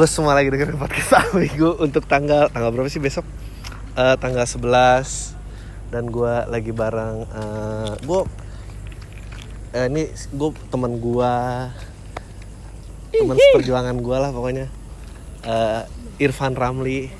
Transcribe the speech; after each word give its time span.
Lo 0.00 0.08
semua 0.08 0.32
lagi 0.32 0.48
dengerin 0.48 0.80
podcast 0.80 1.12
Amigo 1.28 1.76
untuk 1.76 2.08
tanggal 2.08 2.48
tanggal 2.48 2.72
berapa 2.72 2.88
sih 2.88 3.04
besok? 3.04 3.20
Eh, 3.92 4.16
tanggal 4.16 4.48
11 4.48 5.36
dan 5.92 6.08
gua 6.08 6.48
lagi 6.48 6.72
bareng 6.72 7.28
eh 7.28 7.92
gua 8.08 8.24
eh, 9.76 9.92
ini 9.92 10.08
gue 10.08 10.56
teman 10.72 10.96
gua. 10.96 11.68
Teman 13.12 13.36
seperjuangan 13.36 14.00
gua 14.00 14.16
lah 14.24 14.30
pokoknya. 14.32 14.72
Eh, 15.44 16.24
Irfan 16.24 16.56
Ramli. 16.56 17.12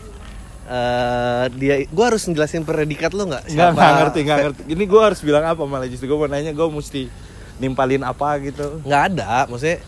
Eh 0.65 1.45
dia 1.61 1.85
gua 1.93 2.17
harus 2.17 2.25
ngejelasin 2.25 2.65
predikat 2.65 3.13
lo 3.13 3.29
nggak? 3.29 3.45
Nggak, 3.45 3.71
nggak 3.77 3.93
ngerti, 4.01 4.21
nggak 4.25 4.39
ngerti. 4.41 4.63
Ini 4.73 4.85
gue 4.89 5.03
harus 5.05 5.21
bilang 5.21 5.45
apa 5.45 5.61
malah 5.69 5.85
justru. 5.85 6.09
Gue 6.09 6.17
mau 6.17 6.33
nanya 6.33 6.57
gue 6.57 6.69
mesti 6.73 7.13
nimpalin 7.61 8.01
apa 8.09 8.41
gitu. 8.41 8.81
nggak 8.89 9.03
ada 9.13 9.45
maksudnya 9.45 9.85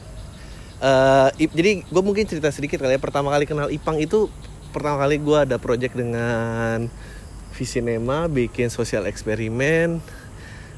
Ip- 1.39 1.55
jadi 1.55 1.87
gue 1.87 2.03
mungkin 2.03 2.27
cerita 2.27 2.51
sedikit 2.51 2.83
kali 2.83 2.97
ya. 2.97 3.01
Pertama 3.03 3.31
kali 3.31 3.47
kenal 3.47 3.71
Ipang 3.71 4.03
itu 4.03 4.27
pertama 4.75 4.99
kali 4.99 5.23
gue 5.23 5.39
ada 5.39 5.57
project 5.63 5.95
dengan 5.95 6.91
Visinema 7.55 8.27
bikin 8.27 8.73
sosial 8.73 9.07
eksperimen. 9.07 10.03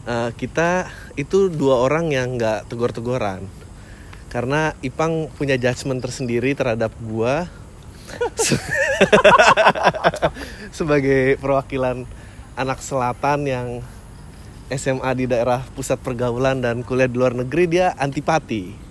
Eh, 0.04 0.30
kita 0.36 0.92
itu 1.16 1.48
dua 1.48 1.80
orang 1.80 2.12
yang 2.12 2.36
nggak 2.36 2.68
tegur-teguran 2.68 3.48
karena 4.28 4.76
Ipang 4.84 5.32
punya 5.32 5.56
judgement 5.56 6.04
tersendiri 6.04 6.52
terhadap 6.52 6.92
gua 7.00 7.48
Se- 8.36 8.60
sebagai 10.76 11.40
perwakilan 11.40 12.04
anak 12.52 12.84
selatan 12.84 13.48
yang 13.48 13.68
SMA 14.68 15.08
di 15.16 15.24
daerah 15.24 15.64
pusat 15.72 15.96
pergaulan 16.04 16.60
dan 16.60 16.84
kuliah 16.84 17.08
di 17.08 17.16
luar 17.16 17.32
negeri 17.32 17.64
dia 17.64 17.96
antipati 17.96 18.83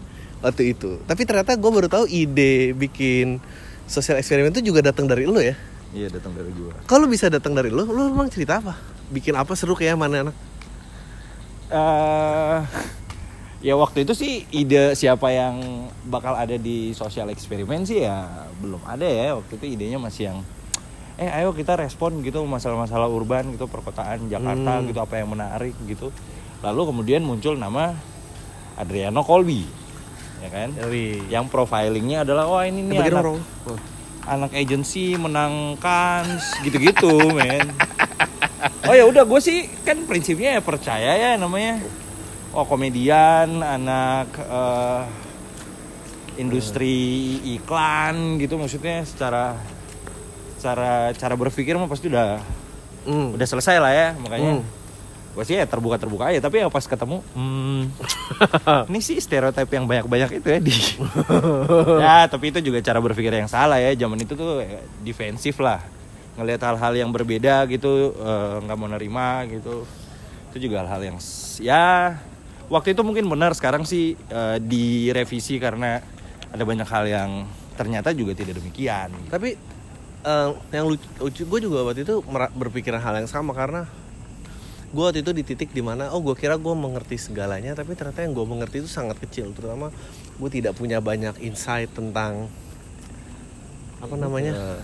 waktu 0.43 0.75
itu. 0.75 0.99
Tapi 1.07 1.23
ternyata 1.23 1.55
gue 1.55 1.71
baru 1.71 1.87
tahu 1.87 2.05
ide 2.05 2.75
bikin 2.75 3.39
sosial 3.87 4.19
eksperimen 4.19 4.51
itu 4.51 4.61
juga 4.61 4.83
datang 4.83 5.07
dari 5.07 5.23
lo 5.23 5.39
ya. 5.39 5.55
Iya 5.89 6.11
datang 6.11 6.35
dari 6.35 6.51
gue. 6.51 6.73
Kalau 6.83 7.07
bisa 7.07 7.31
datang 7.31 7.55
dari 7.55 7.71
lo, 7.71 7.85
lo 7.85 8.11
emang 8.11 8.27
cerita 8.27 8.59
apa? 8.59 8.75
Bikin 9.09 9.33
apa 9.33 9.55
seru 9.55 9.73
kayak 9.73 9.95
mana 9.95 10.29
anak? 10.29 10.35
eh 11.73 12.59
ya 13.63 13.73
waktu 13.73 14.05
itu 14.05 14.13
sih 14.13 14.45
ide 14.53 14.93
siapa 14.93 15.31
yang 15.31 15.87
bakal 16.05 16.37
ada 16.37 16.53
di 16.53 16.93
sosial 16.93 17.31
eksperimen 17.31 17.81
sih 17.81 18.03
ya 18.03 18.29
belum 18.61 18.83
ada 18.85 19.07
ya 19.07 19.33
waktu 19.33 19.57
itu 19.57 19.65
idenya 19.73 19.97
masih 19.97 20.29
yang 20.29 20.39
eh 21.15 21.29
ayo 21.33 21.49
kita 21.49 21.73
respon 21.73 22.21
gitu 22.21 22.45
masalah-masalah 22.45 23.09
urban 23.09 23.55
gitu 23.55 23.65
perkotaan 23.65 24.29
Jakarta 24.29 24.81
Hmm. 24.81 24.85
gitu 24.85 24.99
apa 25.01 25.17
yang 25.17 25.33
menarik 25.33 25.73
gitu 25.89 26.13
lalu 26.61 26.93
kemudian 26.93 27.25
muncul 27.25 27.57
nama 27.57 27.97
Adriano 28.77 29.25
Colby 29.25 29.65
ya 30.43 30.49
kan? 30.51 30.67
Dari 30.75 31.23
yang 31.31 31.47
profilingnya 31.47 32.27
adalah 32.27 32.45
wah 32.45 32.67
ini 32.67 32.83
nih 32.83 32.99
Bagi 32.99 33.11
anak, 33.15 33.23
dong, 33.23 33.39
anak 34.27 34.51
agency 34.51 35.15
menangkan 35.15 36.27
gitu-gitu 36.61 37.11
men. 37.37 37.71
Oh 38.83 38.91
ya 38.91 39.07
udah 39.07 39.23
gue 39.23 39.39
sih 39.39 39.71
kan 39.87 40.03
prinsipnya 40.03 40.59
ya 40.59 40.61
percaya 40.61 41.15
ya 41.15 41.31
namanya. 41.39 41.79
Oh 42.51 42.67
komedian 42.67 43.63
anak 43.63 44.27
eh, 44.37 45.03
industri 46.35 46.97
iklan 47.55 48.37
gitu 48.37 48.57
maksudnya 48.57 49.05
secara 49.05 49.55
cara 50.59 51.11
cara 51.11 51.35
berpikir 51.35 51.75
mah 51.75 51.87
pasti 51.87 52.07
udah 52.11 52.39
Hmm. 53.03 53.35
udah 53.35 53.43
selesai 53.43 53.83
lah 53.83 53.91
ya 53.91 54.07
makanya. 54.15 54.59
Hmm. 54.59 54.82
Gue 55.33 55.43
sih 55.49 55.57
ya 55.57 55.65
terbuka 55.65 55.97
terbuka 55.97 56.29
aja 56.29 56.37
tapi 56.45 56.61
ya 56.61 56.69
pas 56.69 56.85
ketemu 56.85 57.25
hmm, 57.33 57.81
ini 58.93 58.99
sih 59.01 59.17
stereotip 59.17 59.65
yang 59.65 59.89
banyak 59.89 60.05
banyak 60.05 60.29
itu 60.37 60.47
ya 60.47 60.59
di 60.61 60.73
ya 62.05 62.29
tapi 62.29 62.53
itu 62.53 62.61
juga 62.61 62.85
cara 62.85 63.01
berpikir 63.01 63.33
yang 63.33 63.49
salah 63.49 63.81
ya 63.81 63.97
zaman 63.97 64.21
itu 64.21 64.33
tuh 64.37 64.61
ya, 64.61 64.81
defensif 65.01 65.57
lah. 65.57 65.81
Ngelihat 66.33 66.61
hal-hal 66.65 66.93
yang 66.97 67.09
berbeda 67.13 67.65
gitu 67.69 68.13
eh, 68.13 68.55
nggak 68.65 68.77
mau 68.77 68.89
nerima 68.89 69.45
gitu. 69.49 69.85
Itu 70.53 70.57
juga 70.69 70.85
hal-hal 70.85 71.13
yang 71.13 71.17
ya 71.61 72.17
waktu 72.69 72.93
itu 72.93 73.01
mungkin 73.01 73.25
benar 73.29 73.57
sekarang 73.57 73.85
sih 73.85 74.13
eh, 74.17 74.57
direvisi 74.61 75.57
karena 75.57 76.01
ada 76.53 76.63
banyak 76.65 76.85
hal 76.85 77.05
yang 77.09 77.31
ternyata 77.73 78.13
juga 78.13 78.37
tidak 78.37 78.61
demikian. 78.61 79.09
Tapi 79.29 79.57
eh, 80.25 80.49
yang 80.73 80.85
lucu, 80.89 81.05
lucu 81.21 81.41
gue 81.45 81.59
juga 81.69 81.89
waktu 81.89 82.05
itu 82.05 82.21
berpikiran 82.53 83.01
hal 83.01 83.25
yang 83.25 83.29
sama 83.29 83.53
karena 83.53 83.89
gue 84.93 85.01
waktu 85.01 85.25
itu 85.25 85.33
di 85.33 85.41
titik 85.41 85.73
di 85.73 85.81
mana 85.81 86.13
oh 86.13 86.21
gue 86.21 86.37
kira 86.37 86.53
gue 86.61 86.75
mengerti 86.77 87.17
segalanya 87.17 87.73
tapi 87.73 87.97
ternyata 87.97 88.21
yang 88.21 88.37
gue 88.37 88.45
mengerti 88.45 88.85
itu 88.85 88.89
sangat 88.89 89.17
kecil. 89.17 89.49
Terutama 89.57 89.89
gue 90.37 90.49
tidak 90.53 90.77
punya 90.77 91.01
banyak 91.01 91.41
insight 91.41 91.89
tentang 91.97 92.45
apa 93.97 94.15
namanya 94.15 94.53
Eh, 94.53 94.81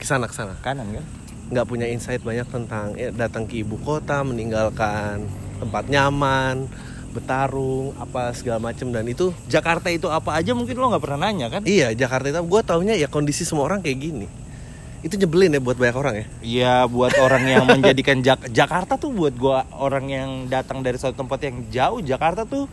ke 0.00 0.06
sana 0.08 0.24
ke 0.24 0.34
sana. 0.34 0.56
Kanan 0.64 0.88
kan? 0.96 1.04
Nggak 1.52 1.66
punya 1.68 1.86
insight 1.92 2.24
banyak 2.24 2.48
tentang 2.48 2.96
ya, 2.96 3.12
datang 3.12 3.44
ke 3.44 3.60
ibu 3.60 3.76
kota 3.84 4.24
meninggalkan 4.24 5.28
tempat 5.60 5.84
nyaman 5.92 6.64
bertarung 7.12 7.96
apa 7.98 8.36
segala 8.36 8.60
macam 8.72 8.92
dan 8.92 9.04
itu 9.08 9.32
Jakarta 9.48 9.88
itu 9.88 10.06
apa 10.12 10.36
aja 10.36 10.52
mungkin 10.52 10.76
lo 10.76 10.88
nggak 10.92 11.04
pernah 11.04 11.28
nanya 11.28 11.52
kan? 11.52 11.62
Iya 11.68 11.92
Jakarta 11.92 12.32
itu 12.32 12.40
gue 12.40 12.60
taunya 12.64 12.94
ya 12.96 13.08
kondisi 13.12 13.44
semua 13.44 13.68
orang 13.68 13.84
kayak 13.84 13.98
gini 14.00 14.26
itu 14.98 15.14
nyebelin 15.14 15.54
ya 15.54 15.60
buat 15.60 15.74
banyak 15.74 15.96
orang 15.96 16.14
ya? 16.14 16.26
Iya 16.40 16.74
buat 16.86 17.14
orang 17.16 17.44
yang 17.44 17.64
menjadikan 17.74 18.18
Jak- 18.18 18.50
Jakarta 18.50 18.94
tuh 18.94 19.10
buat 19.10 19.32
gua 19.32 19.62
orang 19.72 20.06
yang 20.06 20.30
datang 20.46 20.82
dari 20.82 20.98
suatu 20.98 21.14
tempat 21.16 21.38
yang 21.40 21.56
jauh 21.68 22.00
Jakarta 22.00 22.42
tuh 22.42 22.66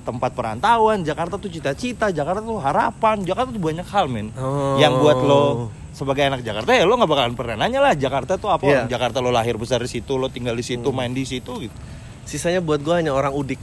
tempat 0.00 0.32
perantauan 0.32 1.00
Jakarta 1.00 1.36
tuh 1.36 1.48
cita-cita 1.48 2.08
Jakarta 2.08 2.40
tuh 2.40 2.56
harapan 2.56 3.20
Jakarta 3.20 3.48
tuh 3.50 3.60
banyak 3.60 3.84
hal 3.84 4.06
men. 4.06 4.32
Oh. 4.34 4.76
yang 4.76 4.96
buat 4.96 5.18
lo 5.18 5.44
sebagai 5.90 6.22
anak 6.22 6.40
Jakarta 6.40 6.70
ya 6.70 6.84
lo 6.84 6.94
nggak 6.94 7.10
bakalan 7.10 7.34
pernah 7.34 7.56
nanya 7.58 7.80
lah 7.80 7.92
Jakarta 7.92 8.36
tuh 8.36 8.48
apa. 8.48 8.62
Orang 8.62 8.88
Jakarta 8.88 9.20
lo 9.20 9.28
lahir 9.28 9.56
besar 9.56 9.80
di 9.80 9.88
situ 9.88 10.16
lo 10.16 10.28
tinggal 10.28 10.52
di 10.52 10.64
situ 10.64 10.88
main 10.88 11.10
di 11.10 11.24
situ 11.24 11.52
gitu. 11.60 11.76
Sisanya 12.24 12.60
buat 12.60 12.80
gue 12.80 12.94
hanya 12.94 13.10
orang 13.10 13.32
udik 13.32 13.58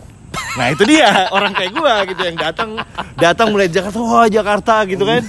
nah 0.54 0.68
itu 0.70 0.84
dia 0.84 1.30
orang 1.30 1.54
kayak 1.54 1.72
gua 1.72 2.02
gitu 2.04 2.22
yang 2.24 2.34
datang 2.36 2.70
datang 3.16 3.54
melihat 3.54 3.82
Jakarta 3.82 3.98
wah 4.00 4.26
Jakarta 4.26 4.76
gitu 4.86 5.04
kan 5.04 5.22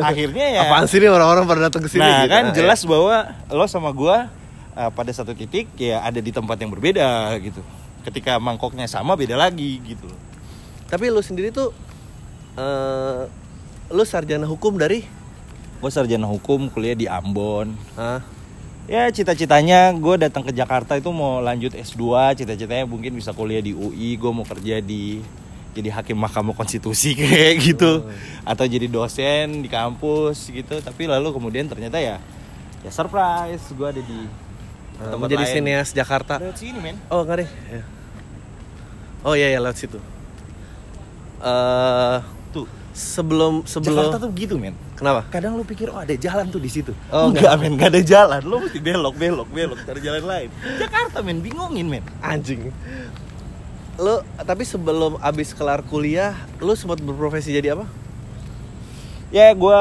akhirnya 0.00 0.46
ya 0.50 0.60
apaan 0.64 0.84
sih 0.84 1.00
nih 1.00 1.08
orang-orang 1.08 1.44
pada 1.44 1.60
datang 1.66 1.80
ke 1.80 1.88
sini 1.88 2.00
Nah 2.00 2.22
gitu. 2.22 2.32
kan 2.32 2.42
Nah, 2.44 2.54
jelas 2.54 2.80
bahwa 2.84 3.16
lo 3.48 3.64
sama 3.64 3.88
gua 3.90 4.28
uh, 4.72 4.90
pada 4.90 5.10
satu 5.10 5.32
titik 5.32 5.72
ya 5.74 6.00
ada 6.00 6.18
di 6.18 6.28
tempat 6.28 6.56
yang 6.56 6.68
berbeda 6.68 7.08
gitu. 7.40 7.64
Ketika 8.04 8.36
mangkoknya 8.36 8.84
sama 8.84 9.16
beda 9.16 9.32
lagi 9.32 9.80
gitu. 9.80 10.08
tapi 10.84 11.08
lu 11.08 11.18
sendiri 11.18 11.48
tuh 11.48 11.72
eh 12.54 13.24
lu 13.88 14.04
sarjana 14.04 14.44
hukum 14.44 14.76
dari 14.76 15.02
Gue 15.74 15.90
sarjana 15.90 16.24
hukum 16.24 16.68
kuliah 16.68 16.92
di 16.92 17.04
Ambon. 17.04 17.76
ah 17.94 18.20
Ya 18.84 19.08
cita-citanya 19.08 19.96
gue 19.96 20.14
datang 20.20 20.44
ke 20.44 20.52
Jakarta 20.52 20.92
itu 21.00 21.08
mau 21.08 21.40
lanjut 21.40 21.72
S2 21.72 22.36
Cita-citanya 22.36 22.84
mungkin 22.84 23.16
bisa 23.16 23.32
kuliah 23.32 23.64
di 23.64 23.72
UI 23.72 24.20
Gue 24.20 24.28
mau 24.28 24.44
kerja 24.44 24.84
di 24.84 25.24
jadi 25.74 25.90
hakim 25.90 26.14
mahkamah 26.14 26.54
konstitusi 26.54 27.16
kayak 27.18 27.58
gitu. 27.58 28.06
Atau 28.46 28.62
jadi 28.70 28.86
dosen 28.86 29.64
di 29.64 29.66
kampus 29.66 30.52
gitu. 30.52 30.78
Tapi 30.78 31.10
lalu 31.10 31.34
kemudian 31.34 31.66
ternyata 31.66 31.98
ya 31.98 32.22
Ya 32.84 32.90
surprise 32.92 33.64
gue 33.72 33.88
ada 33.88 33.98
di 33.98 34.20
eh, 35.00 35.08
tempat 35.08 35.18
menjadi 35.18 35.44
lain. 35.48 35.54
sineas 35.56 35.88
Jakarta. 35.96 36.36
Lewat 36.38 36.60
sini 36.60 36.78
men. 36.78 37.00
Oh 37.10 37.24
enggak 37.24 37.42
deh. 37.42 37.50
Ya. 37.72 37.82
oh 39.24 39.34
iya 39.34 39.48
ya 39.50 39.58
lewat 39.64 39.80
situ. 39.80 39.98
Eh 41.40 42.18
Tuh. 42.54 42.68
sebelum 42.94 43.66
sebelum 43.66 44.12
Jakarta 44.12 44.22
tuh 44.22 44.30
gitu 44.36 44.54
men 44.60 44.76
kenapa? 44.94 45.26
Kadang 45.30 45.58
lu 45.58 45.64
pikir 45.66 45.90
oh 45.90 46.00
ada 46.00 46.14
jalan 46.14 46.48
tuh 46.48 46.62
di 46.62 46.70
situ. 46.70 46.92
Oh, 47.10 47.30
enggak 47.30 47.54
men 47.58 47.74
enggak 47.76 47.90
ada 47.94 48.02
jalan. 48.02 48.40
Lu 48.42 48.62
mesti 48.62 48.78
belok 48.78 49.14
belok 49.18 49.48
belok 49.50 49.78
cari 49.82 50.00
jalan 50.00 50.24
lain. 50.24 50.48
Jakarta 50.78 51.20
men 51.20 51.42
bingungin 51.42 51.86
men. 51.90 52.04
Anjing. 52.22 52.70
Lu 53.98 54.22
tapi 54.42 54.62
sebelum 54.66 55.18
abis 55.22 55.54
kelar 55.54 55.82
kuliah 55.86 56.34
lu 56.58 56.74
sempat 56.74 57.02
berprofesi 57.02 57.54
jadi 57.54 57.78
apa? 57.78 57.86
Ya 59.34 59.50
gue 59.50 59.80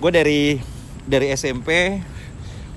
gue 0.00 0.10
dari 0.10 0.42
dari 1.06 1.30
SMP 1.34 2.00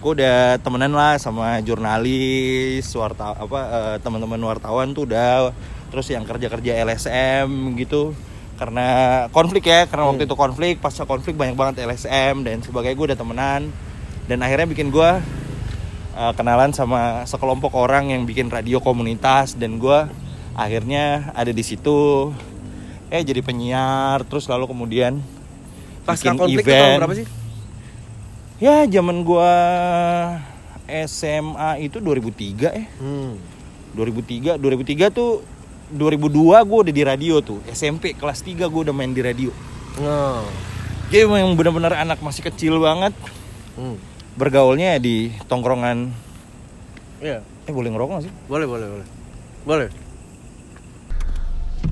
gue 0.03 0.11
udah 0.19 0.59
temenan 0.59 0.91
lah 0.91 1.15
sama 1.15 1.63
jurnalis 1.63 2.83
warta 2.91 3.31
apa 3.39 3.59
eh, 3.63 3.95
teman-teman 4.03 4.41
wartawan 4.45 4.93
tuh 4.93 5.09
udah. 5.09 5.53
Terus 5.93 6.09
yang 6.09 6.25
kerja 6.25 6.49
kerja 6.49 6.81
LSM 6.81 7.77
gitu 7.77 8.17
karena 8.53 8.87
konflik 9.33 9.65
ya 9.65 9.89
karena 9.89 10.05
waktu 10.05 10.29
itu 10.29 10.35
konflik 10.37 10.77
pasca 10.77 11.09
konflik 11.09 11.33
banyak 11.33 11.57
banget 11.57 11.83
LSM 11.89 12.45
dan 12.45 12.61
sebagainya 12.61 12.95
gue 12.95 13.07
udah 13.13 13.19
temenan. 13.19 13.61
Dan 14.23 14.39
akhirnya 14.39 14.67
bikin 14.69 14.87
gue 14.87 15.11
uh, 16.15 16.33
kenalan 16.37 16.71
sama 16.71 17.27
sekelompok 17.27 17.75
orang 17.75 18.13
yang 18.13 18.23
bikin 18.23 18.47
radio 18.47 18.79
komunitas 18.79 19.57
dan 19.59 19.81
gue 19.81 20.07
akhirnya 20.53 21.33
ada 21.33 21.49
di 21.49 21.63
situ. 21.65 22.31
Eh 23.09 23.21
jadi 23.21 23.41
penyiar 23.43 24.25
terus 24.25 24.47
lalu 24.49 24.69
kemudian 24.69 25.19
pasca 26.05 26.31
bikin 26.31 26.39
konflik 26.39 26.63
itu 26.65 26.71
event. 26.71 26.81
tahun 26.81 26.99
berapa 27.01 27.15
sih? 27.17 27.27
Ya 28.61 28.75
zaman 28.87 29.27
gue 29.27 29.53
SMA 31.09 31.69
itu 31.83 31.97
2003 31.99 32.79
eh. 32.79 32.87
Hmm. 33.01 33.35
2003 33.93 34.57
2003 34.57 35.13
tuh 35.13 35.45
2002 35.91 36.69
gue 36.69 36.77
udah 36.87 36.93
di 36.93 37.03
radio 37.03 37.43
tuh 37.43 37.59
SMP 37.67 38.15
kelas 38.15 38.45
3 38.45 38.63
gue 38.63 38.81
udah 38.87 38.95
main 38.95 39.11
di 39.11 39.19
radio 39.19 39.51
Oh. 40.01 40.41
Dia 41.13 41.29
memang 41.29 41.53
benar-benar 41.53 41.93
anak 41.93 42.17
masih 42.25 42.41
kecil 42.49 42.81
banget. 42.81 43.13
Hmm. 43.77 44.01
Bergaulnya 44.33 44.97
di 44.97 45.29
tongkrongan. 45.45 46.09
Iya. 47.21 47.45
Eh 47.69 47.73
boleh 47.73 47.93
ngerokok 47.93 48.13
gak 48.17 48.23
sih? 48.25 48.33
Boleh, 48.49 48.65
boleh, 48.65 48.87
boleh. 48.89 49.07
Boleh. 49.63 49.89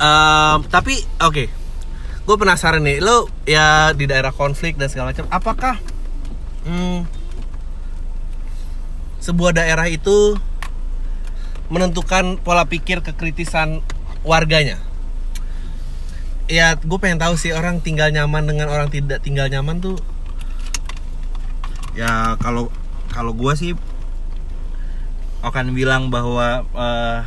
Ehm, 0.01 0.57
tapi 0.73 1.05
oke. 1.21 1.45
Gue 2.21 2.35
penasaran 2.37 2.81
nih, 2.81 3.01
lo 3.01 3.29
ya 3.45 3.94
di 3.94 4.05
daerah 4.05 4.33
konflik 4.33 4.77
dan 4.77 4.89
segala 4.89 5.09
macam, 5.09 5.25
apakah 5.33 5.75
hmm, 6.69 7.01
sebuah 9.17 9.57
daerah 9.57 9.89
itu 9.89 10.37
menentukan 11.71 12.35
pola 12.44 12.68
pikir 12.68 13.00
kekritisan 13.00 13.79
warganya? 14.27 14.77
Ya, 16.51 16.75
gue 16.75 17.00
pengen 17.00 17.18
tahu 17.18 17.39
sih 17.39 17.56
orang 17.56 17.79
tinggal 17.79 18.12
nyaman 18.12 18.44
dengan 18.44 18.68
orang 18.68 18.91
tidak 18.91 19.23
tinggal 19.23 19.47
nyaman 19.47 19.79
tuh. 19.79 19.95
Ya 21.95 22.39
kalau 22.39 22.71
kalau 23.12 23.35
gua 23.35 23.51
sih 23.51 23.75
akan 25.44 25.75
bilang 25.75 26.07
bahwa 26.07 26.63
eh, 26.63 27.19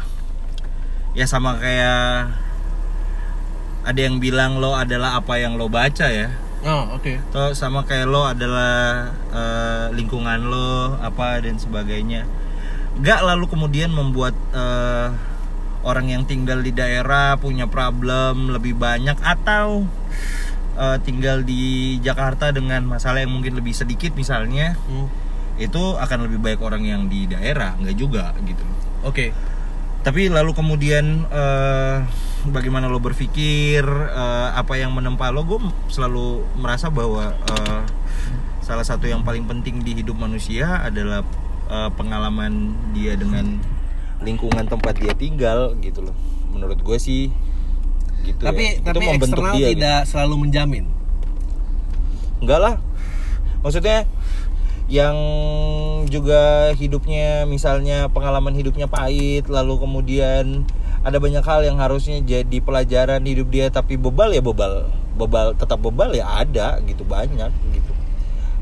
ya 1.12 1.26
sama 1.28 1.60
kayak 1.60 2.32
ada 3.84 4.00
yang 4.00 4.16
bilang 4.16 4.56
lo 4.56 4.72
adalah 4.72 5.20
apa 5.20 5.36
yang 5.36 5.60
lo 5.60 5.68
baca 5.68 6.08
ya. 6.08 6.32
Oh, 6.64 6.96
oke. 6.96 7.20
Atau 7.28 7.52
sama 7.52 7.84
kayak 7.84 8.08
lo 8.08 8.24
adalah 8.24 9.12
eh, 9.28 9.86
lingkungan 9.92 10.48
lo 10.48 10.96
apa 11.04 11.44
dan 11.44 11.60
sebagainya. 11.60 12.24
Gak 13.02 13.26
lalu 13.26 13.50
kemudian 13.50 13.90
membuat 13.90 14.34
eh, 14.54 15.08
orang 15.82 16.06
yang 16.08 16.22
tinggal 16.24 16.62
di 16.62 16.70
daerah 16.70 17.34
punya 17.36 17.66
problem 17.66 18.54
lebih 18.54 18.78
banyak 18.78 19.18
atau 19.18 19.82
eh, 20.78 20.98
tinggal 21.02 21.42
di 21.42 21.98
Jakarta 21.98 22.54
dengan 22.54 22.86
masalah 22.86 23.20
yang 23.26 23.34
mungkin 23.34 23.58
lebih 23.58 23.74
sedikit 23.74 24.14
misalnya 24.14 24.78
Hmm. 24.86 25.10
itu 25.54 25.94
akan 25.94 26.26
lebih 26.26 26.42
baik 26.42 26.60
orang 26.66 26.82
yang 26.82 27.06
di 27.06 27.30
daerah 27.30 27.78
nggak 27.78 27.94
juga 27.94 28.34
gitu. 28.42 28.62
Oke. 29.06 29.30
Tapi 30.04 30.28
lalu 30.28 30.50
kemudian 30.54 31.26
eh, 31.30 31.96
bagaimana 32.46 32.86
lo 32.90 33.00
berpikir 33.00 33.82
eh, 34.12 34.48
apa 34.54 34.74
yang 34.76 34.92
menempa 34.92 35.30
lo, 35.34 35.42
gue 35.46 35.58
selalu 35.88 36.44
merasa 36.58 36.90
bahwa 36.90 37.32
eh, 37.32 37.82
salah 38.60 38.84
satu 38.84 39.04
yang 39.08 39.22
paling 39.24 39.44
penting 39.44 39.80
di 39.80 39.96
hidup 40.00 40.16
manusia 40.16 40.80
adalah 40.82 41.24
eh, 41.70 41.90
pengalaman 41.94 42.74
dia 42.96 43.14
dengan 43.14 43.60
lingkungan 44.24 44.64
tempat 44.64 44.96
dia 44.98 45.12
tinggal 45.12 45.76
gitu 45.80 46.04
loh. 46.04 46.16
Menurut 46.50 46.80
gue 46.80 46.98
sih 47.00 47.30
gitu. 48.24 48.40
Tapi 48.40 48.62
ya. 48.64 48.80
Itu 48.80 48.88
tapi 48.88 49.04
membentuk 49.04 49.42
eksternal 49.44 49.54
dia, 49.56 49.68
gitu. 49.68 49.72
tidak 49.78 49.98
selalu 50.08 50.34
menjamin. 50.48 50.84
Enggak 52.40 52.60
lah. 52.60 52.74
Maksudnya 53.64 54.08
yang 54.84 55.16
juga 56.12 56.72
hidupnya 56.76 57.48
misalnya 57.48 58.12
pengalaman 58.12 58.52
hidupnya 58.52 58.84
pahit 58.84 59.48
lalu 59.48 59.80
kemudian 59.80 60.68
ada 61.00 61.16
banyak 61.16 61.40
hal 61.40 61.64
yang 61.64 61.80
harusnya 61.80 62.20
jadi 62.20 62.60
pelajaran 62.60 63.24
hidup 63.24 63.48
dia 63.48 63.72
tapi 63.72 63.96
bebal 63.96 64.36
ya 64.36 64.44
bebal 64.44 64.92
bebal 65.16 65.56
tetap 65.56 65.80
bebal 65.80 66.12
ya 66.12 66.44
ada 66.44 66.84
gitu 66.84 67.00
banyak 67.00 67.48
gitu 67.72 67.92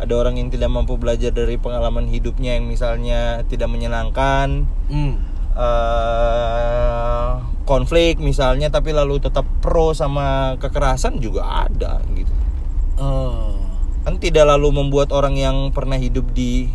ada 0.03 0.15
orang 0.19 0.35
yang 0.35 0.51
tidak 0.51 0.67
mampu 0.67 0.99
belajar 0.99 1.31
dari 1.31 1.55
pengalaman 1.57 2.11
hidupnya 2.11 2.59
yang 2.59 2.67
misalnya 2.67 3.47
tidak 3.47 3.71
menyenangkan 3.71 4.67
Hmm. 4.91 5.15
eh 5.55 7.33
konflik 7.63 8.19
misalnya 8.19 8.67
tapi 8.67 8.91
lalu 8.91 9.23
tetap 9.23 9.47
pro 9.63 9.95
sama 9.95 10.59
kekerasan 10.59 11.23
juga 11.23 11.67
ada 11.67 12.03
gitu 12.13 12.35
Oh. 12.99 13.55
kan 14.03 14.19
tidak 14.19 14.45
lalu 14.45 14.75
membuat 14.75 15.11
orang 15.11 15.35
yang 15.35 15.71
pernah 15.71 15.97
hidup 15.97 16.31
di 16.31 16.67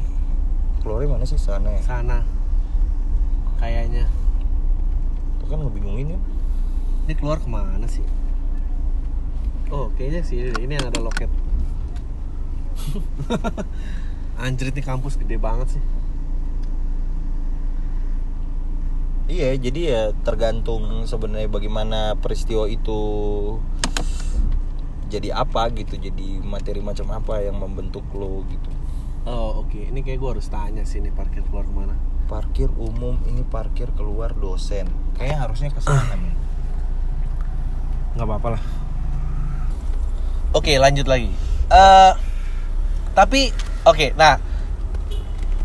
keluarnya 0.80 1.12
mana 1.12 1.26
sih 1.28 1.36
sana 1.36 1.68
ya 1.70 1.82
Sana. 1.84 2.20
Kayaknya. 3.58 4.06
itu 5.36 5.46
kan 5.46 5.60
ngebingungin 5.60 6.14
ya 6.14 6.20
Ini 7.06 7.14
keluar 7.16 7.40
ke 7.40 7.48
mana 7.48 7.88
sih? 7.88 8.04
Oh, 9.68 9.92
kayaknya 9.96 10.22
sih 10.22 10.52
ini 10.54 10.74
yang 10.76 10.88
ada 10.88 11.00
loket. 11.00 11.28
Anjir 14.44 14.70
ini 14.70 14.82
kampus 14.86 15.18
gede 15.18 15.38
banget 15.42 15.78
sih. 15.78 15.84
iya 19.28 19.52
jadi 19.60 19.80
ya 19.84 20.04
tergantung 20.24 21.04
sebenarnya 21.04 21.52
bagaimana 21.52 22.16
peristiwa 22.16 22.64
itu 22.64 23.00
jadi 25.12 25.36
apa 25.36 25.68
gitu 25.76 26.00
jadi 26.00 26.40
materi 26.40 26.80
macam 26.80 27.12
apa 27.12 27.44
yang 27.44 27.60
membentuk 27.60 28.08
lo 28.16 28.48
gitu 28.48 28.72
Oh, 29.28 29.60
oke. 29.60 29.76
Ini 29.76 30.08
kayak 30.08 30.24
gue 30.24 30.30
harus 30.40 30.48
tanya 30.48 30.88
sih 30.88 31.04
ini 31.04 31.12
parkir 31.12 31.44
keluar 31.44 31.68
ke 31.68 31.76
mana. 31.76 31.96
parkir 32.32 32.72
umum 32.80 33.20
ini 33.28 33.44
parkir 33.44 33.92
keluar 33.96 34.36
dosen 34.36 34.88
kayaknya 35.16 35.38
harusnya 35.48 35.70
ke 35.72 35.80
sana 35.80 36.16
men. 36.16 36.36
nggak 38.16 38.28
apa-apa 38.28 38.48
lah. 38.56 38.64
Oke, 40.52 40.76
lanjut 40.76 41.08
lagi. 41.08 41.32
Eh, 41.72 42.12
tapi 43.18 43.50
oke, 43.82 44.14
nah 44.14 44.38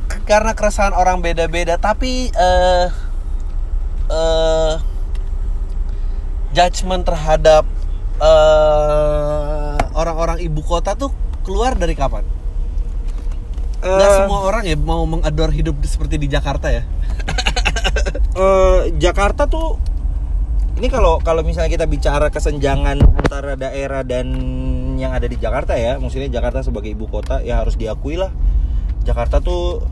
k- 0.09 0.25
karena 0.25 0.57
keresahan 0.57 0.97
orang 0.97 1.21
beda-beda, 1.21 1.77
tapi 1.77 2.33
eh 2.33 2.89
eh 4.09 4.75
judgement 6.57 7.05
terhadap 7.05 7.69
eh 8.17 9.77
orang-orang 9.93 10.41
ibu 10.41 10.65
kota 10.65 10.97
tuh 10.97 11.13
keluar 11.45 11.77
dari 11.77 11.93
kapan? 11.93 12.25
Nggak 13.85 14.09
Eh, 14.09 14.17
semua 14.25 14.41
orang 14.49 14.63
ya 14.65 14.77
mau 14.79 15.05
mengador 15.05 15.53
hidup 15.53 15.77
seperti 15.85 16.17
di 16.17 16.33
Jakarta 16.33 16.73
ya. 16.73 16.89
eh, 18.43 18.81
Jakarta 18.97 19.45
tuh 19.45 19.77
ini 20.81 20.89
kalau 20.89 21.21
kalau 21.21 21.45
misalnya 21.45 21.69
kita 21.69 21.85
bicara 21.85 22.33
kesenjangan 22.33 22.97
antara 23.21 23.61
daerah 23.61 24.01
dan 24.07 24.33
yang 25.03 25.13
ada 25.13 25.27
di 25.27 25.35
Jakarta 25.35 25.75
ya, 25.75 25.99
maksudnya 25.99 26.31
Jakarta 26.31 26.63
sebagai 26.63 26.95
ibu 26.95 27.11
kota 27.11 27.43
ya 27.43 27.59
harus 27.59 27.75
diakui 27.75 28.15
lah. 28.15 28.31
Jakarta 29.03 29.43
tuh 29.43 29.83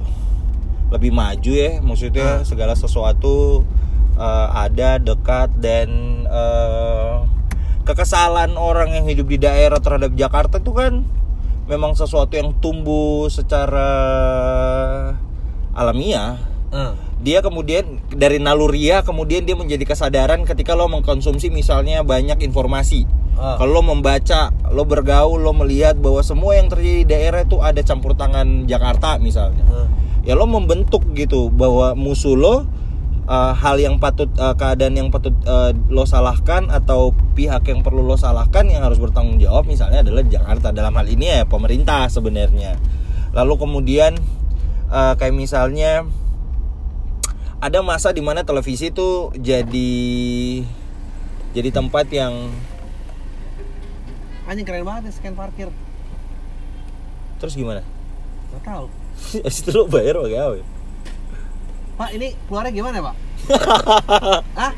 lebih 0.95 1.11
maju 1.11 1.53
ya, 1.53 1.83
maksudnya 1.83 2.47
segala 2.47 2.79
sesuatu 2.79 3.67
eh, 4.15 4.49
ada 4.55 5.03
dekat 5.03 5.51
dan 5.59 5.89
eh, 6.31 7.17
kekesalan 7.83 8.55
orang 8.55 8.95
yang 8.95 9.07
hidup 9.11 9.27
di 9.27 9.39
daerah 9.43 9.83
terhadap 9.83 10.15
Jakarta 10.15 10.63
tuh 10.63 10.75
kan 10.79 11.03
memang 11.67 11.99
sesuatu 11.99 12.39
yang 12.39 12.55
tumbuh 12.63 13.27
secara 13.27 13.91
alamiah. 15.75 16.39
Eh, 16.71 16.95
dia 17.21 17.45
kemudian 17.45 18.01
dari 18.09 18.41
naluria 18.41 19.05
kemudian 19.05 19.45
dia 19.45 19.53
menjadi 19.53 19.85
kesadaran 19.85 20.41
ketika 20.49 20.73
lo 20.73 20.89
mengkonsumsi 20.89 21.53
misalnya 21.53 22.01
banyak 22.01 22.41
informasi 22.41 23.05
Ah. 23.41 23.57
kalau 23.57 23.81
lo 23.81 23.97
membaca 23.97 24.53
lo 24.69 24.85
bergaul 24.85 25.41
lo 25.41 25.57
melihat 25.57 25.97
bahwa 25.97 26.21
semua 26.21 26.61
yang 26.61 26.69
terjadi 26.69 27.01
di 27.01 27.07
daerah 27.09 27.41
itu 27.49 27.57
ada 27.65 27.81
campur 27.81 28.13
tangan 28.13 28.69
Jakarta 28.69 29.17
misalnya 29.17 29.65
eh. 29.65 29.89
ya 30.29 30.37
lo 30.37 30.45
membentuk 30.45 31.09
gitu 31.17 31.49
bahwa 31.49 31.97
musuh 31.97 32.37
lo 32.37 32.69
uh, 33.25 33.53
hal 33.57 33.81
yang 33.81 33.97
patut 33.97 34.29
uh, 34.37 34.53
keadaan 34.53 34.93
yang 34.93 35.09
patut 35.09 35.33
uh, 35.49 35.73
lo 35.89 36.05
salahkan 36.05 36.69
atau 36.69 37.17
pihak 37.33 37.65
yang 37.65 37.81
perlu 37.81 38.05
lo 38.05 38.21
salahkan 38.21 38.69
yang 38.69 38.85
harus 38.85 39.01
bertanggung 39.01 39.41
jawab 39.41 39.65
misalnya 39.65 40.05
adalah 40.05 40.21
Jakarta 40.21 40.69
dalam 40.77 40.93
hal 40.93 41.09
ini 41.09 41.41
ya 41.41 41.49
pemerintah 41.49 42.13
sebenarnya 42.13 42.77
lalu 43.33 43.57
kemudian 43.57 44.21
uh, 44.93 45.17
kayak 45.17 45.33
misalnya 45.33 46.05
ada 47.57 47.81
masa 47.81 48.13
di 48.13 48.21
mana 48.21 48.45
televisi 48.45 48.93
itu 48.93 49.33
jadi 49.33 50.03
jadi 51.57 51.73
tempat 51.73 52.05
yang 52.13 52.53
Anjing 54.51 54.67
keren 54.67 54.83
banget 54.83 55.07
ya 55.07 55.13
scan 55.15 55.33
parkir. 55.33 55.71
terus 57.39 57.55
gimana 57.55 57.81
Gak 58.51 58.63
tahu. 58.67 58.85
Abis 59.47 59.63
itu 59.63 59.71
lo 59.71 59.87
bayar 59.87 60.19
pakai 60.19 60.37
apa 60.37 60.55
ya? 60.59 60.65
Pak, 61.95 62.11
ini 62.13 62.29
keluarnya 62.45 62.73
gimana, 62.75 62.99
Pak? 63.01 63.15
Hah? 64.59 64.73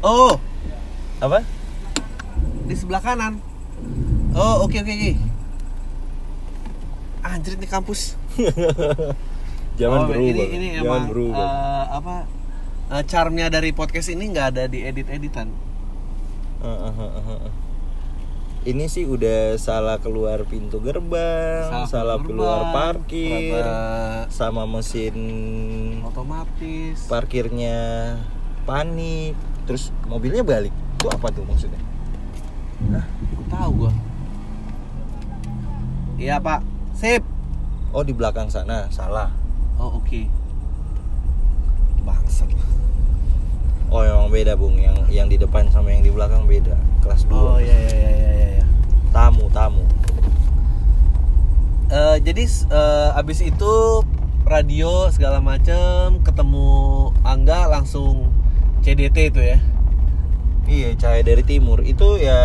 Oh, 0.00 0.36
apa 1.18 1.40
di 2.64 2.74
sebelah 2.74 3.00
kanan. 3.00 3.40
Oh, 4.32 4.62
oke 4.62 4.76
oke 4.76 4.88
oke. 4.88 5.12
Anjir 7.20 7.56
ini 7.56 7.66
kampus. 7.66 8.14
Jangan 9.80 9.98
Oh, 9.98 10.06
berubah 10.06 10.28
Ini 10.28 10.44
ini 10.50 10.66
Jangan 10.76 10.84
emang 10.86 11.04
berubah 11.08 11.40
eh, 11.40 11.84
apa? 11.90 12.14
eh, 12.92 13.02
charmnya 13.08 13.48
dari 13.48 13.72
podcast 13.72 14.08
ini 14.08 14.28
nggak 14.28 14.46
ada 14.54 14.64
di 14.66 14.84
edit-editan. 14.84 15.48
Ini 18.60 18.92
sih 18.92 19.08
udah 19.08 19.56
salah 19.56 19.96
keluar 20.04 20.44
pintu 20.44 20.84
gerbang, 20.84 21.88
salah, 21.88 22.20
keluar 22.20 22.68
gerbang, 22.68 22.76
parkir, 22.76 23.56
ternyata 23.56 24.28
sama 24.28 24.68
mesin 24.68 25.16
otomatis. 26.04 27.08
parkirnya 27.08 27.78
panik, 28.68 29.32
terus 29.64 29.88
mobilnya 30.04 30.44
balik. 30.44 30.76
Itu 31.00 31.08
apa 31.08 31.32
tuh 31.32 31.48
maksudnya? 31.48 31.80
Hah? 32.92 33.06
tahu 33.48 33.70
gua. 33.80 33.92
Iya 36.20 36.36
pak. 36.36 36.60
Sip. 36.92 37.24
Oh 37.96 38.04
di 38.04 38.12
belakang 38.12 38.52
sana, 38.52 38.92
salah. 38.92 39.32
Oh 39.80 39.96
oke. 39.96 40.28
Bangsat. 42.04 42.52
Oh 43.90 44.06
emang 44.06 44.30
beda 44.30 44.54
bung, 44.54 44.78
yang 44.78 44.94
yang 45.10 45.26
di 45.26 45.34
depan 45.34 45.66
sama 45.74 45.90
yang 45.90 46.06
di 46.06 46.14
belakang 46.14 46.46
beda. 46.46 46.78
Kelas 47.02 47.26
2 47.26 47.34
Oh 47.34 47.58
iya 47.58 47.74
iya 47.74 47.90
iya 47.90 48.12
iya 48.14 48.46
iya. 48.62 48.64
Tamu 49.10 49.50
tamu. 49.50 49.82
Eh, 51.90 52.16
jadi 52.22 52.46
eh, 52.46 53.18
abis 53.18 53.42
itu 53.42 54.06
radio 54.46 55.10
segala 55.10 55.42
macem 55.42 56.22
ketemu 56.22 56.70
Angga 57.26 57.66
langsung 57.66 58.30
CDT 58.86 59.34
itu 59.34 59.42
ya. 59.42 59.58
Iya 60.70 60.94
cahaya 60.94 61.26
dari 61.26 61.42
timur 61.42 61.82
itu 61.82 62.14
ya. 62.22 62.38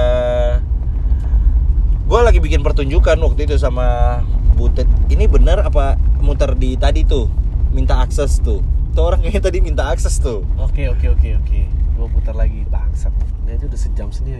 Gue 2.09 2.19
lagi 2.25 2.41
bikin 2.41 2.65
pertunjukan 2.65 3.21
waktu 3.21 3.45
itu 3.45 3.61
sama 3.61 4.17
Butet. 4.57 4.89
Ini 5.13 5.29
bener 5.29 5.61
apa 5.61 5.93
muter 6.25 6.57
di 6.57 6.73
tadi 6.73 7.05
tuh? 7.05 7.29
Minta 7.69 8.01
akses 8.01 8.41
tuh. 8.41 8.65
Itu 8.95 9.03
orang 9.03 9.19
kayaknya 9.19 9.43
tadi 9.43 9.59
minta 9.59 9.91
akses 9.91 10.23
tuh. 10.23 10.47
Oke 10.55 10.87
oke 10.87 11.03
oke 11.11 11.27
oke. 11.43 11.59
Gue 11.99 12.07
putar 12.15 12.31
lagi 12.31 12.63
bangsat. 12.71 13.11
Ini 13.43 13.59
aja 13.59 13.67
udah 13.67 13.79
sejam 13.79 14.07
sendiri. 14.07 14.39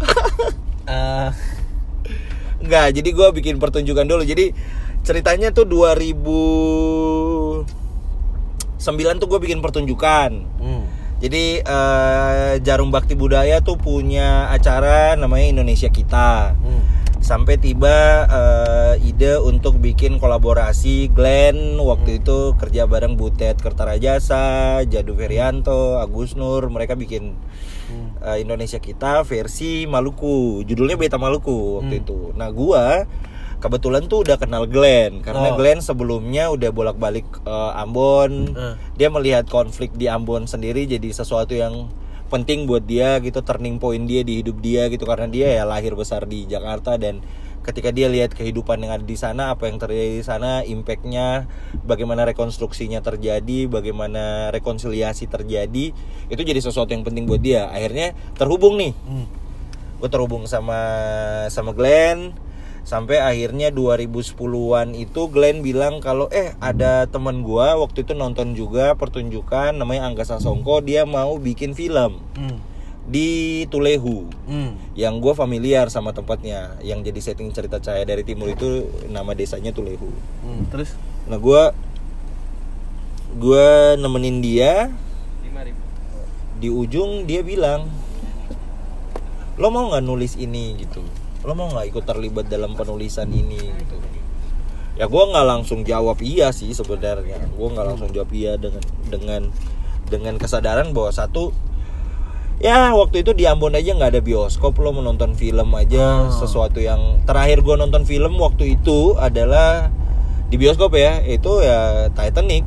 Eh, 0.84 1.30
Enggak, 2.60 2.92
jadi 2.92 3.08
gue 3.08 3.28
bikin 3.40 3.56
pertunjukan 3.56 4.04
dulu. 4.04 4.20
Jadi 4.20 4.52
ceritanya 5.00 5.48
tuh 5.48 5.64
2009 5.68 7.64
tuh 9.20 9.28
gue 9.28 9.40
bikin 9.40 9.60
pertunjukan. 9.64 10.30
hmm. 10.60 10.84
Jadi 11.24 11.60
eh, 11.60 12.52
Jarum 12.60 12.92
Bakti 12.92 13.16
Budaya 13.16 13.64
tuh 13.64 13.80
punya 13.80 14.52
acara 14.52 15.16
namanya 15.16 15.60
Indonesia 15.60 15.88
Kita. 15.88 16.52
Hmm. 16.52 17.03
Sampai 17.24 17.56
tiba 17.56 18.28
eh, 18.28 19.00
ide 19.02 19.40
untuk 19.40 19.80
bikin 19.80 20.20
kolaborasi 20.20 21.08
Glenn 21.08 21.80
waktu 21.80 22.20
itu 22.20 22.52
kerja 22.54 22.84
bareng 22.84 23.16
Butet 23.16 23.56
Kertarajasa, 23.56 24.84
Jadu 24.84 25.16
Ferianto, 25.16 25.96
Agus 25.96 26.36
Nur, 26.36 26.68
mereka 26.68 26.92
bikin 26.94 27.32
Hmm. 27.84 28.12
eh, 28.20 28.44
Indonesia 28.44 28.76
Kita 28.76 29.24
versi 29.24 29.88
Maluku. 29.88 30.68
Judulnya 30.68 30.96
Beta 30.96 31.16
Maluku 31.16 31.80
waktu 31.80 31.96
Hmm. 31.96 32.02
itu. 32.04 32.18
Nah, 32.36 32.52
gua 32.52 33.08
kebetulan 33.56 34.04
tuh 34.04 34.20
udah 34.20 34.36
kenal 34.36 34.68
Glenn 34.68 35.24
karena 35.24 35.48
Oh. 35.48 35.56
Glenn 35.56 35.80
sebelumnya 35.80 36.52
udah 36.52 36.70
bolak-balik 36.70 37.24
eh, 37.40 37.80
Ambon. 37.80 38.52
Eh. 38.52 38.74
Dia 39.00 39.08
melihat 39.08 39.48
konflik 39.48 39.96
di 39.96 40.12
Ambon 40.12 40.44
sendiri 40.44 40.84
jadi 40.84 41.08
sesuatu 41.08 41.56
yang 41.56 41.88
penting 42.32 42.64
buat 42.68 42.84
dia 42.84 43.20
gitu 43.20 43.40
turning 43.44 43.76
point 43.80 44.04
dia 44.04 44.24
di 44.24 44.40
hidup 44.40 44.60
dia 44.60 44.88
gitu. 44.92 45.04
Karena 45.04 45.28
dia 45.28 45.48
ya 45.60 45.64
lahir 45.68 45.92
besar 45.98 46.24
di 46.24 46.44
Jakarta 46.48 46.96
dan 46.96 47.24
ketika 47.64 47.88
dia 47.88 48.12
lihat 48.12 48.36
kehidupan 48.36 48.76
yang 48.84 48.92
ada 49.00 49.06
di 49.08 49.16
sana 49.16 49.56
apa 49.56 49.72
yang 49.72 49.80
terjadi 49.80 50.20
di 50.20 50.24
sana 50.24 50.60
impactnya 50.68 51.48
bagaimana 51.88 52.28
rekonstruksinya 52.28 53.00
terjadi 53.00 53.72
bagaimana 53.72 54.52
rekonsiliasi 54.52 55.32
terjadi 55.32 55.96
itu 56.28 56.42
jadi 56.44 56.60
sesuatu 56.60 56.92
yang 56.92 57.02
penting 57.02 57.24
buat 57.24 57.40
dia. 57.40 57.72
Akhirnya 57.72 58.12
terhubung 58.36 58.76
nih. 58.76 58.92
Hmm. 59.08 59.26
gue 59.94 60.12
terhubung 60.12 60.44
sama 60.44 60.76
sama 61.48 61.72
Glenn 61.72 62.36
sampai 62.84 63.16
akhirnya 63.16 63.72
2010-an 63.72 64.92
itu 64.92 65.26
Glenn 65.26 65.60
bilang 65.60 65.98
kalau 65.98 66.28
eh 66.28 66.52
ada 66.58 67.04
teman 67.04 67.40
gua 67.40 67.74
waktu 67.74 68.04
itu 68.04 68.12
nonton 68.12 68.52
juga 68.52 68.92
pertunjukan 68.92 69.72
namanya 69.72 70.04
Angga 70.04 70.22
Sasongko 70.22 70.80
dia 70.80 71.02
mau 71.02 71.36
bikin 71.36 71.72
film 71.72 72.20
Hmm. 72.36 72.60
di 73.04 73.64
Tulehu 73.66 74.28
Hmm. 74.44 74.76
yang 74.92 75.16
gue 75.18 75.32
familiar 75.32 75.88
sama 75.88 76.12
tempatnya 76.12 76.76
yang 76.80 77.00
jadi 77.00 77.20
setting 77.20 77.48
cerita 77.50 77.76
Cahaya 77.76 78.04
dari 78.04 78.20
Timur 78.20 78.48
itu 78.48 78.84
nama 79.08 79.32
desanya 79.32 79.72
Tulehu 79.72 80.08
Hmm. 80.40 80.68
Terus? 80.68 80.92
nah 81.24 81.36
gua 81.36 81.72
gua 83.34 83.96
nemenin 83.96 84.38
dia 84.38 84.92
di 86.54 86.68
ujung 86.68 87.24
dia 87.24 87.40
bilang 87.40 87.88
lo 89.54 89.68
mau 89.68 89.88
nggak 89.88 90.00
nulis 90.02 90.34
ini 90.34 90.76
gitu 90.78 91.02
lo 91.44 91.52
mau 91.52 91.68
nggak 91.68 91.86
ikut 91.88 92.04
terlibat 92.04 92.48
dalam 92.48 92.72
penulisan 92.72 93.28
ini 93.28 93.60
gitu 93.60 93.96
ya 94.94 95.04
gua 95.04 95.28
nggak 95.28 95.46
langsung 95.46 95.82
jawab 95.82 96.18
iya 96.20 96.48
sih 96.50 96.70
sebenarnya 96.70 97.36
gua 97.52 97.68
nggak 97.70 97.86
langsung 97.86 98.08
jawab 98.10 98.30
iya 98.30 98.56
dengan 98.56 98.82
dengan 99.04 99.42
dengan 100.06 100.34
kesadaran 100.36 100.92
bahwa 100.92 101.10
satu 101.10 101.52
ya 102.58 102.94
waktu 102.94 103.20
itu 103.20 103.34
di 103.34 103.44
Ambon 103.44 103.74
aja 103.74 103.92
nggak 103.92 104.14
ada 104.14 104.22
bioskop 104.22 104.78
lo 104.78 104.94
menonton 104.94 105.34
film 105.34 105.68
aja 105.74 106.24
Ah. 106.24 106.32
sesuatu 106.32 106.78
yang 106.78 107.20
terakhir 107.24 107.60
gua 107.60 107.76
nonton 107.76 108.06
film 108.06 108.38
waktu 108.38 108.74
itu 108.74 109.18
adalah 109.18 109.90
di 110.46 110.56
bioskop 110.56 110.94
ya 110.94 111.18
itu 111.20 111.60
ya 111.60 112.08
Titanic 112.10 112.62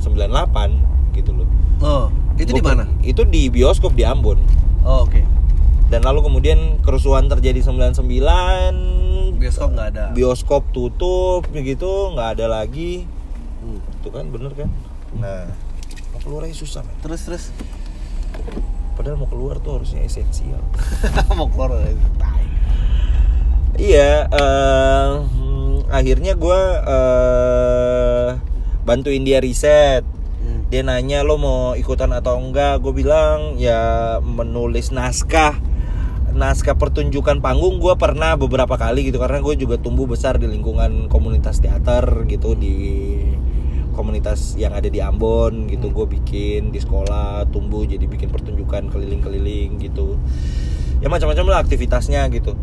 98 0.00 1.14
gitu 1.14 1.30
loh 1.32 1.48
Oh, 1.82 2.06
itu 2.38 2.54
di 2.54 2.62
mana? 2.62 2.86
Itu 3.02 3.26
di 3.26 3.50
bioskop 3.50 3.98
di 3.98 4.06
Ambon. 4.06 4.38
Oh, 4.86 5.02
oke. 5.02 5.18
Dan 5.92 6.08
lalu 6.08 6.24
kemudian 6.24 6.80
kerusuhan 6.80 7.28
terjadi 7.28 7.68
99, 7.68 9.36
Bioskop 9.36 9.76
nggak 9.76 9.88
ada. 9.92 10.04
bioskop 10.16 10.64
tutup 10.72 11.44
gitu, 11.52 12.16
nggak 12.16 12.40
ada 12.40 12.48
lagi. 12.48 13.04
Hmm. 13.60 13.76
Itu 14.00 14.08
kan 14.08 14.32
bener 14.32 14.56
kan? 14.56 14.72
Nah, 15.20 15.52
mau 16.16 16.20
keluar 16.24 16.48
aja 16.48 16.56
susah 16.56 16.80
men. 16.80 16.96
Terus 17.04 17.20
terus 17.28 17.44
Padahal 18.96 19.20
mau 19.20 19.28
keluar 19.28 19.60
tuh 19.60 19.76
harusnya 19.76 20.00
esensial. 20.00 20.64
mau 21.36 21.52
keluar. 21.52 21.76
Iya, 23.76 24.32
hmm, 24.32 25.92
akhirnya 25.92 26.32
gue 26.32 26.60
eh, 26.88 28.28
bantuin 28.88 29.28
dia 29.28 29.44
riset. 29.44 30.08
Hmm. 30.40 30.64
Dia 30.72 30.88
nanya 30.88 31.20
lo 31.20 31.36
mau 31.36 31.76
ikutan 31.76 32.16
atau 32.16 32.40
enggak? 32.40 32.80
Gue 32.80 32.96
bilang 32.96 33.60
ya 33.60 34.16
menulis 34.24 34.88
naskah 34.88 35.71
naskah 36.32 36.80
pertunjukan 36.80 37.44
panggung 37.44 37.76
gue 37.76 37.94
pernah 38.00 38.34
beberapa 38.40 38.80
kali 38.80 39.12
gitu 39.12 39.20
karena 39.20 39.44
gue 39.44 39.54
juga 39.56 39.76
tumbuh 39.76 40.08
besar 40.08 40.40
di 40.40 40.48
lingkungan 40.48 41.12
komunitas 41.12 41.60
teater 41.60 42.24
gitu 42.24 42.56
di 42.56 42.74
komunitas 43.92 44.56
yang 44.56 44.72
ada 44.72 44.88
di 44.88 44.98
Ambon 45.04 45.68
gitu. 45.68 45.92
Gue 45.92 46.08
bikin 46.08 46.72
di 46.72 46.80
sekolah 46.80 47.46
tumbuh 47.52 47.84
jadi 47.84 48.08
bikin 48.08 48.32
pertunjukan 48.32 48.88
keliling-keliling 48.88 49.78
gitu. 49.78 50.16
Ya 51.04 51.12
macam-macam 51.12 51.44
lah 51.52 51.60
aktivitasnya 51.60 52.26
gitu. 52.32 52.56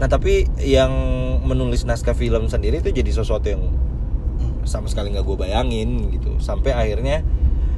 Nah 0.00 0.08
tapi 0.08 0.48
yang 0.64 0.90
menulis 1.44 1.84
naskah 1.84 2.16
film 2.16 2.48
sendiri 2.48 2.80
itu 2.80 2.90
jadi 2.90 3.12
sesuatu 3.12 3.46
yang 3.52 3.68
sama 4.64 4.88
sekali 4.88 5.12
nggak 5.12 5.24
gue 5.28 5.36
bayangin 5.36 6.08
gitu. 6.08 6.40
Sampai 6.40 6.72
akhirnya 6.72 7.20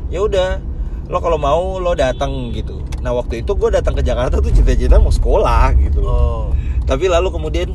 ya 0.09 0.23
udah 0.23 0.72
lo 1.13 1.21
kalau 1.21 1.37
mau 1.37 1.77
lo 1.77 1.93
datang 1.93 2.49
gitu. 2.57 2.81
Nah 3.05 3.13
waktu 3.13 3.45
itu 3.45 3.53
gue 3.53 3.69
datang 3.69 3.93
ke 3.93 4.01
Jakarta 4.01 4.41
tuh 4.41 4.49
cita-cita 4.49 4.97
mau 4.97 5.13
sekolah 5.13 5.77
gitu 5.77 6.01
Oh. 6.03 6.49
tapi 6.89 7.07
lalu 7.07 7.29
kemudian 7.31 7.69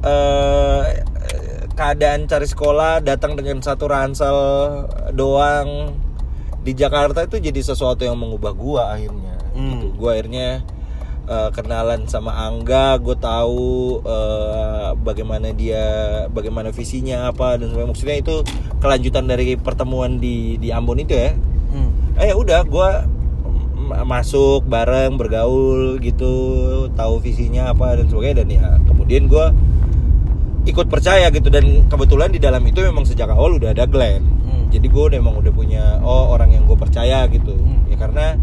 eh 0.00 1.04
keadaan 1.76 2.24
cari 2.24 2.48
sekolah 2.48 3.04
datang 3.04 3.36
dengan 3.36 3.60
satu 3.60 3.84
ransel 3.84 4.36
doang 5.12 5.92
di 6.64 6.72
Jakarta 6.72 7.28
itu 7.28 7.36
jadi 7.36 7.60
sesuatu 7.60 8.02
yang 8.08 8.16
mengubah 8.16 8.56
gua 8.56 8.82
akhirnya. 8.96 9.36
Hmm. 9.52 9.76
gitu. 9.76 9.86
Gua 10.00 10.16
akhirnya 10.16 10.64
eh, 11.28 11.50
kenalan 11.52 12.08
sama 12.08 12.32
Angga 12.32 12.96
gue 12.96 13.16
tahu 13.20 14.00
eh, 14.08 14.90
bagaimana 15.04 15.52
dia 15.52 15.84
bagaimana 16.32 16.72
visinya 16.72 17.28
apa 17.28 17.60
dan 17.60 17.70
sebagainya. 17.70 17.92
Maksudnya 17.92 18.16
itu 18.24 18.34
kelanjutan 18.80 19.24
dari 19.28 19.60
pertemuan 19.60 20.16
di 20.16 20.56
di 20.56 20.72
Ambon 20.72 21.04
itu 21.04 21.12
ya 21.12 21.36
Hmm. 21.76 22.16
eh 22.16 22.32
ya 22.32 22.34
udah 22.40 22.64
gue 22.64 22.90
masuk 23.86 24.66
bareng 24.66 25.14
bergaul 25.14 26.00
gitu 26.02 26.34
tahu 26.96 27.20
visinya 27.20 27.70
apa 27.70 28.00
dan 28.00 28.08
sebagainya. 28.08 28.36
Dan 28.42 28.48
ya 28.48 28.66
kemudian 28.88 29.28
gue 29.28 29.46
ikut 30.66 30.88
percaya 30.88 31.28
gitu. 31.28 31.52
Dan 31.52 31.84
kebetulan 31.86 32.32
di 32.32 32.40
dalam 32.40 32.64
itu 32.64 32.80
memang 32.80 33.04
sejak 33.04 33.28
awal 33.28 33.60
udah 33.60 33.76
ada 33.76 33.84
Glenn. 33.84 34.24
Hmm. 34.46 34.70
jadi 34.70 34.86
gue 34.86 35.04
memang 35.20 35.38
udah 35.42 35.52
punya 35.54 35.98
oh 36.02 36.32
orang 36.32 36.56
yang 36.56 36.64
gue 36.64 36.78
percaya 36.80 37.28
gitu. 37.28 37.52
Hmm. 37.52 37.86
ya 37.92 38.00
karena 38.00 38.40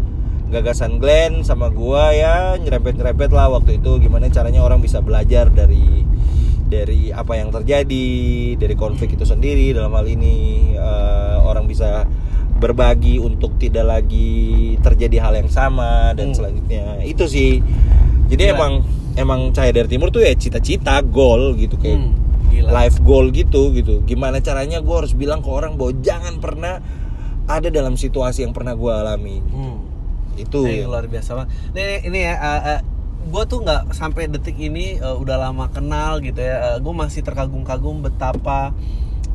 gagasan 0.54 1.02
Glenn 1.02 1.42
sama 1.42 1.66
gue 1.74 2.04
ya 2.14 2.54
nyerempet 2.54 2.94
nyerempet 2.94 3.34
lah 3.34 3.50
waktu 3.50 3.82
itu. 3.82 3.98
Gimana 3.98 4.30
caranya 4.30 4.62
orang 4.62 4.78
bisa 4.78 5.02
belajar 5.02 5.50
dari 5.50 6.06
dari 6.64 7.12
apa 7.12 7.36
yang 7.36 7.52
terjadi 7.52 8.08
dari 8.56 8.74
konflik 8.74 9.18
itu 9.18 9.26
sendiri 9.28 9.74
dalam 9.76 9.92
hal 9.92 10.06
ini. 10.08 10.72
Eh, 10.72 11.36
orang 11.44 11.68
bisa 11.68 12.08
berbagi 12.54 13.18
untuk 13.18 13.56
tidak 13.56 13.84
lagi 13.84 14.34
terjadi 14.78 15.16
hal 15.20 15.34
yang 15.36 15.48
sama 15.48 16.12
dan 16.12 16.30
Hmm. 16.30 16.36
selanjutnya 16.36 17.02
itu 17.02 17.24
sih 17.26 17.50
jadi 18.26 18.50
Gila. 18.50 18.54
emang 18.54 18.72
emang 19.14 19.40
cahaya 19.50 19.72
dari 19.72 19.88
timur 19.88 20.08
tuh 20.08 20.20
ya 20.20 20.32
cita-cita 20.32 20.98
goal 21.00 21.54
gitu 21.54 21.74
kayak 21.76 21.98
Hmm. 21.98 22.12
Gila. 22.48 22.70
life 22.70 22.98
goal 23.00 23.28
gitu 23.28 23.70
gitu 23.70 24.00
gimana 24.02 24.38
caranya 24.38 24.78
gue 24.78 24.94
harus 24.94 25.12
bilang 25.12 25.38
ke 25.38 25.48
orang 25.48 25.74
bahwa 25.74 25.92
jangan 25.98 26.38
pernah 26.38 26.78
ada 27.44 27.68
dalam 27.68 27.94
situasi 27.94 28.40
yang 28.40 28.52
pernah 28.52 28.72
gue 28.72 28.88
alami 28.88 29.42
Hmm. 29.44 29.84
itu 30.34 30.64
ya. 30.64 30.86
luar 30.86 31.06
biasa 31.06 31.30
banget. 31.36 31.50
Nih, 31.70 31.82
ini, 31.82 31.96
ini 32.04 32.18
ya, 32.24 32.34
uh, 32.34 32.62
uh, 32.68 32.80
gue 33.24 33.42
tuh 33.44 33.58
nggak 33.60 33.82
sampai 33.90 34.26
detik 34.26 34.56
ini 34.56 34.96
uh, 34.96 35.14
udah 35.14 35.38
lama 35.38 35.68
kenal 35.68 36.18
gitu 36.18 36.38
ya. 36.38 36.74
Uh, 36.74 36.78
gue 36.80 36.90
masih 36.90 37.22
terkagum-kagum 37.22 38.02
betapa 38.02 38.74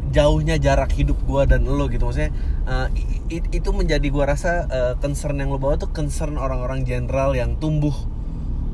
jauhnya 0.09 0.57
jarak 0.57 0.89
hidup 0.91 1.17
gue 1.21 1.41
dan 1.45 1.63
lo 1.63 1.85
gitu. 1.87 2.05
Maksudnya 2.05 2.33
uh, 2.65 2.87
i- 2.93 3.39
i- 3.39 3.49
itu 3.53 3.69
menjadi 3.69 4.03
gue 4.03 4.23
rasa 4.23 4.65
uh, 4.65 4.93
concern 4.97 5.37
yang 5.37 5.49
lo 5.49 5.57
bawa 5.57 5.77
tuh 5.77 5.89
concern 5.89 6.35
orang-orang 6.35 6.83
jenderal 6.83 7.31
yang 7.31 7.55
tumbuh 7.55 7.93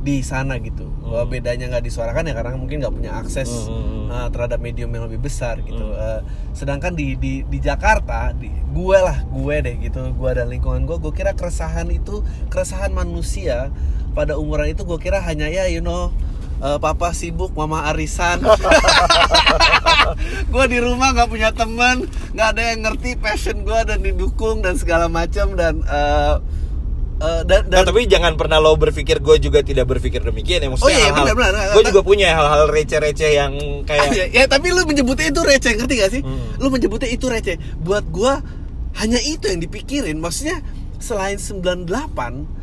di 0.01 0.21
sana 0.21 0.61
gitu. 0.61 0.85
Bahwa 1.01 1.25
bedanya 1.25 1.65
nggak 1.67 1.83
disuarakan 1.83 2.29
ya 2.29 2.33
karena 2.33 2.55
mungkin 2.55 2.77
nggak 2.79 2.93
punya 2.93 3.11
akses 3.13 3.67
Hmm. 3.67 4.07
uh, 4.07 4.27
terhadap 4.29 4.61
medium 4.61 4.89
yang 4.89 5.09
lebih 5.09 5.17
besar 5.19 5.59
gitu. 5.59 5.81
Uh, 5.91 6.21
sedangkan 6.53 6.93
di 6.93 7.17
di 7.17 7.41
di 7.41 7.57
Jakarta 7.57 8.29
di 8.31 8.47
gue 8.71 8.97
lah 8.97 9.23
gue 9.25 9.55
deh 9.59 9.75
gitu 9.81 10.11
gue 10.11 10.29
dan 10.31 10.45
lingkungan 10.47 10.83
gue 10.83 10.97
gue 10.99 11.09
kira 11.09 11.31
keresahan 11.31 11.87
itu 11.89 12.21
keresahan 12.47 12.91
manusia 12.91 13.71
pada 14.11 14.35
umuran 14.35 14.67
itu 14.67 14.83
gue 14.83 14.99
kira 14.99 15.19
hanya 15.19 15.47
ya 15.47 15.65
you 15.65 15.79
know 15.79 16.11
uh, 16.59 16.75
papa 16.75 17.11
sibuk 17.11 17.51
mama 17.51 17.87
arisan 17.89 18.43
gue 20.65 20.73
di 20.73 20.81
rumah 20.81 21.13
nggak 21.13 21.29
punya 21.29 21.53
teman 21.53 22.09
nggak 22.33 22.47
ada 22.57 22.61
yang 22.73 22.79
ngerti 22.81 23.21
passion 23.21 23.61
gue 23.61 23.79
dan 23.85 24.01
didukung 24.01 24.65
dan 24.65 24.73
segala 24.73 25.05
macam 25.05 25.53
dan 25.53 25.85
uh, 25.85 26.41
uh, 27.21 27.41
dan, 27.45 27.69
Nah, 27.69 27.85
dan 27.85 27.93
tapi 27.93 28.09
jangan 28.09 28.33
pernah 28.33 28.57
lo 28.57 28.73
berpikir 28.73 29.21
gue 29.21 29.37
juga 29.37 29.61
tidak 29.61 29.85
berpikir 29.85 30.25
demikian 30.25 30.65
ya 30.65 30.69
maksudnya 30.73 30.89
Oh 30.89 30.91
iya, 30.91 31.13
hal-hal- 31.13 31.37
benar, 31.37 31.53
benar. 31.53 31.73
gue 31.77 31.83
juga 31.85 32.01
punya 32.01 32.33
hal-hal 32.33 32.65
receh-receh 32.65 33.31
yang 33.31 33.53
kayak 33.85 34.09
ya, 34.09 34.25
ya, 34.33 34.43
tapi 34.49 34.73
lu 34.73 34.81
menyebutnya 34.83 35.29
itu 35.29 35.41
receh 35.45 35.77
ngerti 35.77 35.93
gak 36.01 36.11
sih? 36.17 36.21
Hmm. 36.25 36.57
Lu 36.57 36.73
menyebutnya 36.73 37.13
itu 37.13 37.29
receh. 37.29 37.61
Buat 37.77 38.09
gua 38.09 38.41
hanya 38.97 39.21
itu 39.21 39.45
yang 39.45 39.61
dipikirin. 39.61 40.17
Maksudnya 40.17 40.65
selain 41.05 41.37
98 41.37 41.85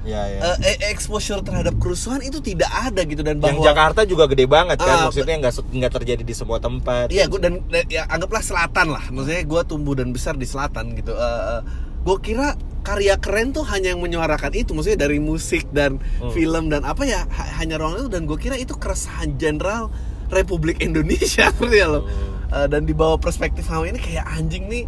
ya, 0.03 0.23
ya. 0.27 0.41
eh, 0.59 0.91
exposure 0.91 1.39
terhadap 1.41 1.79
kerusuhan 1.79 2.19
itu 2.19 2.39
tidak 2.39 2.67
ada 2.69 3.03
gitu 3.03 3.23
dan 3.23 3.39
yang 3.39 3.55
bahwa 3.55 3.63
Jakarta 3.65 4.03
juga 4.03 4.27
gede 4.27 4.45
banget 4.45 4.77
kan 4.77 4.97
Ah, 4.97 5.03
maksudnya 5.07 5.39
nggak 5.39 5.55
nggak 5.71 5.93
terjadi 5.95 6.23
di 6.23 6.35
semua 6.35 6.59
tempat 6.59 7.07
Iya, 7.09 7.25
gua 7.27 7.39
dan 7.41 7.63
ya 7.87 8.03
anggaplah 8.05 8.43
selatan 8.43 8.91
lah. 8.91 9.05
Maksudnya 9.09 9.43
gua 9.45 9.63
tumbuh 9.63 9.95
dan 9.95 10.11
besar 10.11 10.35
di 10.35 10.45
selatan 10.45 10.93
gitu. 10.93 11.13
Eh, 11.13 11.23
eh, 11.49 11.61
gua 12.03 12.19
kira 12.19 12.49
karya 12.83 13.15
keren 13.17 13.51
tuh 13.51 13.63
hanya 13.65 13.95
yang 13.95 14.03
menyuarakan 14.03 14.51
itu, 14.53 14.73
maksudnya 14.73 14.99
dari 15.01 15.17
musik 15.17 15.71
dan 15.71 16.03
Hmm. 16.19 16.31
film 16.31 16.67
dan 16.67 16.83
apa 16.83 17.05
ya 17.05 17.23
ha- 17.25 17.51
hanya 17.57 17.79
ruang 17.79 17.95
itu 17.97 18.11
dan 18.11 18.27
gue 18.27 18.35
kira 18.37 18.57
itu 18.57 18.75
keresahan 18.75 19.39
jenderal 19.39 19.87
Republik 20.29 20.83
Indonesia 20.83 21.47
ngerti 21.55 21.79
ya 21.79 21.87
lo. 21.87 22.03
Eh, 22.49 22.67
dan 22.67 22.83
di 22.83 22.93
bawah 22.93 23.17
perspektif 23.17 23.65
kamu 23.65 23.95
ini 23.95 24.01
kayak 24.01 24.27
anjing 24.29 24.67
nih 24.67 24.85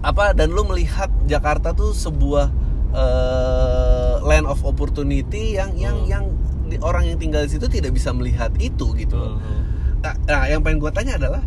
apa 0.00 0.32
dan 0.32 0.50
lu 0.50 0.64
melihat 0.64 1.08
Jakarta 1.24 1.70
tuh 1.70 1.90
sebuah 1.90 2.48
eh, 2.92 4.14
land 4.20 4.46
of 4.46 4.62
opportunity 4.62 5.54
yang 5.54 5.74
yang 5.74 5.96
Hmm. 5.98 6.08
yang 6.08 6.24
di- 6.66 6.80
orang 6.80 7.04
yang 7.04 7.16
tinggal 7.16 7.40
di 7.40 7.50
situ 7.50 7.66
tidak 7.66 7.92
bisa 7.92 8.10
melihat 8.10 8.50
itu 8.56 8.90
gitu 8.94 9.14
loh. 9.14 9.36
Hmm. 9.36 9.62
Nah, 9.98 10.14
nah, 10.24 10.42
yang 10.46 10.60
pengen 10.60 10.78
gue 10.78 10.90
tanya 10.90 11.14
adalah 11.16 11.42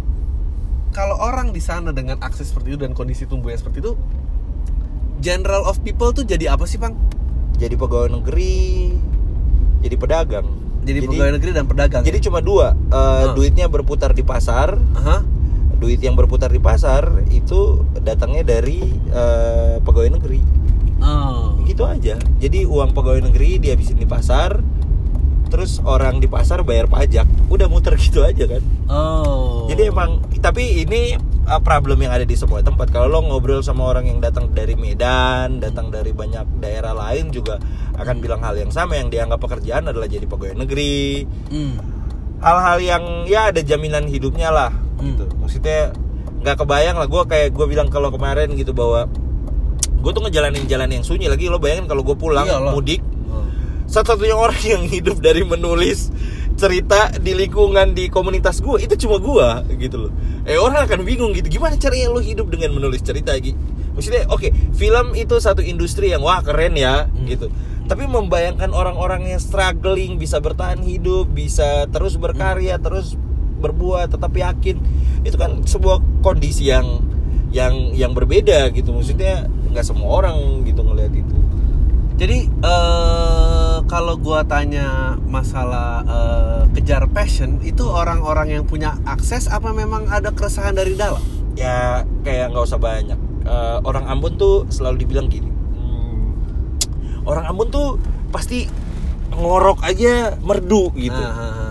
kalau 0.90 1.18
orang 1.18 1.50
di 1.50 1.60
sana 1.60 1.90
dengan 1.90 2.18
akses 2.20 2.48
seperti 2.48 2.74
itu 2.74 2.80
dan 2.80 2.92
kondisi 2.92 3.24
tumbuh 3.24 3.50
yang 3.50 3.58
seperti 3.58 3.80
itu, 3.80 3.94
general 5.20 5.64
of 5.64 5.80
people 5.80 6.10
tuh 6.10 6.24
jadi 6.24 6.50
apa 6.50 6.64
sih, 6.64 6.78
Bang? 6.78 6.96
jadi 7.56 7.76
pegawai 7.76 8.08
negeri 8.14 8.96
jadi 9.80 9.96
pedagang 9.96 10.48
Jadi, 10.80 11.04
pegawai 11.06 11.34
negeri 11.36 11.52
dan 11.52 11.66
pedagang. 11.66 12.02
jadi 12.02 12.20
cuma 12.22 12.40
dua 12.40 12.72
eh, 12.72 12.96
Ah. 12.96 13.34
duitnya 13.34 13.68
berputar 13.68 14.12
di 14.12 14.24
pasar 14.24 14.80
Aha. 14.96 15.18
Duit 15.80 16.04
yang 16.04 16.14
berputar 16.20 16.52
di 16.52 16.60
pasar 16.60 17.24
itu 17.32 17.88
datangnya 18.04 18.44
dari 18.44 18.84
eh, 19.10 19.80
pegawai 19.80 20.20
negeri. 20.20 20.42
Oh. 21.00 21.56
gitu 21.64 21.88
aja. 21.88 22.20
Jadi 22.44 22.68
uang 22.68 22.92
pegawai 22.92 23.24
negeri 23.24 23.56
dihabisin 23.56 23.96
di 23.96 24.04
pasar 24.04 24.60
terus 25.50 25.82
orang 25.82 26.22
di 26.22 26.28
pasar 26.30 26.62
bayar 26.62 26.92
pajak. 26.92 27.26
Udah 27.50 27.72
muter 27.72 27.96
gitu 28.04 28.22
aja 28.22 28.46
kan. 28.46 28.64
Oh. 28.90 29.70
jadi 29.70 29.94
emang 29.94 30.20
tapi 30.42 30.82
ini 30.84 31.14
uh, 31.48 31.62
problem 31.62 32.04
yang 32.04 32.12
ada 32.14 32.28
di 32.28 32.36
semua 32.36 32.60
tempat. 32.60 32.92
Kalau 32.92 33.08
lo 33.08 33.24
ngobrol 33.24 33.64
sama 33.64 33.88
orang 33.88 34.12
yang 34.12 34.20
datang 34.20 34.52
dari 34.52 34.76
Medan 34.76 35.64
datang 35.64 35.90
dari 35.90 36.12
banyak 36.12 36.60
daerah 36.60 36.92
lain 36.92 37.32
juga 37.32 37.58
akan 37.96 38.16
bilang 38.20 38.44
hal 38.44 38.60
yang 38.60 38.70
sama. 38.70 39.00
Yang 39.00 39.16
dianggap 39.16 39.40
pekerjaan 39.40 39.88
adalah 39.90 40.06
jadi 40.12 40.28
pegawai 40.28 40.60
negeri. 40.68 41.26
Hmm. 41.50 41.76
hal-hal 42.40 42.80
yang 42.80 43.04
ya 43.28 43.52
ada 43.52 43.60
jaminan 43.60 44.08
hidupnya 44.08 44.48
lah 44.48 44.72
Hmm. 45.00 45.16
gitu 45.16 45.26
maksudnya 45.36 45.96
nggak 46.40 46.56
kebayang 46.58 46.96
lah 46.96 47.08
gue 47.08 47.24
kayak 47.26 47.50
gue 47.52 47.66
bilang 47.66 47.88
kalau 47.88 48.08
kemarin 48.10 48.52
gitu 48.54 48.72
bahwa 48.72 49.08
gue 50.00 50.12
tuh 50.12 50.22
ngejalanin 50.22 50.64
jalan 50.66 50.88
yang 50.90 51.04
sunyi 51.04 51.28
lagi 51.28 51.48
lo 51.48 51.58
bayangin 51.58 51.84
kalau 51.86 52.04
gue 52.04 52.16
pulang 52.16 52.46
Iyalah. 52.46 52.72
mudik 52.72 53.00
Oh. 53.30 53.46
satu-satunya 53.86 54.34
orang 54.34 54.58
yang 54.64 54.84
hidup 54.84 55.20
dari 55.20 55.44
menulis 55.44 56.10
cerita 56.56 57.14
di 57.14 57.32
lingkungan 57.32 57.94
di 57.94 58.10
komunitas 58.10 58.60
gue 58.60 58.82
itu 58.82 58.98
cuma 59.00 59.16
gue 59.16 59.48
gitu 59.78 60.08
loh 60.08 60.12
eh 60.44 60.56
orang 60.56 60.84
akan 60.84 61.04
bingung 61.04 61.32
gitu 61.32 61.48
gimana 61.52 61.76
caranya 61.76 62.10
lo 62.10 62.20
hidup 62.20 62.50
dengan 62.50 62.74
menulis 62.74 63.00
cerita 63.00 63.32
gitu 63.38 63.56
maksudnya 63.94 64.28
oke 64.28 64.50
film 64.74 65.14
itu 65.14 65.38
satu 65.38 65.62
industri 65.62 66.10
yang 66.10 66.20
wah 66.20 66.42
keren 66.42 66.74
ya 66.74 67.06
Hmm. 67.06 67.28
gitu 67.28 67.48
tapi 67.86 68.06
membayangkan 68.06 68.70
orang-orang 68.70 69.30
yang 69.30 69.40
struggling 69.40 70.16
bisa 70.16 70.38
bertahan 70.38 70.82
hidup 70.82 71.30
bisa 71.30 71.86
terus 71.88 72.16
berkarya 72.16 72.76
terus 72.78 73.14
berbuat 73.60 74.16
tetap 74.16 74.32
yakin. 74.32 74.80
Itu 75.28 75.36
kan 75.36 75.68
sebuah 75.68 76.24
kondisi 76.24 76.72
yang 76.72 77.04
yang 77.52 77.94
yang 77.94 78.16
berbeda 78.16 78.72
gitu. 78.72 78.96
Maksudnya 78.96 79.46
nggak 79.70 79.86
semua 79.86 80.24
orang 80.24 80.64
gitu 80.64 80.82
ngelihat 80.82 81.14
itu. 81.14 81.38
Jadi 82.20 82.52
eh 82.52 83.78
kalau 83.88 84.20
gua 84.20 84.44
tanya 84.44 85.16
masalah 85.28 86.04
eh, 86.08 86.62
kejar 86.80 87.08
passion 87.12 87.60
itu 87.64 87.84
orang-orang 87.88 88.60
yang 88.60 88.64
punya 88.68 88.96
akses 89.08 89.48
apa 89.48 89.72
memang 89.72 90.08
ada 90.08 90.32
keresahan 90.32 90.76
dari 90.76 90.96
dalam? 90.96 91.22
ya 91.60 92.08
kayak 92.24 92.56
nggak 92.56 92.66
usah 92.66 92.80
banyak. 92.80 93.20
Eh, 93.44 93.78
orang 93.84 94.08
Ambon 94.08 94.40
tuh 94.40 94.64
selalu 94.72 95.04
dibilang 95.04 95.28
gini. 95.28 95.52
Hmm, 95.52 96.40
orang 97.28 97.52
Ambon 97.52 97.68
tuh 97.68 97.88
pasti 98.32 98.72
ngorok 99.36 99.84
aja 99.84 100.40
merdu 100.40 100.92
gitu. 100.96 101.20
Ah. 101.20 101.69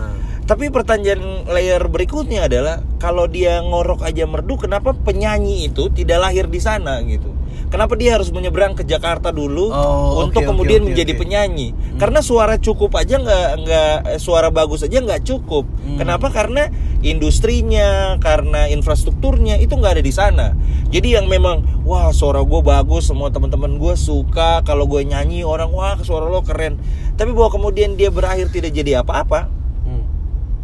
Tapi 0.49 0.73
pertanyaan 0.73 1.45
layer 1.45 1.77
berikutnya 1.85 2.49
adalah 2.49 2.81
kalau 2.97 3.29
dia 3.29 3.61
ngorok 3.61 4.01
aja 4.01 4.25
merdu 4.25 4.57
kenapa 4.57 4.97
penyanyi 4.97 5.69
itu 5.69 5.93
tidak 5.93 6.25
lahir 6.25 6.49
di 6.49 6.57
sana 6.57 7.05
gitu 7.05 7.37
kenapa 7.69 7.93
dia 7.93 8.17
harus 8.17 8.33
menyeberang 8.33 8.73
ke 8.73 8.81
Jakarta 8.81 9.29
dulu 9.29 9.69
Oh, 9.69 10.25
untuk 10.25 10.41
oke, 10.41 10.49
kemudian 10.49 10.81
oke, 10.81 10.87
menjadi 10.89 11.13
oke. 11.13 11.19
penyanyi 11.21 11.67
karena 12.01 12.25
suara 12.25 12.57
cukup 12.57 12.97
aja 12.97 13.21
nggak 13.21 13.49
nggak 13.61 13.93
suara 14.17 14.49
bagus 14.49 14.81
aja 14.81 14.97
nggak 14.97 15.21
cukup 15.21 15.69
Hmm. 15.85 16.01
kenapa 16.01 16.33
karena 16.33 16.73
industrinya 17.05 18.17
karena 18.17 18.65
infrastrukturnya 18.67 19.57
itu 19.57 19.73
nggak 19.73 19.97
ada 19.97 20.03
di 20.03 20.09
sana 20.09 20.57
jadi 20.89 21.21
yang 21.21 21.29
memang 21.29 21.85
wah 21.85 22.09
suara 22.09 22.41
gue 22.41 22.61
bagus 22.61 23.05
semua 23.05 23.29
teman-teman 23.29 23.77
gue 23.77 23.93
suka 23.93 24.65
kalau 24.65 24.89
gue 24.89 25.01
nyanyi 25.03 25.45
orang 25.45 25.69
wah 25.69 25.93
suara 25.99 26.25
lo 26.25 26.41
keren 26.41 26.81
tapi 27.15 27.37
bahwa 27.37 27.53
kemudian 27.53 27.93
dia 27.93 28.09
berakhir 28.09 28.49
tidak 28.49 28.73
jadi 28.73 29.05
apa-apa 29.05 29.45
Hmm. 29.45 29.58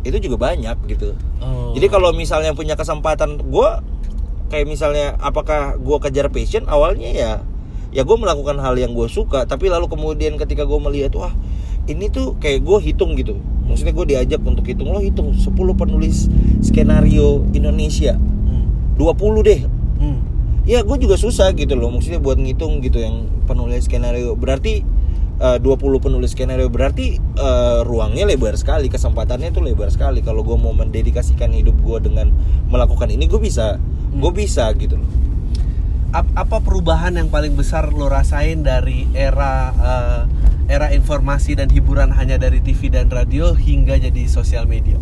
Itu 0.05 0.17
juga 0.21 0.37
banyak 0.39 0.77
gitu 0.87 1.17
Oh. 1.41 1.73
jadi 1.73 1.89
kalau 1.89 2.09
misalnya 2.09 2.53
punya 2.53 2.73
kesempatan 2.73 3.41
gue 3.43 3.69
kayak 4.47 4.65
misalnya 4.65 5.17
apakah 5.17 5.75
gue 5.75 5.97
kejar 5.99 6.29
passion 6.29 6.63
awalnya 6.65 7.09
ya 7.09 7.31
ya 7.89 8.01
gue 8.01 8.13
melakukan 8.13 8.57
hal 8.57 8.75
yang 8.75 8.91
gue 8.91 9.05
suka 9.05 9.43
tapi 9.43 9.67
lalu 9.67 9.85
kemudian 9.85 10.35
ketika 10.35 10.63
gue 10.63 10.79
melihat 10.79 11.11
wah 11.15 11.33
ini 11.85 12.07
tuh 12.07 12.37
kayak 12.37 12.61
gue 12.61 12.77
hitung 12.83 13.13
gitu 13.13 13.35
maksudnya 13.63 13.91
gue 13.91 14.05
diajak 14.07 14.41
untuk 14.41 14.63
hitung 14.63 14.89
lo 14.89 14.99
hitung 14.99 15.33
10 15.33 15.49
penulis 15.73 16.29
skenario 16.61 17.43
Indonesia 17.51 18.13
Hmm. 18.15 18.95
20 18.95 19.41
deh 19.41 19.61
Hmm. 19.95 20.17
ya 20.63 20.81
gue 20.81 20.97
juga 20.97 21.15
susah 21.15 21.51
gitu 21.51 21.73
loh 21.73 21.89
maksudnya 21.89 22.17
buat 22.17 22.35
ngitung 22.35 22.79
gitu 22.79 22.97
yang 22.97 23.25
penulis 23.43 23.85
skenario 23.85 24.33
berarti 24.33 24.81
eh, 25.39 25.57
20 25.59 26.03
penulis 26.03 26.31
skenario. 26.35 26.67
Berarti 26.67 27.17
eh, 27.19 27.79
ruangnya 27.83 28.27
lebar 28.27 28.55
sekali 28.59 28.91
kesempatannya 28.91 29.51
tuh 29.51 29.63
lebar 29.63 29.89
sekali. 29.91 30.21
Kalau 30.25 30.41
gue 30.43 30.57
mau 30.57 30.71
mendedikasikan 30.71 31.51
hidup 31.55 31.75
gue 31.81 32.11
dengan 32.11 32.31
melakukan 32.69 33.09
ini 33.11 33.25
gue 33.25 33.39
bisa 33.39 33.77
gue 34.15 34.31
bisa 34.31 34.71
gitu 34.75 34.99
loh. 34.99 35.09
Ap- 36.15 36.31
apa 36.35 36.63
perubahan 36.63 37.19
yang 37.19 37.27
paling 37.27 37.59
besar 37.59 37.91
lo 37.91 38.07
rasain 38.07 38.63
dari 38.63 39.07
era 39.11 39.71
eh, 39.75 40.21
era 40.65 40.89
informasi 40.95 41.53
dan 41.59 41.69
hiburan 41.69 42.09
hanya 42.15 42.41
dari 42.41 42.57
TV 42.57 42.89
dan 42.89 43.11
radio 43.11 43.53
hingga 43.53 44.01
jadi 44.01 44.25
sosial 44.25 44.65
media? 44.65 44.97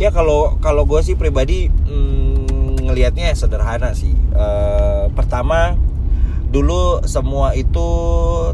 ya 0.00 0.08
kalau 0.08 0.56
kalau 0.64 0.88
gue 0.88 1.04
sih 1.04 1.12
pribadi 1.12 1.68
mm, 1.68 2.88
ngelihatnya 2.88 3.36
sederhana 3.36 3.92
sih. 3.92 4.16
Eh, 4.16 5.04
pertama 5.12 5.76
dulu 6.50 6.98
semua 7.06 7.54
itu 7.54 7.88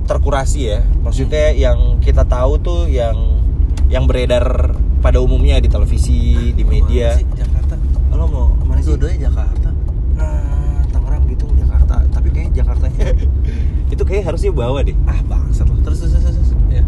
terkurasi 0.04 0.60
ya 0.68 0.80
maksudnya 1.00 1.50
yang 1.50 1.96
kita 1.98 2.22
tahu 2.22 2.60
tuh 2.60 2.80
yang 2.86 3.40
yang 3.88 4.04
beredar 4.04 4.76
pada 5.00 5.16
umumnya 5.16 5.56
di 5.56 5.66
televisi 5.66 6.52
di 6.52 6.60
media 6.62 7.16
sih, 7.16 7.24
Jakarta. 7.32 7.74
lo 8.12 8.26
mau 8.26 8.46
ke 8.52 8.64
mana 8.64 8.80
sih 8.80 8.92
Dua-duanya 8.92 9.28
Jakarta. 9.28 9.68
nah 10.12 10.44
Tangerang 10.88 11.24
gitu 11.26 11.48
Jakarta 11.54 11.94
tapi 12.10 12.28
kayak 12.30 12.50
Jakartanya 12.52 13.06
itu 13.92 14.02
kayak 14.02 14.22
harusnya 14.24 14.50
bawah 14.52 14.82
deh 14.82 14.96
Ah 15.06 15.20
bangsat 15.24 15.64
terus 15.80 15.98
terus 15.98 16.12
terus, 16.12 16.24
terus. 16.26 16.50
Ya. 16.68 16.82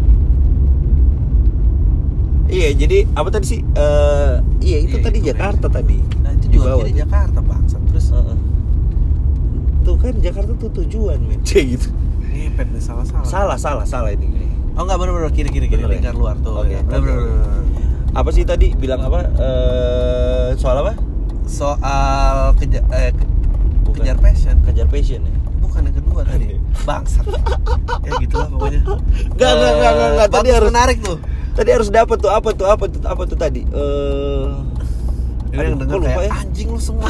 Iya, 2.49 2.69
jadi 2.75 3.05
apa 3.13 3.29
tadi 3.29 3.45
sih? 3.47 3.61
Eh, 3.61 4.33
iya 4.59 4.77
itu 4.81 4.97
Iya, 4.97 5.05
tadi 5.05 5.17
itu, 5.17 5.27
Jakarta 5.29 5.69
tadi. 5.69 6.01
Nah 6.19 6.33
itu 6.33 6.45
Di 6.49 6.57
juga 6.57 6.81
tuh. 6.81 6.89
Jakarta 6.89 7.39
bangsa. 7.39 7.77
Terus 7.85 8.05
Heeh. 8.09 8.37
Tuh 9.89 9.97
kan 9.97 10.13
Jakarta 10.15 10.53
tuh 10.53 10.69
tujuan, 10.75 11.17
men. 11.19 11.41
Kayak 11.41 11.65
gitu. 11.73 11.87
ngepet 12.29 12.67
nih 12.69 12.77
salah-salah. 12.79 13.25
Salah, 13.25 13.57
salah, 13.57 13.85
salah 13.85 14.11
ini. 14.11 14.29
Oh 14.73 14.85
enggak 14.85 14.95
benar-benar 14.95 15.33
kiri 15.33 15.49
kiri 15.49 15.65
kiri 15.65 15.81
Bener 15.81 15.89
ya? 15.89 15.95
lingkar 15.99 16.15
luar 16.15 16.37
tuh. 16.37 16.53
Oke, 16.55 16.71
ya. 16.71 16.81
Benar 16.83 17.01
benar. 17.01 17.25
Apa 18.11 18.29
sih 18.29 18.43
tadi 18.43 18.69
bilang 18.71 19.01
apa? 19.01 19.25
Eh, 19.27 20.47
soal 20.55 20.77
apa? 20.79 20.93
Soal 21.43 22.53
kejar 22.55 22.85
eh, 22.87 23.11
ke- 23.11 23.27
Bukan. 23.81 23.97
kejar 23.99 24.17
passion. 24.17 24.55
Kejar 24.61 24.85
passion 24.87 25.21
ya. 25.21 25.33
Bukan 25.59 25.81
yang 25.83 25.95
kedua 25.95 26.21
tadi. 26.23 26.45
Bangsat. 26.85 27.25
ya 27.99 28.11
gitulah 28.19 28.47
pokoknya. 28.47 28.81
Enggak, 29.27 29.51
enggak, 29.51 29.71
enggak, 29.73 29.91
enggak, 29.91 30.09
enggak. 30.13 30.29
Tadi 30.31 30.49
harus- 30.53 30.69
menarik 30.69 30.97
tuh. 31.01 31.17
Tadi 31.51 31.69
harus 31.71 31.89
dapat 31.89 32.17
tuh 32.17 32.29
apa 32.29 32.49
tuh 32.53 32.67
apa 32.67 32.83
tuh 32.85 33.01
apa 33.03 33.21
tuh 33.25 33.35
tadi? 33.35 33.61
Eh 33.65 34.45
Ini 35.49 35.57
yang 35.57 35.65
aduh, 35.71 35.79
denger 35.79 35.89
gua 35.89 35.99
lupa 35.99 36.11
kayak 36.15 36.29
ya. 36.29 36.39
anjing 36.39 36.67
lu 36.69 36.79
semua. 36.79 37.07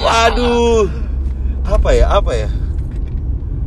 Waduh. 0.00 0.84
Apa 1.64 1.88
ya? 1.90 2.06
Apa 2.08 2.32
ya? 2.34 2.48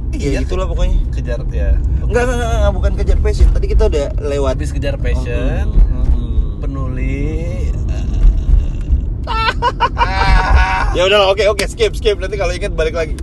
Iya, 0.10 0.28
Iya. 0.32 0.40
itulah 0.42 0.66
pokoknya. 0.66 0.98
kejar 1.12 1.40
ya. 1.48 1.76
Enggak, 2.00 2.24
enggak, 2.24 2.38
enggak, 2.38 2.50
enggak, 2.56 2.72
bukan 2.74 2.92
kejar 2.96 3.18
passion. 3.20 3.48
Tadi 3.50 3.66
kita 3.68 3.84
udah 3.86 4.06
lewat 4.18 4.54
Habis 4.56 4.72
kejar 4.72 4.96
passion, 4.96 5.66
Hmm, 5.68 6.06
hmm. 6.06 6.58
penuli 6.58 7.70
Ya 10.96 11.04
udah, 11.04 11.28
oke, 11.28 11.44
oke, 11.48 11.64
skip, 11.66 11.94
skip. 11.94 12.16
Nanti 12.16 12.36
kalau 12.36 12.50
ingat 12.52 12.72
balik 12.72 12.94
lagi. 12.94 13.16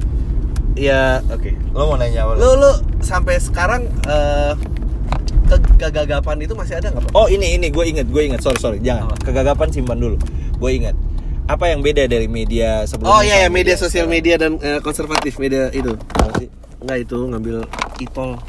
ya 0.75 1.23
oke 1.29 1.55
Lo 1.71 1.87
mau 1.87 1.95
nanya 1.95 2.27
apa? 2.27 2.35
lu 2.35 2.59
lu 2.59 2.71
sampai 2.99 3.39
sekarang 3.39 3.87
eh, 4.03 4.53
ke 4.59 4.74
kegagapan 5.47 6.37
itu 6.41 6.53
masih 6.53 6.75
ada 6.77 6.89
nggak? 6.89 7.13
Oh 7.13 7.27
ini 7.27 7.55
ini 7.55 7.69
gue 7.69 7.85
inget 7.87 8.07
gue 8.07 8.23
inget 8.25 8.41
sorry 8.41 8.57
sorry 8.57 8.79
jangan 8.79 9.09
Apa? 9.09 9.21
kegagapan 9.23 9.69
simpan 9.69 9.97
dulu 9.97 10.17
gue 10.55 10.71
inget 10.71 10.97
apa 11.45 11.69
yang 11.69 11.81
beda 11.81 12.05
dari 12.05 12.25
media 12.25 12.83
sebelumnya 12.83 13.11
Oh 13.11 13.21
iya 13.21 13.37
ya 13.41 13.49
media 13.49 13.77
sosial 13.77 14.07
media 14.07 14.35
dan 14.35 14.57
eh, 14.59 14.81
konservatif 14.81 15.37
media 15.37 15.69
itu. 15.71 15.93
Enggak 16.81 16.99
itu 17.03 17.19
ngambil 17.23 17.57
itol. 17.99 18.41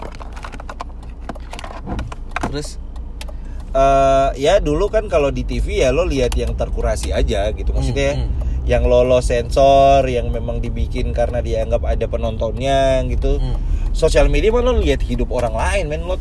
Terus 2.41 2.79
Eh, 3.75 4.29
ya 4.39 4.63
dulu 4.63 4.87
kan 4.87 5.11
kalau 5.11 5.27
di 5.29 5.43
TV 5.43 5.83
ya 5.83 5.91
lo 5.91 6.07
lihat 6.07 6.31
yang 6.31 6.55
terkurasi 6.55 7.11
aja 7.11 7.51
gitu 7.51 7.75
maksudnya 7.75 8.15
Hmm, 8.15 8.31
yang 8.63 8.87
lo 8.87 9.03
lo 9.03 9.19
sensor 9.19 10.07
yang 10.07 10.31
memang 10.31 10.63
dibikin 10.63 11.11
karena 11.11 11.43
dianggap 11.43 11.83
ada 11.83 12.07
penontonnya 12.07 13.03
gitu 13.05 13.35
Hmm. 13.35 13.59
sosial 13.91 14.31
media 14.31 14.47
mah 14.49 14.63
lo 14.63 14.79
lihat 14.79 15.03
hidup 15.03 15.27
orang 15.27 15.51
lain 15.51 15.91
men 15.91 16.07
lo 16.07 16.15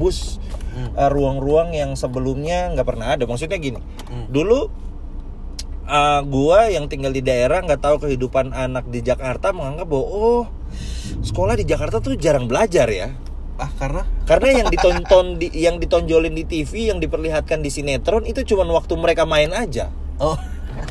tembus 0.00 0.40
Hmm. 0.70 0.94
eh, 0.94 1.10
ruang-ruang 1.10 1.74
yang 1.74 1.98
sebelumnya 1.98 2.70
nggak 2.72 2.86
pernah 2.86 3.18
ada 3.18 3.26
maksudnya 3.26 3.58
gini 3.58 3.82
Hmm. 4.06 4.30
dulu 4.30 4.70
eh, 5.84 6.20
gua 6.24 6.70
yang 6.70 6.86
tinggal 6.86 7.10
di 7.10 7.20
daerah 7.20 7.58
nggak 7.60 7.82
tahu 7.82 8.06
kehidupan 8.06 8.54
anak 8.54 8.86
di 8.86 9.02
Jakarta 9.02 9.50
menganggap 9.50 9.90
bahwa 9.90 10.06
oh 10.06 10.44
sekolah 11.26 11.58
di 11.58 11.66
Jakarta 11.66 11.98
tuh 11.98 12.14
jarang 12.14 12.46
belajar 12.46 12.86
ya 12.86 13.10
ah 13.58 13.68
karena 13.76 14.06
karena 14.24 14.62
yang 14.62 14.68
ditonton 14.70 15.36
di, 15.36 15.50
yang 15.52 15.76
ditonjolin 15.82 16.32
di 16.32 16.46
TV 16.46 16.94
yang 16.94 17.02
diperlihatkan 17.02 17.60
di 17.60 17.68
sinetron 17.68 18.22
itu 18.24 18.40
cuma 18.46 18.64
waktu 18.70 18.94
mereka 18.94 19.26
main 19.26 19.50
aja 19.52 19.90
oh 20.22 20.38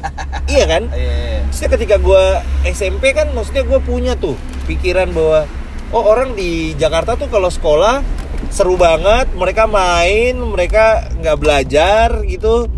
iya 0.54 0.68
kan 0.68 0.92
iya, 0.92 1.40
iya. 1.40 1.40
Maksudnya 1.50 1.72
ketika 1.80 1.96
gua 2.04 2.44
SMP 2.68 3.16
kan 3.16 3.32
maksudnya 3.34 3.64
gue 3.66 3.80
punya 3.80 4.14
tuh 4.20 4.36
pikiran 4.68 5.10
bahwa 5.16 5.48
oh 5.96 6.04
orang 6.04 6.36
di 6.36 6.76
Jakarta 6.78 7.16
tuh 7.16 7.32
kalau 7.32 7.48
sekolah 7.50 8.04
seru 8.48 8.80
banget 8.80 9.36
mereka 9.36 9.68
main 9.68 10.40
mereka 10.40 11.12
nggak 11.20 11.38
belajar 11.38 12.08
gitu. 12.24 12.72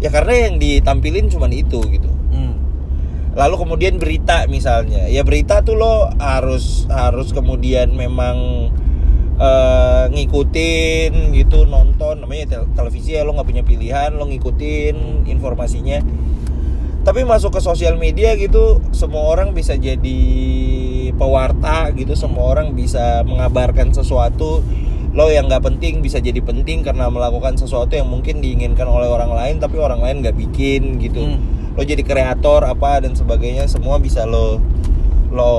Ya 0.00 0.08
karena 0.12 0.48
yang 0.48 0.60
ditampilin 0.60 1.32
cuma 1.32 1.48
itu 1.48 1.80
gitu. 1.88 2.08
Hmm. 2.30 2.56
lalu 3.36 3.54
kemudian 3.60 3.96
berita 3.96 4.44
misalnya. 4.48 5.08
Ya 5.08 5.24
berita 5.24 5.64
tuh 5.64 5.80
lo 5.80 6.12
harus 6.20 6.84
harus 6.92 7.32
kemudian 7.32 7.96
memang 7.96 8.68
eh, 9.40 10.04
ngikutin 10.12 11.36
gitu 11.36 11.64
nonton. 11.64 12.20
Namanya 12.20 12.56
tel- 12.60 12.70
televisi 12.76 13.16
ya 13.16 13.24
lo 13.24 13.36
nggak 13.36 13.48
punya 13.48 13.64
pilihan 13.64 14.16
lo 14.16 14.24
ngikutin 14.28 15.24
informasinya 15.28 16.00
tapi 17.00 17.24
masuk 17.24 17.56
ke 17.56 17.60
sosial 17.64 17.96
media 17.96 18.36
gitu 18.36 18.84
semua 18.92 19.32
orang 19.32 19.56
bisa 19.56 19.72
jadi 19.72 20.20
pewarta 21.16 21.88
gitu 21.96 22.12
semua 22.16 22.52
orang 22.56 22.72
bisa 22.76 23.24
mengabarkan 23.24 23.92
sesuatu. 23.92 24.64
Lo 25.10 25.26
yang 25.26 25.50
nggak 25.50 25.66
penting 25.66 26.06
bisa 26.06 26.22
jadi 26.22 26.38
penting 26.38 26.86
karena 26.86 27.10
melakukan 27.10 27.58
sesuatu 27.58 27.98
yang 27.98 28.06
mungkin 28.06 28.38
diinginkan 28.38 28.86
oleh 28.86 29.10
orang 29.10 29.34
lain 29.34 29.56
tapi 29.58 29.76
orang 29.76 30.00
lain 30.00 30.22
nggak 30.22 30.36
bikin 30.38 30.96
gitu. 31.02 31.24
Hmm. 31.24 31.58
lo 31.78 31.86
jadi 31.86 32.02
kreator 32.02 32.66
apa 32.66 32.98
dan 32.98 33.14
sebagainya 33.14 33.70
semua 33.70 34.02
bisa 34.02 34.26
lo 34.26 34.58
lo 35.30 35.52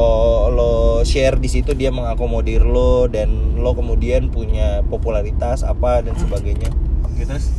lo 0.51 0.73
share 1.07 1.39
di 1.39 1.47
situ 1.47 1.71
dia 1.71 1.87
mengakomodir 1.87 2.67
lo 2.67 3.07
dan 3.07 3.55
lo 3.55 3.71
kemudian 3.71 4.27
punya 4.27 4.83
popularitas 4.91 5.63
apa 5.63 6.03
dan 6.03 6.15
sebagainya. 6.19 6.67
Oke 7.07 7.23
terus 7.23 7.55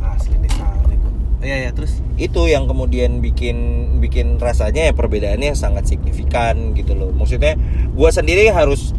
asli 0.00 0.40
nih 0.40 0.48
salah 0.56 0.80
nih 0.88 0.96
gua. 0.96 1.12
Iya 1.46 1.56
ya 1.62 1.70
terus 1.70 2.02
itu 2.18 2.50
yang 2.50 2.66
kemudian 2.66 3.22
bikin 3.22 3.56
bikin 4.02 4.42
rasanya 4.42 4.90
ya 4.90 4.92
perbedaannya 4.98 5.54
sangat 5.54 5.86
signifikan 5.86 6.74
gitu 6.74 6.98
loh 6.98 7.14
maksudnya 7.14 7.54
gue 7.94 8.10
sendiri 8.10 8.50
harus 8.50 8.90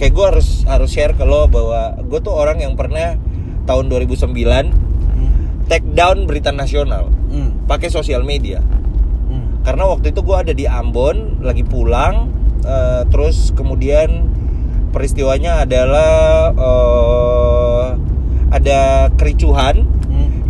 kayak 0.00 0.16
gue 0.16 0.26
harus 0.32 0.64
harus 0.64 0.88
share 0.88 1.12
ke 1.12 1.28
lo 1.28 1.44
bahwa 1.44 2.00
gue 2.00 2.20
tuh 2.24 2.32
orang 2.32 2.64
yang 2.64 2.72
pernah 2.72 3.20
tahun 3.68 3.92
2009 3.92 4.32
hmm. 4.32 5.68
take 5.68 5.84
down 5.92 6.24
berita 6.24 6.48
nasional 6.56 7.12
Hmm. 7.30 7.68
pakai 7.68 7.92
sosial 7.92 8.24
media 8.24 8.64
Hmm. 9.30 9.60
karena 9.62 9.86
waktu 9.86 10.10
itu 10.10 10.24
gue 10.24 10.34
ada 10.40 10.50
di 10.56 10.64
Ambon 10.64 11.44
lagi 11.44 11.68
pulang 11.68 12.32
eh, 12.64 13.04
terus 13.12 13.52
kemudian 13.52 14.24
peristiwanya 14.90 15.62
adalah 15.68 16.50
eh, 16.50 17.88
ada 18.50 19.08
kericuhan. 19.14 19.86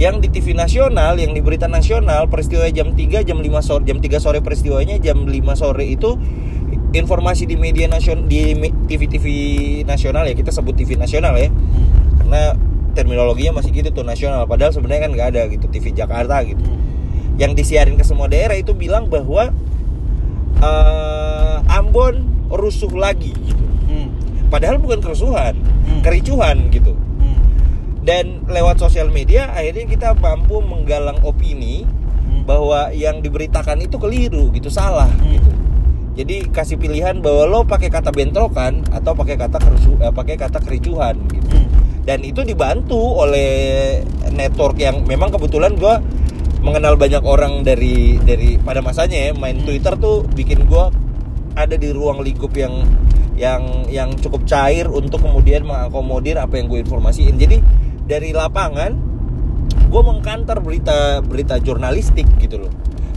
Yang 0.01 0.17
di 0.17 0.33
TV 0.33 0.57
nasional 0.57 1.21
yang 1.21 1.37
di 1.37 1.45
berita 1.45 1.69
nasional 1.69 2.25
peristiwa 2.25 2.65
jam 2.73 2.97
3 2.97 3.21
jam 3.21 3.37
5 3.37 3.45
sore 3.61 3.85
jam 3.85 4.01
3 4.01 4.17
sore 4.17 4.41
peristiwanya 4.41 4.97
jam 4.97 5.29
5 5.29 5.29
sore 5.53 5.85
itu 5.85 6.17
informasi 6.97 7.45
di 7.45 7.61
media 7.61 7.85
nasional 7.85 8.25
di 8.25 8.57
TV-TV 8.89 9.27
nasional 9.85 10.25
ya 10.25 10.33
kita 10.33 10.49
sebut 10.51 10.73
TV 10.73 10.97
nasional 10.97 11.37
ya 11.37 11.53
Hmm. 11.53 12.17
karena 12.17 12.41
terminologinya 12.97 13.61
masih 13.61 13.71
gitu 13.71 13.93
tuh 13.93 14.03
nasional 14.03 14.49
padahal 14.49 14.73
sebenarnya 14.73 15.07
kan 15.07 15.11
nggak 15.15 15.29
ada 15.37 15.43
gitu 15.53 15.69
TV 15.69 15.93
Jakarta 15.93 16.41
gitu 16.43 16.65
Hmm. 16.65 16.81
yang 17.37 17.53
disiarin 17.53 17.95
ke 17.95 18.03
semua 18.03 18.27
daerah 18.27 18.57
itu 18.57 18.73
bilang 18.73 19.07
bahwa 19.07 19.53
eh, 20.61 21.57
Ambon 21.71 22.25
rusuh 22.51 22.91
lagi 22.93 23.31
gitu. 23.33 23.65
Hmm. 23.87 24.11
Padahal 24.51 24.77
bukan 24.77 24.99
kerusuhan, 24.99 25.55
Hmm. 25.57 26.01
kericuhan 26.03 26.69
gitu. 26.69 26.93
Dan 28.01 28.49
lewat 28.49 28.81
sosial 28.81 29.13
media 29.13 29.53
akhirnya 29.53 29.85
kita 29.85 30.09
mampu 30.17 30.65
menggalang 30.65 31.21
opini 31.21 31.85
Hmm. 32.31 32.47
bahwa 32.47 32.95
yang 32.95 33.21
diberitakan 33.21 33.83
itu 33.83 33.99
keliru 33.99 34.55
gitu, 34.55 34.71
salah 34.71 35.11
Hmm. 35.11 35.35
gitu. 35.37 35.51
Jadi 36.11 36.37
kasih 36.53 36.79
pilihan 36.79 37.19
bahwa 37.19 37.45
lo 37.47 37.61
pakai 37.67 37.91
kata 37.91 38.15
bentrokan 38.15 38.87
atau 38.91 39.13
pakai 39.13 39.35
kata 39.35 39.59
kerusu, 39.59 39.99
eh, 39.99 40.13
pakai 40.15 40.39
kata 40.39 40.63
kericuhan 40.63 41.19
gitu. 41.29 41.49
Hmm. 41.59 41.69
Dan 42.07 42.25
itu 42.25 42.41
dibantu 42.43 42.97
oleh 42.97 44.01
network 44.33 44.79
yang 44.81 45.05
memang 45.05 45.29
kebetulan 45.31 45.77
gua 45.77 46.01
mengenal 46.61 46.97
banyak 46.97 47.25
orang 47.25 47.65
dari 47.65 48.21
dari 48.21 48.57
pada 48.61 48.81
masanya 48.81 49.31
ya 49.31 49.33
main 49.35 49.61
Hmm. 49.61 49.67
Twitter 49.67 49.95
tuh 49.97 50.25
bikin 50.33 50.65
gua 50.71 50.89
ada 51.59 51.75
di 51.75 51.91
ruang 51.91 52.23
lingkup 52.23 52.55
yang 52.57 52.85
yang 53.35 53.89
yang 53.89 54.13
cukup 54.21 54.45
cair 54.45 54.87
untuk 54.87 55.25
kemudian 55.25 55.65
mengakomodir 55.65 56.37
apa 56.37 56.61
yang 56.61 56.69
gue 56.69 56.85
informasiin. 56.85 57.41
Jadi 57.41 57.57
dari 58.11 58.35
lapangan 58.35 58.99
gue 59.71 60.03
mengkantar 60.03 60.59
berita 60.59 61.23
berita 61.23 61.63
jurnalistik 61.63 62.27
gitu 62.43 62.67
loh. 62.67 62.73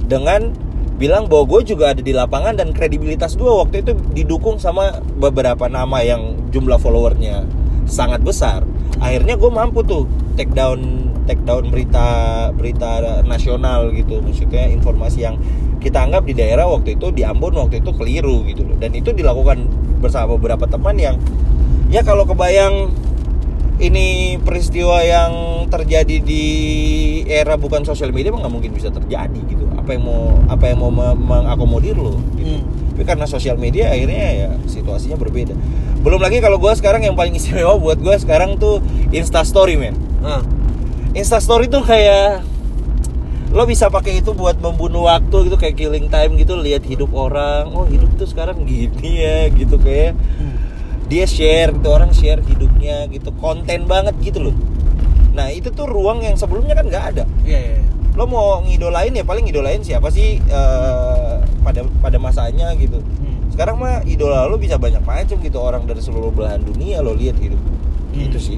Dengan 0.05 0.53
bilang 1.01 1.25
bahwa 1.25 1.57
gue 1.57 1.73
juga 1.73 1.97
ada 1.97 2.01
di 2.05 2.13
lapangan 2.13 2.53
dan 2.53 2.69
kredibilitas 2.69 3.33
gue 3.33 3.49
waktu 3.49 3.81
itu 3.81 3.97
didukung 4.13 4.61
sama 4.61 5.01
beberapa 5.17 5.65
nama 5.65 6.05
yang 6.05 6.37
jumlah 6.53 6.77
followernya 6.77 7.49
sangat 7.89 8.21
besar. 8.21 8.61
Akhirnya 9.01 9.33
gue 9.33 9.49
mampu 9.49 9.81
tuh 9.81 10.05
take 10.37 10.53
down 10.53 11.09
take 11.25 11.41
down 11.41 11.73
berita 11.73 12.05
berita 12.53 13.21
nasional 13.25 13.89
gitu. 13.89 14.21
Maksudnya 14.21 14.69
informasi 14.69 15.25
yang 15.25 15.41
kita 15.81 16.05
anggap 16.05 16.23
di 16.29 16.37
daerah 16.37 16.69
waktu 16.69 16.95
itu 17.01 17.09
di 17.09 17.25
Ambon 17.25 17.57
waktu 17.57 17.81
itu 17.81 17.89
keliru 17.97 18.45
gitu 18.45 18.61
loh. 18.61 18.77
Dan 18.77 18.93
itu 18.93 19.09
dilakukan 19.09 19.65
bersama 19.97 20.37
beberapa 20.37 20.69
teman 20.69 21.01
yang 21.01 21.17
ya 21.89 22.05
kalau 22.05 22.25
kebayang 22.25 22.93
ini 23.75 24.07
peristiwa 24.37 25.01
yang 25.01 25.31
terjadi 25.67 26.21
di 26.21 26.45
era 27.25 27.55
bukan 27.55 27.81
sosial 27.81 28.09
media 28.09 28.29
mah 28.29 28.41
nggak 28.41 28.53
mungkin 28.53 28.71
bisa 28.71 28.89
terjadi 28.89 29.39
gitu 29.43 29.65
apa 29.73 29.93
yang 29.93 30.03
mau 30.03 30.21
apa 30.45 30.63
yang 30.65 30.77
mau 30.77 30.89
me- 30.89 31.17
mengakomodir 31.17 31.95
lo 31.95 32.21
gitu. 32.33 32.53
Hmm. 32.53 32.63
tapi 32.91 33.03
karena 33.03 33.25
sosial 33.25 33.57
media 33.57 33.89
akhirnya 33.89 34.25
ya 34.31 34.49
situasinya 34.63 35.17
berbeda 35.17 35.57
belum 35.99 36.19
lagi 36.19 36.37
kalau 36.37 36.57
gue 36.57 36.69
sekarang 36.73 37.01
yang 37.01 37.15
paling 37.15 37.33
istimewa 37.33 37.73
buat 37.75 37.97
gue 37.97 38.15
sekarang 38.15 38.55
tuh 38.55 38.79
Insta 39.09 39.41
Story 39.41 39.75
men 39.75 39.97
Ah. 40.21 40.39
Insta 41.11 41.37
Story 41.37 41.67
tuh 41.67 41.81
kayak 41.81 42.45
lo 43.49 43.65
bisa 43.65 43.85
pakai 43.87 44.17
itu 44.17 44.31
buat 44.31 44.57
membunuh 44.57 45.05
waktu 45.05 45.45
gitu 45.45 45.57
kayak 45.57 45.75
killing 45.75 46.07
time 46.07 46.33
gitu 46.35 46.55
lihat 46.55 46.81
hidup 46.81 47.11
orang 47.11 47.69
oh 47.69 47.85
hidup 47.85 48.09
tuh 48.15 48.25
sekarang 48.25 48.63
gini 48.63 49.19
ya 49.19 49.49
gitu 49.49 49.77
kayak 49.77 50.13
Hmm. 50.37 50.62
Dia 51.05 51.25
share 51.25 51.71
gitu 51.71 51.89
orang 51.89 52.11
share 52.11 52.39
hidupnya 52.41 53.05
gitu 53.07 53.29
konten 53.33 53.85
banget 53.85 54.15
gitu 54.19 54.39
loh 54.41 54.55
nah 55.31 55.49
itu 55.49 55.67
tuh 55.67 55.85
ruang 55.85 56.19
yang 56.19 56.33
sebelumnya 56.33 56.73
kan 56.73 56.85
nggak 56.85 57.05
ada 57.11 57.23
Iya, 57.41 57.57
iya. 57.57 57.73
iya. 57.75 57.83
lo 58.13 58.23
mau 58.23 58.61
ngidolain 58.61 59.09
ya 59.11 59.21
paling 59.21 59.43
ngidolain 59.43 59.81
siapa 59.81 60.07
sih 60.07 60.37
eh, 60.39 61.33
pada 61.59 61.81
pada 61.99 62.17
masanya 62.17 62.69
gitu 62.75 63.01
Hmm. 63.01 63.49
sekarang 63.49 63.77
mah 63.77 64.01
idola 64.03 64.45
lo 64.45 64.55
bisa 64.55 64.75
banyak 64.75 65.01
macam 65.01 65.37
gitu 65.37 65.57
orang 65.57 65.83
dari 65.83 65.99
seluruh 65.99 66.29
belahan 66.29 66.61
dunia 66.61 66.99
lo 66.99 67.13
lihat 67.13 67.37
hidup 67.37 67.57
Hmm. 68.11 68.23
itu 68.23 68.37
sih 68.37 68.57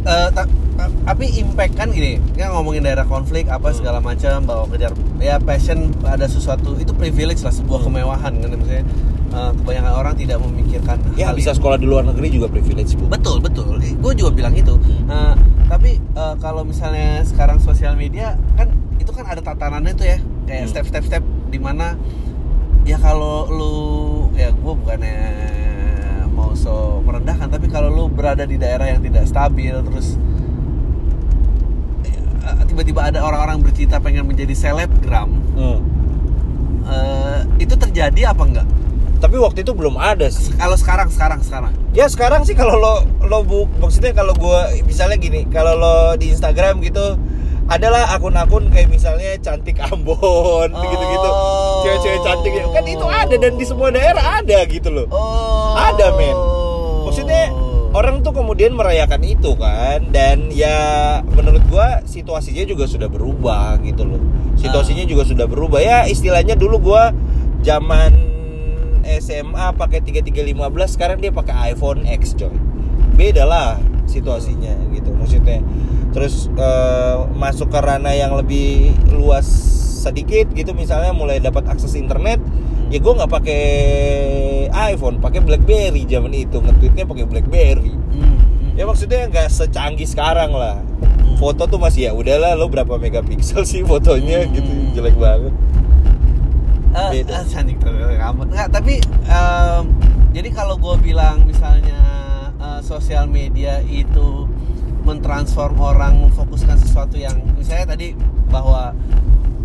Eh, 0.00 0.28
ta- 0.30 0.46
ta- 0.72 0.94
tapi 1.04 1.26
impact 1.36 1.74
kan 1.74 1.88
gini 1.88 2.16
kan 2.32 2.50
ngomongin 2.50 2.80
daerah 2.80 3.02
konflik 3.04 3.44
apa 3.46 3.68
Hmm. 3.68 3.76
segala 3.76 3.98
macam 3.98 4.40
bahwa 4.42 4.64
kejar 4.68 4.90
ya 5.18 5.36
passion 5.36 5.78
ada 6.02 6.24
sesuatu 6.24 6.76
itu 6.76 6.92
privilege 6.92 7.40
lah 7.40 7.50
sebuah 7.50 7.80
Hmm. 7.80 7.86
kemewahan 7.92 8.32
kan 8.36 8.48
maksudnya 8.52 8.84
eh, 9.28 9.50
kebanyakan 9.54 9.92
orang 9.94 10.14
tidak 10.14 10.38
memikirkan 10.40 10.96
ya 11.12 11.28
hal 11.28 11.34
bisa 11.34 11.50
itu. 11.50 11.58
sekolah 11.58 11.76
di 11.76 11.84
luar 11.84 12.00
negeri 12.02 12.30
juga 12.30 12.46
privilege 12.48 12.94
bu 12.94 13.04
betul 13.06 13.36
betul 13.38 13.76
gue 13.76 14.12
juga 14.14 14.30
bilang 14.32 14.54
itu. 14.54 14.78
Eh, 15.04 15.34
tapi 15.66 15.90
eh, 15.98 16.34
kalau 16.38 16.62
misalnya 16.62 17.20
sekarang 17.22 17.58
sosial 17.58 17.92
media 17.92 18.38
kan 18.54 18.70
itu 18.96 19.10
kan 19.10 19.26
ada 19.26 19.42
tatanannya 19.42 19.92
tuh 19.92 20.06
ya 20.06 20.18
kayak 20.44 20.62
Hmm. 20.62 20.70
step 20.70 20.84
step 20.86 21.04
step 21.04 21.22
di 21.46 21.58
mana 21.58 21.98
ya 22.82 22.96
kalau 22.96 23.44
lu 23.46 23.74
ya 24.32 24.48
gue 24.48 24.72
bukannya 24.74 25.18
so 26.58 26.98
merendahkan. 27.06 27.46
Tapi 27.46 27.70
kalau 27.70 27.88
lu 27.94 28.04
berada 28.10 28.42
di 28.42 28.58
daerah 28.58 28.90
yang 28.90 28.98
tidak 28.98 29.30
stabil 29.30 29.70
terus 29.86 30.18
eh, 32.42 32.62
tiba-tiba 32.66 33.06
ada 33.06 33.22
orang-orang 33.22 33.62
bercita 33.62 34.02
pengen 34.02 34.26
menjadi 34.26 34.54
selebgram 34.58 35.30
Hmm. 35.54 35.78
eh, 36.86 37.40
itu 37.62 37.74
terjadi 37.78 38.34
apa 38.34 38.42
enggak? 38.42 38.66
Tapi 39.18 39.34
waktu 39.38 39.66
itu 39.66 39.74
belum 39.74 39.98
ada 39.98 40.30
sih. 40.30 40.54
Kalau 40.54 40.78
sekarang 40.78 41.10
sekarang 41.10 41.42
sekarang? 41.42 41.74
Ya 41.90 42.06
sekarang 42.06 42.46
sih 42.46 42.54
kalau 42.54 42.78
lo 42.78 42.94
lo 43.26 43.42
bu 43.42 43.66
maksudnya 43.82 44.14
kalau 44.14 44.30
gua 44.38 44.70
misalnya 44.86 45.18
gini 45.18 45.46
kalau 45.50 45.74
lo 45.74 45.96
di 46.14 46.30
Instagram 46.30 46.78
gitu 46.86 47.18
adalah 47.68 48.10
akun-akun 48.10 48.68
kayak 48.68 48.88
misalnya 48.88 49.36
cantik 49.38 49.76
Ambon 49.78 50.68
gitu-gitu 50.72 51.28
Oh. 51.28 51.84
cewek-cewek 51.84 52.20
cantik 52.22 52.52
gitu. 52.52 52.68
kan 52.70 52.84
itu 52.84 53.06
ada 53.06 53.34
dan 53.36 53.52
di 53.54 53.64
semua 53.64 53.88
daerah 53.88 54.40
ada 54.40 54.58
gitu 54.64 54.88
loh 54.88 55.06
Oh. 55.08 55.76
Ada, 55.76 56.10
men. 56.12 56.36
maksudnya 57.04 57.52
orang 57.90 58.20
tuh 58.20 58.32
kemudian 58.32 58.72
merayakan 58.72 59.20
itu 59.22 59.52
kan 59.54 60.00
dan 60.08 60.48
ya 60.48 60.76
menurut 61.26 61.60
gua 61.66 62.00
situasinya 62.04 62.64
juga 62.64 62.84
sudah 62.84 63.06
berubah 63.06 63.80
gitu 63.80 64.04
loh 64.04 64.20
situasinya 64.56 65.04
juga 65.04 65.24
sudah 65.24 65.44
berubah 65.44 65.78
ya 65.78 65.98
istilahnya 66.04 66.52
dulu 66.52 66.92
gua 66.92 67.12
zaman 67.60 68.12
SMA 69.08 69.72
pakai 69.72 70.00
3315 70.00 70.52
sekarang 70.90 71.16
dia 71.16 71.32
pakai 71.32 71.72
iPhone 71.72 72.04
X 72.04 72.32
coy 72.34 72.52
beda 73.14 73.44
lah 73.44 73.76
situasinya 74.04 74.72
gitu 74.90 75.12
maksudnya 75.12 75.60
terus 76.18 76.50
eh, 76.50 77.14
masuk 77.32 77.70
ke 77.70 77.78
ranah 77.78 78.10
yang 78.10 78.34
lebih 78.34 78.90
luas 79.08 79.46
sedikit 80.02 80.50
gitu 80.50 80.74
misalnya 80.74 81.14
mulai 81.14 81.38
dapat 81.38 81.62
akses 81.64 81.94
internet 81.94 82.42
ya 82.88 82.98
gue 82.98 83.12
nggak 83.14 83.30
pakai 83.30 83.62
iPhone 84.90 85.18
pakai 85.18 85.38
BlackBerry 85.40 86.02
zaman 86.04 86.34
itu 86.34 86.58
nge-tweetnya 86.58 87.06
pakai 87.06 87.24
BlackBerry 87.24 87.94
Hmm, 88.08 88.34
hmm. 88.34 88.74
ya 88.74 88.82
maksudnya 88.82 89.30
nggak 89.30 89.46
secanggih 89.46 90.08
sekarang 90.08 90.50
lah 90.50 90.82
foto 91.36 91.70
tuh 91.70 91.78
masih 91.78 92.08
ya 92.08 92.12
udahlah 92.12 92.58
lo 92.58 92.66
berapa 92.66 92.98
megapiksel 92.98 93.62
sih 93.62 93.86
fotonya 93.86 94.42
Hmm. 94.42 94.52
gitu 94.52 94.72
jelek 94.92 95.14
banget 95.14 95.54
Beda. 96.88 97.46
cantik 97.46 97.78
tuh 97.78 97.94
kamu 97.94 98.42
nggak 98.48 98.68
tapi 98.74 98.98
em, 99.24 99.82
jadi 100.34 100.48
kalau 100.50 100.74
gue 100.74 100.98
bilang 100.98 101.46
misalnya 101.46 102.00
eh, 102.56 102.80
sosial 102.82 103.30
media 103.30 103.78
itu 103.84 104.50
mentransform 105.08 105.80
orang 105.80 106.20
memfokuskan 106.28 106.76
sesuatu 106.76 107.16
yang 107.16 107.40
misalnya 107.56 107.96
tadi 107.96 108.12
bahwa 108.52 108.92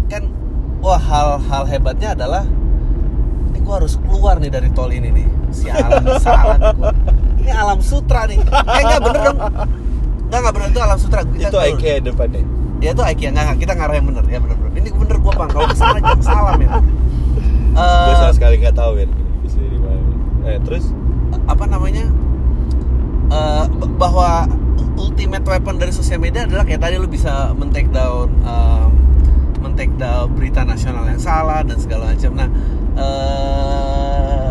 kan 0.07 0.23
wah 0.79 0.95
hal-hal 0.99 1.63
hebatnya 1.67 2.15
adalah 2.15 2.47
ini 3.51 3.59
gue 3.59 3.73
harus 3.75 3.99
keluar 3.99 4.39
nih 4.39 4.51
dari 4.51 4.71
tol 4.71 4.87
ini 4.87 5.11
nih. 5.11 5.27
Sialan 5.51 6.03
salah 6.23 6.57
ini 7.43 7.51
alam 7.51 7.83
sutra 7.83 8.23
nih. 8.25 8.39
Eh 8.39 8.81
nggak 8.87 9.01
bener 9.03 9.21
dong. 9.27 9.39
Nggak 10.31 10.39
nggak 10.39 10.53
bener 10.55 10.67
itu 10.71 10.79
alam 10.79 10.97
sutra. 10.97 11.19
Kita 11.27 11.47
itu. 11.51 11.57
IKEA 11.75 11.99
depannya. 11.99 12.41
Ya 12.79 12.95
itu 12.95 13.03
IKEA. 13.03 13.29
Enggak, 13.35 13.43
enggak, 13.43 13.57
kita 13.67 13.73
ngarah 13.75 13.95
yang 13.99 14.07
bener. 14.07 14.23
Ya 14.31 14.39
bener 14.39 14.55
bener. 14.57 14.71
Ini 14.79 14.89
bener 14.95 15.17
gua 15.21 15.33
bang, 15.37 15.49
kalau 15.51 15.67
ke 15.69 15.75
sana 15.77 15.99
jangan 15.99 16.23
salah 16.23 16.53
men. 16.57 16.71
Eh, 17.73 18.05
gue 18.07 18.15
sama 18.21 18.33
sekali 18.37 18.55
nggak 18.61 18.77
tahu 18.77 19.01
ya 19.01 19.07
eh 20.43 20.59
terus? 20.61 20.91
apa 21.47 21.65
namanya? 21.65 22.05
Eh, 23.31 23.65
b- 23.65 23.91
bahwa 23.97 24.45
ultimate 24.95 25.43
weapon 25.43 25.75
dari 25.77 25.91
sosial 25.91 26.19
media 26.19 26.45
adalah 26.45 26.63
kayak 26.63 26.81
tadi 26.81 26.95
lu 26.97 27.07
bisa 27.07 27.51
men-take 27.53 27.89
down 27.89 28.29
eh, 28.41 28.85
men-take 29.59 29.93
down 29.95 30.27
berita 30.33 30.61
nasional 30.63 31.07
yang 31.07 31.19
salah 31.19 31.63
dan 31.63 31.77
segala 31.79 32.11
macam. 32.11 32.31
Nah, 32.35 32.49
eh 32.99 34.49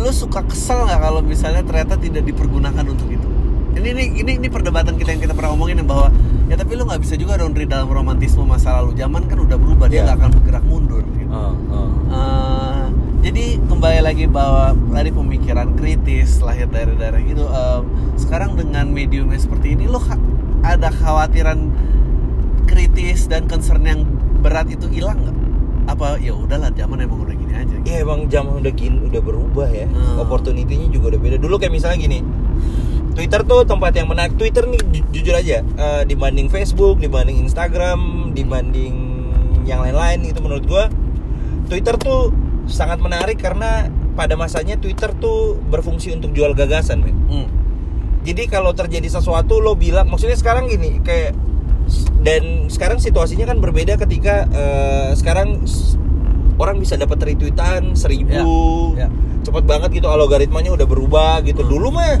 lu 0.00 0.08
suka 0.16 0.40
kesel 0.48 0.88
nggak 0.88 1.00
kalau 1.00 1.20
misalnya 1.20 1.60
ternyata 1.60 2.00
tidak 2.00 2.24
dipergunakan 2.24 2.84
untuk 2.88 3.08
itu? 3.12 3.28
Ini 3.70 3.88
ini 3.94 4.04
ini, 4.24 4.32
ini 4.40 4.48
perdebatan 4.48 4.96
kita 4.96 5.12
yang 5.14 5.22
kita 5.22 5.34
pernah 5.36 5.52
omongin 5.52 5.78
yang 5.78 5.88
bahwa 5.88 6.08
ya 6.48 6.56
tapi 6.56 6.74
lu 6.74 6.88
nggak 6.88 7.00
bisa 7.04 7.14
juga 7.20 7.36
dong 7.38 7.52
dalam 7.54 7.86
romantisme 7.86 8.42
masa 8.42 8.80
lalu 8.80 8.96
zaman 8.96 9.28
kan 9.28 9.38
udah 9.38 9.56
berubah 9.60 9.86
dia 9.86 10.02
Iya. 10.02 10.04
nggak 10.08 10.16
akan 10.18 10.30
bergerak 10.40 10.64
mundur. 10.66 11.04
Gitu. 11.04 11.28
oh, 11.30 11.54
oh. 11.70 11.88
Eh, 12.10 12.49
jadi 13.20 13.60
kembali 13.68 14.00
lagi 14.00 14.24
bahwa 14.24 14.72
tadi 14.96 15.12
pemikiran 15.12 15.76
kritis 15.76 16.40
lahir 16.40 16.64
dari 16.72 16.96
daerah 16.96 17.20
gitu. 17.20 17.44
em, 17.44 17.82
sekarang 18.16 18.56
dengan 18.56 18.88
mediumnya 18.88 19.36
seperti 19.36 19.76
ini, 19.76 19.84
lo 19.84 20.00
ha- 20.00 20.20
ada 20.64 20.88
khawatiran 20.88 21.68
kritis 22.64 23.28
dan 23.28 23.44
concern 23.44 23.84
yang 23.84 24.08
berat 24.40 24.72
itu 24.72 24.88
hilang 24.88 25.20
nggak? 25.20 25.36
Apa 25.92 26.16
ya 26.16 26.32
udahlah 26.32 26.72
zaman 26.72 27.04
emang 27.04 27.28
udah 27.28 27.36
gini 27.36 27.52
aja. 27.52 27.74
Gitu. 27.76 27.84
Ya 27.88 28.00
emang 28.00 28.24
zaman 28.32 28.64
udah 28.64 28.72
gini 28.72 28.96
udah 29.04 29.20
berubah 29.20 29.68
ya. 29.68 29.84
Hmm. 29.84 30.24
Opportunity-nya 30.24 30.88
juga 30.88 31.16
udah 31.16 31.20
beda. 31.20 31.36
Dulu 31.36 31.54
kayak 31.60 31.76
misalnya 31.76 31.98
gini. 32.00 32.18
Twitter 33.10 33.42
tuh 33.44 33.68
tempat 33.68 33.92
yang 34.00 34.08
menarik. 34.08 34.38
Twitter 34.38 34.64
nih 34.64 34.80
ju- 34.80 35.08
jujur 35.12 35.34
aja 35.36 35.60
eh, 35.60 36.02
dibanding 36.08 36.48
Facebook, 36.48 37.02
dibanding 37.02 37.42
Instagram, 37.42 38.32
dibanding 38.32 38.94
yang 39.68 39.84
lain-lain 39.84 40.24
itu 40.24 40.40
menurut 40.40 40.64
gua 40.64 40.88
Twitter 41.68 41.94
tuh 42.00 42.32
sangat 42.70 42.98
menarik 42.98 43.36
karena 43.36 43.90
pada 44.14 44.34
masanya 44.34 44.74
Twitter 44.74 45.10
tuh 45.12 45.58
berfungsi 45.60 46.14
untuk 46.14 46.30
jual 46.30 46.54
gagasan, 46.54 47.02
men. 47.02 47.16
Hmm. 47.26 47.48
Jadi 48.20 48.46
kalau 48.46 48.70
terjadi 48.70 49.08
sesuatu 49.08 49.58
lo 49.58 49.74
bilang, 49.74 50.06
maksudnya 50.06 50.36
sekarang 50.36 50.68
gini 50.68 51.00
kayak 51.00 51.32
dan 52.20 52.68
sekarang 52.68 53.00
situasinya 53.00 53.48
kan 53.48 53.58
berbeda 53.58 53.96
ketika 53.98 54.46
eh, 54.46 55.10
sekarang 55.14 55.64
orang 56.56 56.76
bisa 56.76 56.94
dapat 56.94 57.16
retweetan 57.24 57.96
seribu, 57.96 58.92
Ya, 58.94 59.06
ya. 59.06 59.08
cepet 59.40 59.64
banget 59.64 59.90
gitu 59.96 60.06
algoritmanya 60.06 60.76
udah 60.76 60.84
berubah 60.84 61.40
gitu. 61.42 61.64
Hmm. 61.64 61.70
Dulu 61.72 61.88
mah 61.90 62.20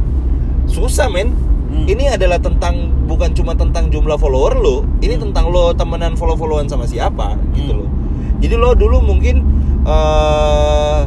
susah 0.66 1.06
men. 1.06 1.36
Hmm. 1.70 1.86
Ini 1.86 2.18
adalah 2.18 2.42
tentang 2.42 2.90
bukan 3.06 3.30
cuma 3.30 3.54
tentang 3.54 3.92
jumlah 3.92 4.18
follower 4.18 4.58
lo, 4.58 4.82
ini 4.98 5.14
Hmm. 5.14 5.30
tentang 5.30 5.54
lo 5.54 5.70
temenan 5.70 6.18
follow-followan 6.18 6.66
sama 6.66 6.82
siapa 6.82 7.38
gitu 7.54 7.70
Hmm. 7.70 7.80
loh. 7.84 7.90
Jadi 8.40 8.54
lo 8.56 8.72
dulu 8.72 9.04
mungkin 9.04 9.44
eh 9.86 11.00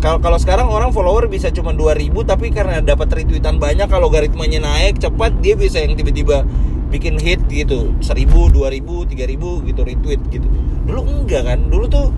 kalau 0.00 0.16
kalau 0.16 0.38
sekarang 0.40 0.64
orang 0.72 0.96
follower 0.96 1.28
bisa 1.28 1.52
cuma 1.52 1.76
2000 1.76 2.08
tapi 2.24 2.48
karena 2.48 2.80
dapat 2.80 3.12
retweetan 3.12 3.60
banyak 3.60 3.84
kalau 3.84 4.08
algoritmanya 4.08 4.64
naik 4.64 4.96
cepat 4.96 5.44
dia 5.44 5.52
bisa 5.52 5.76
yang 5.76 5.92
tiba-tiba 5.92 6.48
bikin 6.88 7.20
hit 7.20 7.44
gitu 7.46 7.92
1000, 8.00 8.50
2000, 8.50 9.06
3000 9.06 9.68
gitu 9.68 9.80
retweet 9.84 10.20
gitu. 10.32 10.48
Dulu 10.88 11.00
enggak 11.06 11.46
kan? 11.46 11.68
Dulu 11.68 11.84
tuh 11.86 12.08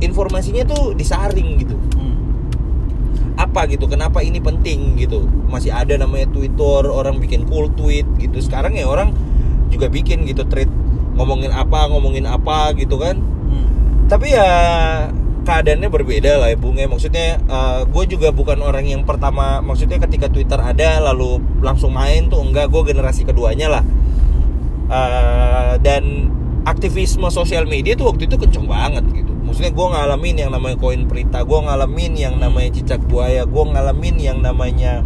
informasinya 0.00 0.64
tuh 0.64 0.94
disaring 0.94 1.58
gitu 1.58 1.74
Hmm. 1.98 2.14
apa 3.34 3.66
gitu 3.66 3.86
kenapa 3.86 4.22
ini 4.22 4.38
penting 4.38 4.94
gitu 4.94 5.26
masih 5.46 5.70
ada 5.70 5.94
namanya 5.94 6.30
Twitter 6.30 6.86
orang 6.86 7.18
bikin 7.18 7.46
cool 7.46 7.66
tweet 7.74 8.06
gitu 8.18 8.38
sekarang 8.38 8.74
ya 8.74 8.86
orang 8.86 9.10
juga 9.70 9.90
bikin 9.90 10.22
gitu 10.22 10.46
tweet 10.46 10.70
ngomongin 11.14 11.50
apa 11.50 11.90
ngomongin 11.90 12.26
apa 12.26 12.74
gitu 12.74 12.98
kan 12.98 13.18
Hmm. 13.18 13.66
tapi 14.06 14.34
ya 14.34 14.50
keadaannya 15.48 15.88
berbeda 15.88 16.44
lah 16.44 16.52
ya 16.52 16.60
Bung 16.60 16.76
ya 16.76 16.84
maksudnya 16.84 17.40
gue 17.88 18.04
juga 18.04 18.28
bukan 18.36 18.60
orang 18.60 18.84
yang 18.84 19.08
pertama 19.08 19.64
maksudnya 19.64 19.96
ketika 19.96 20.28
Twitter 20.28 20.60
ada 20.60 21.00
lalu 21.00 21.40
langsung 21.64 21.96
main 21.96 22.28
tuh 22.28 22.44
enggak 22.44 22.68
gue 22.68 22.92
generasi 22.92 23.24
keduanya 23.24 23.80
lah. 23.80 23.84
Eh, 24.88 25.72
dan 25.84 26.32
aktivisme 26.64 27.28
sosial 27.28 27.68
media 27.68 27.92
tuh 27.92 28.08
waktu 28.08 28.24
itu 28.24 28.40
kenceng 28.40 28.64
banget 28.64 29.04
gitu. 29.12 29.36
Maksudnya 29.44 29.72
gue 29.72 29.86
ngalamin 29.92 30.36
yang 30.40 30.50
namanya 30.52 30.76
koin 30.80 31.04
perita 31.04 31.44
gue 31.44 31.58
ngalamin 31.60 32.12
yang 32.16 32.34
namanya 32.40 32.72
cicak 32.72 33.00
buaya 33.04 33.44
gue 33.44 33.64
ngalamin 33.68 34.16
yang 34.16 34.40
namanya 34.40 35.04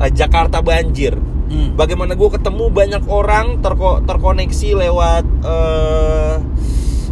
eh, 0.00 0.10
Jakarta 0.12 0.64
banjir. 0.64 1.16
Hmm. 1.48 1.80
bagaimana 1.80 2.12
gue 2.12 2.28
ketemu 2.28 2.68
banyak 2.68 3.08
orang 3.08 3.64
terko 3.64 4.04
terkoneksi 4.04 4.84
lewat 4.84 5.24
eh, 5.48 6.34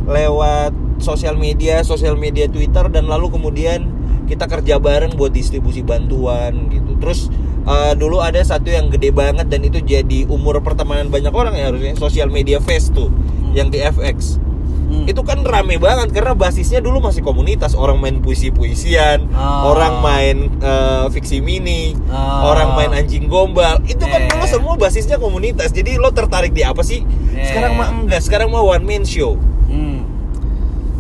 lewat 0.05 0.77
sosial 1.07 1.39
media 1.39 1.81
sosial 1.83 2.19
media 2.19 2.45
Twitter 2.47 2.91
dan 2.91 3.07
lalu 3.07 3.31
kemudian 3.31 3.87
kita 4.27 4.45
kerja 4.45 4.77
bareng 4.77 5.15
buat 5.15 5.31
distribusi 5.31 5.81
bantuan 5.81 6.67
gitu 6.67 6.99
terus 6.99 7.31
eh, 7.63 7.95
dulu 7.95 8.19
ada 8.19 8.43
satu 8.43 8.67
yang 8.67 8.91
gede 8.91 9.15
banget 9.15 9.47
dan 9.47 9.63
itu 9.63 9.79
jadi 9.79 10.27
umur 10.27 10.59
pertemanan 10.61 11.07
banyak 11.07 11.31
orang 11.31 11.55
ya 11.55 11.71
harusnya 11.71 11.95
sosial 11.95 12.27
media 12.29 12.59
fest 12.59 12.91
tuh 12.91 13.07
yang 13.53 13.71
di 13.71 13.79
FX 13.79 14.43
Hmm. 14.87 15.03
itu 15.03 15.19
kan 15.21 15.43
rame 15.43 15.83
banget 15.83 16.15
karena 16.15 16.31
basisnya 16.31 16.79
dulu 16.79 17.03
masih 17.03 17.19
komunitas 17.19 17.75
orang 17.75 17.99
main 17.99 18.23
puisi 18.23 18.55
puisian 18.55 19.27
Oh. 19.35 19.75
orang 19.75 19.99
main 19.99 20.37
eh, 20.63 21.05
fiksi 21.11 21.43
mini 21.43 21.99
Oh. 22.07 22.55
orang 22.55 22.71
main 22.73 22.95
anjing 22.95 23.27
gombal 23.27 23.83
itu 23.83 23.99
kan 24.01 24.23
Eh. 24.23 24.31
dulu 24.31 24.47
semua 24.47 24.79
basisnya 24.79 25.19
komunitas 25.19 25.75
jadi 25.75 25.99
lo 25.99 26.15
tertarik 26.15 26.55
di 26.55 26.63
apa 26.63 26.87
sih 26.87 27.03
Eh. 27.03 27.43
sekarang 27.43 27.75
mah 27.75 27.89
enggak 27.99 28.23
sekarang 28.23 28.47
mah 28.47 28.63
one 28.63 28.87
man 28.87 29.03
show 29.03 29.35
Hmm. 29.35 29.56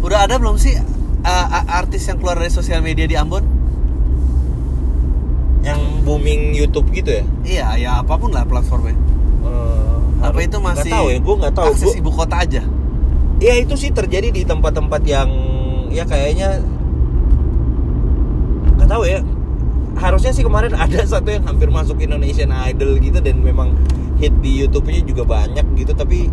Udah 0.06 0.22
ada 0.22 0.38
belum 0.38 0.54
sih 0.54 0.78
uh, 0.78 1.26
uh, 1.26 1.64
artis 1.66 2.06
yang 2.06 2.22
keluar 2.22 2.38
dari 2.38 2.48
sosial 2.48 2.78
media 2.80 3.10
di 3.10 3.18
Ambon? 3.18 3.42
yang 5.66 6.06
booming 6.06 6.54
YouTube 6.54 6.94
gitu 6.94 7.10
ya 7.10 7.24
Iya, 7.42 7.66
ya 7.74 7.90
apa 7.98 8.14
pun 8.14 8.30
lah 8.30 8.46
platformnya. 8.46 8.94
Apa 10.22 10.38
itu 10.46 10.62
masih 10.62 10.86
nggak 10.86 10.94
tahu 10.94 11.06
ya 11.10 11.18
gue 11.18 11.34
nggak 11.42 11.54
tahu 11.58 11.66
akses 11.74 11.90
Gua- 11.90 11.98
ibu 11.98 12.10
kota 12.14 12.36
aja? 12.38 12.62
ya 13.36 13.52
itu 13.58 13.74
sih 13.76 13.90
terjadi 13.92 14.32
di 14.32 14.46
tempat-tempat 14.46 15.02
yang 15.04 15.28
ya 15.92 16.06
kayaknya 16.06 16.62
nggak 18.78 18.88
tahu 18.88 19.02
ya 19.04 19.20
harusnya 19.98 20.32
sih 20.32 20.40
kemarin 20.40 20.72
ada 20.86 21.02
satu 21.04 21.34
yang 21.34 21.44
hampir 21.44 21.68
masuk 21.68 22.00
Indonesian 22.00 22.48
Idol 22.54 22.96
gitu 22.96 23.18
dan 23.20 23.42
memang 23.42 23.74
hit 24.16 24.32
di 24.40 24.64
YouTube-nya 24.64 25.04
juga 25.04 25.26
banyak 25.28 25.66
gitu 25.76 25.92
tapi 25.92 26.30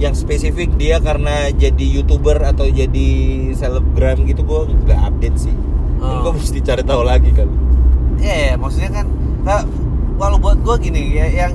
yang 0.00 0.12
spesifik 0.12 0.72
dia 0.74 0.96
karena 0.98 1.52
jadi 1.52 1.84
youtuber 1.92 2.40
atau 2.40 2.64
jadi 2.64 3.08
selebgram 3.52 4.24
gitu 4.24 4.40
gue 4.42 4.60
nggak 4.82 5.00
update 5.06 5.38
sih 5.38 5.56
Oh. 6.00 6.24
gue 6.24 6.32
mesti 6.34 6.58
cari 6.58 6.80
tahu 6.80 7.04
lagi 7.04 7.28
kan 7.30 7.44
Iya, 8.16 8.32
yeah, 8.46 8.54
maksudnya 8.56 8.88
kan 8.90 9.06
nah, 9.40 9.60
kalau 10.16 10.36
buat 10.36 10.56
gue 10.58 10.76
gini 10.82 11.12
ya 11.12 11.28
yang 11.28 11.52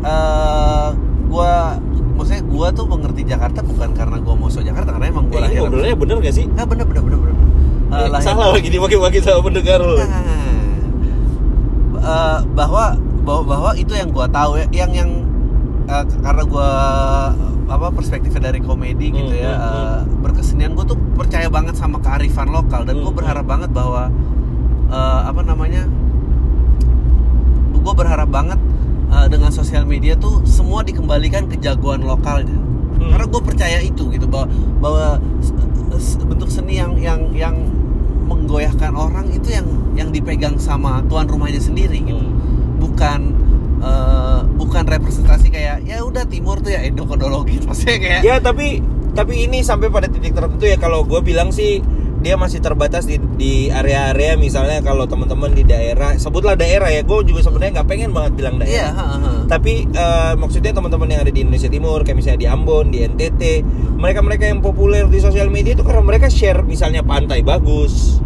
eh 0.00 0.88
gua 1.26 1.74
maksudnya 2.14 2.42
gua 2.44 2.70
tuh 2.70 2.84
mengerti 2.84 3.24
Jakarta 3.24 3.58
bukan 3.60 3.90
karena 3.92 4.20
gua 4.20 4.34
mau 4.36 4.46
so 4.46 4.60
Jakarta 4.60 4.92
karena 4.92 5.10
emang 5.10 5.26
gua 5.26 5.38
Eh, 5.40 5.42
lahir. 5.44 5.58
ngobrolnya 5.60 5.96
bener 5.96 6.16
gak 6.20 6.30
sih? 6.32 6.46
Nah, 6.46 6.62
bener 6.62 6.84
bener 6.84 7.02
bener 7.02 7.18
bener. 7.18 7.34
Eh, 7.34 7.96
Eh, 7.96 8.08
lahir- 8.08 8.22
salah 8.24 8.48
lagi 8.48 8.68
dimaki-maki 8.68 9.18
sama 9.18 9.42
pendengar 9.42 9.80
lo 9.80 9.96
Nah, 9.96 10.06
eh, 11.96 12.38
bahwa 12.54 12.84
bahwa 13.24 13.42
bahwa 13.42 13.70
itu 13.74 13.90
yang 13.90 14.06
gua 14.08 14.28
tahu 14.28 14.54
ya 14.54 14.66
yang 14.76 14.90
yang 14.92 15.10
eh, 15.86 16.04
karena 16.20 16.42
gua 16.44 16.68
apa 17.66 17.88
perspektifnya 17.90 18.42
dari 18.44 18.60
komedi 18.60 19.08
gitu 19.08 19.30
Hmm, 19.30 19.40
ya. 19.40 19.52
hmm, 19.52 19.64
eh, 19.64 19.98
berkesenian 20.20 20.72
gue 20.72 20.84
tuh 20.86 20.98
percaya 21.12 21.48
banget 21.48 21.74
sama 21.74 21.96
kearifan 21.98 22.48
lokal 22.48 22.82
dan 22.82 22.96
gue 22.96 23.04
Hmm, 23.04 23.16
berharap 23.16 23.44
banget 23.44 23.70
bahwa 23.70 24.12
eh, 24.86 25.20
apa 25.24 25.40
namanya 25.42 25.88
gue 27.74 27.94
berharap 27.94 28.28
banget 28.28 28.60
eh, 29.10 29.26
dengan 29.28 29.50
sosial 29.50 29.84
media 29.84 30.14
tuh 30.14 30.40
semua 30.44 30.80
dikembalikan 30.82 31.46
ke 31.46 31.56
jagoan 31.58 32.02
lokalnya 32.02 32.56
Hmm. 32.94 33.10
karena 33.10 33.26
gue 33.26 33.42
percaya 33.42 33.78
itu 33.80 34.06
gitu 34.08 34.22
bahwa 34.24 34.46
bahwa 34.80 35.06
bentuk 36.22 36.46
seni 36.46 36.78
yang 36.78 36.94
yang 36.96 37.26
yang 37.32 37.56
menggoyahkan 38.24 38.94
orang 38.94 39.26
itu 39.28 39.50
yang 39.50 39.66
yang 39.94 40.08
dipegang 40.08 40.54
sama 40.56 41.02
tuan 41.04 41.26
rumahnya 41.26 41.58
sendiri 41.58 41.98
gitu. 41.98 42.14
Hmm. 42.16 42.38
bukan 42.78 43.20
eh, 43.84 44.40
bukan 44.56 44.84
representasi 44.88 45.52
kayak 45.52 45.84
ya 45.84 46.00
udah 46.00 46.24
timur 46.24 46.58
tuh 46.64 46.72
ya 46.72 46.80
endokronologi 46.82 47.60
maksudnya 47.68 47.96
kayak 48.00 48.20
Ya 48.24 48.36
tapi 48.40 48.80
tapi 49.14 49.46
ini 49.46 49.62
sampai 49.62 49.88
pada 49.94 50.10
titik 50.10 50.34
tertentu 50.34 50.66
ya. 50.66 50.74
Kalau 50.74 51.06
gue 51.06 51.22
bilang 51.22 51.54
sih 51.54 51.78
dia 52.24 52.40
masih 52.40 52.64
terbatas 52.64 53.04
di 53.04 53.20
di 53.36 53.68
area-area 53.68 54.40
misalnya 54.40 54.80
kalau 54.80 55.04
teman-teman 55.04 55.52
di 55.52 55.60
daerah 55.60 56.16
sebutlah 56.16 56.56
daerah 56.56 56.88
ya 56.88 57.04
gue 57.04 57.18
juga 57.28 57.44
sebenarnya 57.44 57.84
nggak 57.84 57.88
pengen 57.92 58.10
banget 58.16 58.32
bilang 58.40 58.56
iya 58.64 58.88
daerah 58.88 58.92
ha, 58.96 59.04
ha. 59.20 59.30
tapi 59.44 59.84
eh, 59.84 60.32
maksudnya 60.40 60.72
teman-teman 60.72 61.12
yang 61.12 61.20
ada 61.20 61.28
di 61.28 61.44
Indonesia 61.44 61.68
Timur 61.68 62.00
kayak 62.00 62.16
misalnya 62.16 62.40
di 62.40 62.48
Ambon 62.48 62.88
di 62.88 63.04
NTT 63.04 63.42
mereka-mereka 64.00 64.48
yang 64.48 64.64
populer 64.64 65.04
di 65.04 65.20
sosial 65.20 65.52
media 65.52 65.76
itu 65.76 65.84
karena 65.84 66.00
mereka 66.00 66.32
share 66.32 66.64
misalnya 66.64 67.04
pantai 67.04 67.40
bagus. 67.40 68.20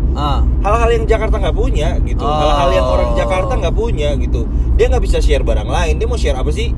Hal-hal 0.67 0.91
yang 0.91 1.05
Jakarta 1.07 1.39
nggak 1.39 1.55
punya 1.55 1.95
gitu. 2.03 2.27
Oh. 2.27 2.35
hal-hal 2.35 2.71
yang 2.75 2.87
orang 2.91 3.11
Jakarta 3.15 3.53
nggak 3.55 3.77
punya 3.77 4.19
gitu. 4.19 4.51
Dia 4.75 4.91
nggak 4.91 5.05
bisa 5.07 5.23
share 5.23 5.47
barang 5.47 5.71
lain. 5.71 5.95
Dia 6.03 6.07
mau 6.11 6.19
share 6.19 6.35
apa 6.35 6.51
sih? 6.51 6.75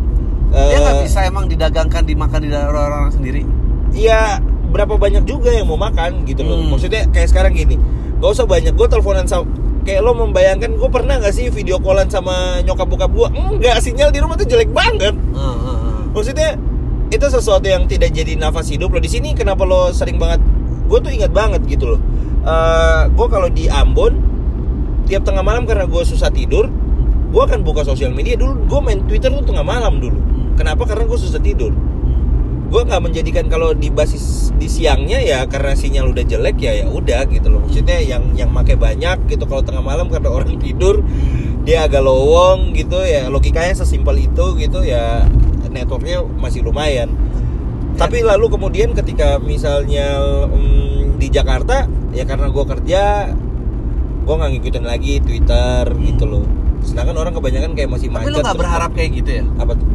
Dia 0.52 0.78
nggak 0.84 0.96
Eh, 1.00 1.04
bisa 1.08 1.24
emang 1.24 1.48
didagangkan 1.48 2.04
dimakan 2.04 2.40
di 2.44 2.48
daerah 2.52 2.68
orang-orang 2.68 3.12
sendiri? 3.16 3.42
Ya 3.96 4.44
berapa 4.70 4.94
banyak 4.94 5.26
juga 5.26 5.50
yang 5.50 5.66
mau 5.66 5.76
makan 5.76 6.24
gitu 6.24 6.46
loh. 6.46 6.56
Hmm. 6.62 6.70
maksudnya 6.70 7.04
kayak 7.10 7.28
sekarang 7.28 7.52
gini 7.52 7.76
gak 8.22 8.30
usah 8.30 8.46
banyak 8.46 8.72
gue 8.72 8.86
teleponan 8.86 9.26
sama 9.26 9.48
kayak 9.82 10.00
lo 10.04 10.12
membayangkan 10.12 10.76
gue 10.76 10.90
pernah 10.92 11.16
nggak 11.16 11.32
sih 11.32 11.48
video 11.48 11.80
callan 11.80 12.06
sama 12.06 12.60
nyokap 12.62 12.84
bokap 12.84 13.10
gue 13.10 13.28
enggak 13.32 13.80
sinyal 13.80 14.12
di 14.12 14.20
rumah 14.20 14.36
tuh 14.36 14.46
jelek 14.46 14.70
banget. 14.70 15.16
Ah. 15.32 16.04
maksudnya 16.12 16.54
itu 17.10 17.26
sesuatu 17.26 17.66
yang 17.66 17.90
tidak 17.90 18.14
jadi 18.14 18.38
nafas 18.38 18.70
hidup 18.70 18.94
lo. 18.94 19.02
Di 19.02 19.10
sini 19.10 19.34
kenapa 19.34 19.66
lo 19.66 19.90
sering 19.90 20.20
banget 20.20 20.38
gue 20.86 20.98
tuh 21.00 21.10
ingat 21.10 21.32
banget 21.34 21.64
gitu 21.66 21.96
loh. 21.96 22.00
Gue 23.16 23.26
kalau 23.26 23.48
di 23.50 23.66
Ambon 23.66 24.14
tiap 25.10 25.26
tengah 25.26 25.42
malam 25.42 25.66
karena 25.66 25.90
gue 25.90 26.02
susah 26.06 26.30
tidur 26.30 26.70
gue 27.30 27.42
akan 27.42 27.66
buka 27.66 27.82
sosial 27.82 28.12
media 28.14 28.36
dulu. 28.38 28.68
Gue 28.68 28.80
main 28.84 29.00
Twitter 29.08 29.32
tuh 29.32 29.42
tengah 29.42 29.64
malam 29.64 29.98
dulu. 29.98 30.20
Kenapa? 30.60 30.86
Karena 30.86 31.08
gue 31.08 31.18
susah 31.18 31.40
tidur 31.40 31.72
gue 32.70 32.82
nggak 32.86 33.02
menjadikan 33.02 33.50
kalau 33.50 33.74
di 33.74 33.90
basis 33.90 34.54
di 34.54 34.70
siangnya 34.70 35.18
ya 35.18 35.42
karena 35.50 35.74
sinyal 35.74 36.14
udah 36.14 36.22
jelek 36.22 36.56
ya 36.62 36.72
ya 36.78 36.86
udah 36.86 37.26
gitu 37.26 37.50
loh. 37.50 37.66
Maksudnya 37.66 37.98
yang 37.98 38.30
yang 38.38 38.54
make 38.54 38.78
banyak 38.78 39.26
gitu 39.26 39.42
kalau 39.44 39.66
tengah 39.66 39.82
malam 39.82 40.06
karena 40.06 40.30
orang 40.30 40.54
tidur 40.64 41.02
dia 41.66 41.84
agak 41.84 42.00
lowong 42.00 42.72
gitu 42.72 42.96
ya 43.02 43.26
logikanya 43.28 43.74
sesimpel 43.74 44.16
itu 44.16 44.54
gitu 44.56 44.86
ya 44.86 45.26
networknya 45.66 46.22
masih 46.38 46.62
lumayan. 46.62 47.10
Tapi 47.98 48.22
lalu 48.22 48.48
kemudian 48.48 48.94
ketika 48.94 49.42
misalnya 49.42 50.22
mm, 50.46 51.18
di 51.18 51.26
Jakarta 51.28 51.84
ya 52.14 52.22
karena 52.22 52.48
gue 52.48 52.64
kerja 52.64 53.02
gue 54.20 54.34
nggak 54.38 54.50
ngikutin 54.56 54.84
lagi 54.86 55.18
Twitter 55.18 55.90
gitu 56.06 56.24
loh. 56.24 56.46
Sedangkan 56.86 57.18
orang 57.18 57.34
kebanyakan 57.34 57.74
kayak 57.74 57.90
masih 57.90 58.08
tapi 58.14 58.24
macet 58.24 58.30
lu 58.30 58.38
nggak 58.38 58.46
terus- 58.54 58.62
berharap 58.62 58.90
kayak 58.94 59.10
gitu 59.18 59.30
ya? 59.42 59.44
Apa 59.58 59.74
tuh? 59.74 59.88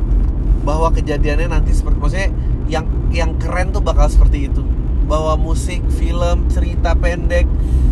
Bahwa 0.65 0.87
kejadiannya 0.91 1.47
nanti 1.49 1.71
seperti 1.71 1.97
maksudnya 1.97 2.29
yang 2.67 2.83
yang 3.09 3.35
keren 3.35 3.69
tuh 3.69 3.79
bakal 3.79 4.05
seperti 4.05 4.47
itu 4.47 4.61
bahwa 5.05 5.35
musik, 5.35 5.85
film, 5.91 6.49
cerita 6.49 6.93
pendek, 6.93 7.45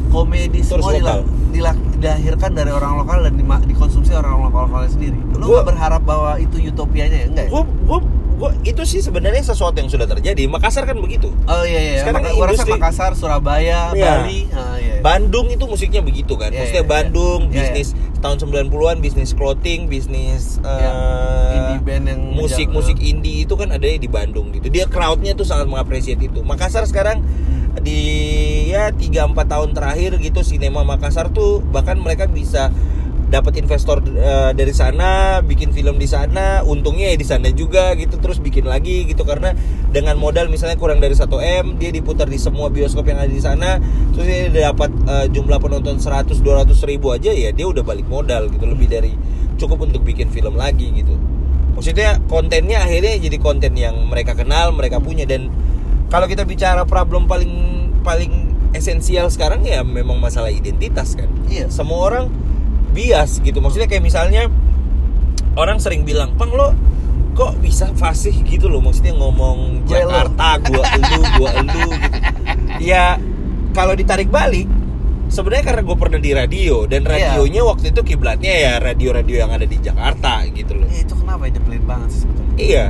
komedi 0.09 0.59
Terus 0.59 0.81
semua 0.81 0.91
lokal. 0.91 1.21
dila- 1.51 1.75
dila- 1.75 1.81
dilahirkan 1.95 2.51
dari 2.51 2.69
orang 2.69 2.97
lokal 2.97 3.21
dan 3.21 3.33
dima- 3.33 3.61
dikonsumsi 3.61 4.11
orang 4.11 4.41
lokal 4.43 4.65
lokalnya 4.65 4.91
sendiri. 4.91 5.17
Lu 5.31 5.45
Gua- 5.45 5.53
nggak 5.55 5.67
berharap 5.69 6.01
bahwa 6.03 6.31
itu 6.37 6.57
utopianya 6.63 7.17
ya 7.19 7.27
enggak 7.27 7.45
ya? 7.47 7.51
gue 7.51 7.63
gue 7.63 7.99
gue 8.33 8.49
itu 8.65 8.81
sih 8.83 8.99
sebenarnya 8.99 9.45
sesuatu 9.45 9.77
yang 9.77 9.87
sudah 9.87 10.03
terjadi 10.05 10.49
Makassar 10.49 10.83
kan 10.83 10.97
begitu 10.97 11.29
Oh 11.45 11.61
iya 11.61 11.79
iya. 11.79 11.99
Sekarang 12.01 12.17
Maka, 12.19 12.33
gua 12.33 12.43
rasa 12.43 12.53
industri- 12.57 12.73
Makassar, 12.75 13.11
Surabaya, 13.13 13.79
Iya. 13.93 14.03
Bali, 14.17 14.39
ah, 14.49 14.75
iya. 14.75 14.95
Bandung 14.99 15.47
itu 15.47 15.63
musiknya 15.63 16.01
begitu 16.01 16.33
kan 16.33 16.49
Iya, 16.49 16.59
maksudnya 16.59 16.73
iya, 16.75 16.81
iya. 16.81 16.91
Bandung 16.91 17.41
Iya, 17.45 17.55
bisnis 17.55 17.89
tahun 18.23 18.39
90-an 18.39 19.03
bisnis 19.03 19.35
clothing 19.35 19.91
bisnis 19.91 20.57
eh, 20.63 20.79
Indie 21.53 21.81
band 21.83 22.03
yang 22.07 22.21
musik 22.31 22.65
ngejal- 22.65 22.73
musik 22.73 22.97
indie 22.97 23.43
itu 23.43 23.53
kan 23.53 23.69
ada 23.69 23.83
di 23.83 24.07
Bandung 24.07 24.49
gitu. 24.49 24.71
Dia 24.71 24.87
crowdnya 24.87 25.35
tuh 25.35 25.43
sangat 25.43 25.67
mengapresiasi 25.67 26.31
itu. 26.31 26.39
Makassar 26.41 26.87
sekarang 26.87 27.19
di 27.83 27.99
ya 28.71 28.89
3-4 28.89 29.35
tahun 29.43 29.69
terakhir 29.75 30.15
gitu 30.17 30.39
sinema 30.39 30.87
Makassar 30.87 31.29
tuh 31.29 31.59
bahkan 31.59 31.99
mereka 31.99 32.25
bisa 32.25 32.71
dapat 33.33 33.57
investor 33.57 34.05
eh, 34.05 34.53
dari 34.53 34.69
sana 34.69 35.41
bikin 35.41 35.73
film 35.73 35.97
di 35.97 36.05
sana 36.05 36.61
untungnya 36.61 37.09
ya 37.09 37.17
di 37.17 37.25
sana 37.25 37.49
juga 37.49 37.97
gitu 37.97 38.21
terus 38.21 38.37
bikin 38.37 38.69
lagi 38.69 39.09
gitu. 39.09 39.25
Karena 39.25 39.57
dengan 39.89 40.21
modal 40.21 40.53
misalnya 40.53 40.77
kurang 40.77 41.01
dari 41.01 41.17
1 41.17 41.25
m 41.65 41.65
dia 41.81 41.89
diputar 41.89 42.29
di 42.29 42.37
semua 42.37 42.69
bioskop 42.69 43.09
yang 43.09 43.17
ada 43.17 43.33
di 43.33 43.41
sana 43.41 43.81
terus 44.13 44.29
dia 44.29 44.69
dapat 44.69 44.93
eh, 45.09 45.25
jumlah 45.33 45.57
penonton 45.57 45.97
100 45.97 46.29
200 46.45 46.77
ribu 46.85 47.09
aja 47.09 47.33
ya 47.33 47.49
dia 47.49 47.65
udah 47.65 47.81
balik 47.81 48.05
modal 48.05 48.53
gitu. 48.53 48.69
Lebih 48.69 48.87
dari 48.93 49.11
cukup 49.57 49.89
untuk 49.89 50.05
bikin 50.05 50.29
film 50.29 50.53
lagi 50.53 50.93
gitu. 50.93 51.17
Maksudnya 51.73 52.21
kontennya 52.29 52.85
akhirnya 52.85 53.17
jadi 53.17 53.37
konten 53.41 53.73
yang 53.73 53.97
mereka 54.05 54.37
kenal 54.37 54.69
mereka 54.77 55.01
punya. 55.01 55.25
Dan 55.25 55.49
kalau 56.13 56.29
kita 56.29 56.45
bicara 56.45 56.85
problem 56.85 57.25
paling 57.25 57.49
paling 58.05 58.53
esensial 58.77 59.33
sekarang 59.33 59.65
ya 59.65 59.81
memang 59.81 60.21
masalah 60.21 60.53
identitas 60.53 61.17
kan. 61.17 61.29
Iya. 61.49 61.73
semua 61.73 61.99
orang 62.09 62.25
bias 62.93 63.41
gitu 63.41 63.57
maksudnya 63.57 63.85
kayak 63.85 64.01
misalnya 64.01 64.47
orang 65.53 65.77
sering 65.77 66.05
bilang 66.05 66.33
pang 66.33 66.49
lo 66.49 66.71
kok 67.33 67.57
bisa 67.57 67.89
fasih 67.93 68.33
gitu 68.45 68.69
loh 68.69 68.77
maksudnya 68.79 69.11
ngomong 69.11 69.83
Gue. 69.83 69.97
Jakarta 69.97 70.61
gua 70.61 70.83
elu 70.87 71.21
gua 71.35 71.49
elu 71.57 71.85
gitu 71.89 72.19
ya 72.79 73.17
kalau 73.73 73.93
ditarik 73.93 74.29
balik 74.29 74.69
sebenarnya 75.27 75.65
karena 75.65 75.81
gue 75.81 75.97
pernah 75.97 76.19
di 76.21 76.29
radio 76.29 76.85
dan 76.85 77.01
Iya. 77.01 77.09
radionya 77.33 77.61
waktu 77.65 77.89
itu 77.89 78.01
kiblatnya 78.05 78.53
ya 78.53 78.73
radio-radio 78.77 79.35
yang 79.41 79.49
ada 79.49 79.65
di 79.65 79.77
Jakarta 79.77 80.45
gitu 80.47 80.77
loh 80.77 80.85
Eh, 80.85 81.01
itu 81.01 81.13
kenapa 81.17 81.49
ya 81.49 81.57
nyebelin 81.57 81.83
banget 81.83 82.09
sih 82.13 82.19
sebetulnya 82.21 82.53
Iya. 82.53 82.85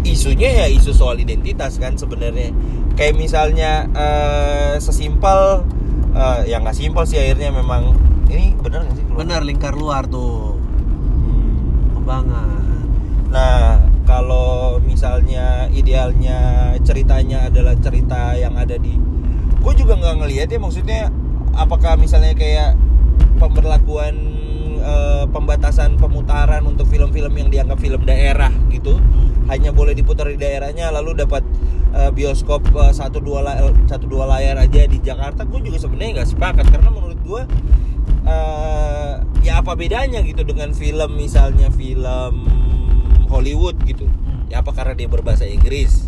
Isunya 0.00 0.48
ya 0.54 0.66
isu 0.70 0.94
soal 0.94 1.18
identitas 1.18 1.76
kan 1.76 1.92
sebenarnya. 1.92 2.54
Kayak 2.94 3.18
misalnya 3.18 3.84
eh, 3.90 4.74
sesimpel 4.78 5.66
eh, 6.12 6.40
ya 6.46 6.56
nggak 6.56 6.72
simpel 6.72 7.02
sih 7.04 7.18
akhirnya 7.18 7.50
memang 7.50 7.98
ini 8.30 8.46
bener 8.56 8.80
nggak 8.80 8.94
sih? 8.94 9.04
keluar? 9.04 9.18
bener 9.18 9.40
lingkar 9.42 9.74
luar 9.74 10.02
tuh 10.06 10.56
Hmm. 10.56 11.50
kembangan 11.92 12.48
Nah 13.30 13.78
kalau 14.02 14.50
misalnya 14.80 15.70
idealnya 15.70 16.38
ceritanya 16.80 17.46
adalah 17.46 17.78
cerita 17.78 18.34
yang 18.34 18.58
ada 18.58 18.74
di, 18.74 18.98
gue 19.56 19.72
juga 19.76 19.94
nggak 19.94 20.16
ngelihat 20.18 20.48
ya 20.50 20.58
maksudnya 20.58 21.00
apakah 21.52 21.94
misalnya 21.94 22.34
kayak 22.34 22.74
pemberlakuan 23.36 24.18
eh, 24.76 25.24
pembatasan 25.26 25.94
pemutaran 25.94 26.66
untuk 26.66 26.86
film-film 26.86 27.30
yang 27.32 27.48
dianggap 27.48 27.78
film 27.78 28.02
daerah 28.02 28.50
gitu 28.68 28.98
hanya 29.46 29.70
boleh 29.70 29.94
diputar 29.94 30.26
di 30.26 30.34
daerahnya 30.34 30.90
lalu 30.90 31.14
dapat 31.16 31.46
eh, 31.92 32.10
bioskop 32.10 32.66
eh, 32.68 32.90
satu 32.90 33.22
dua 33.22 33.40
la- 33.40 33.60
satu 33.86 34.06
dua 34.06 34.26
layar 34.26 34.58
aja 34.58 34.84
di 34.84 34.98
Jakarta 34.98 35.46
gue 35.46 35.62
juga 35.62 35.78
sebenarnya 35.78 36.10
nggak 36.18 36.28
sepakat 36.28 36.66
karena 36.66 36.90
menurut 36.90 37.18
gue 37.20 37.42
eh, 38.30 39.12
ya 39.42 39.58
apa 39.58 39.74
bedanya 39.74 40.22
gitu 40.22 40.46
dengan 40.46 40.70
film 40.70 41.18
misalnya 41.18 41.68
film 41.74 42.46
Hollywood 43.26 43.74
gitu? 43.82 44.06
Ya 44.46 44.62
apa 44.62 44.70
karena 44.70 44.94
dia 44.94 45.10
berbahasa 45.10 45.46
Inggris? 45.46 46.06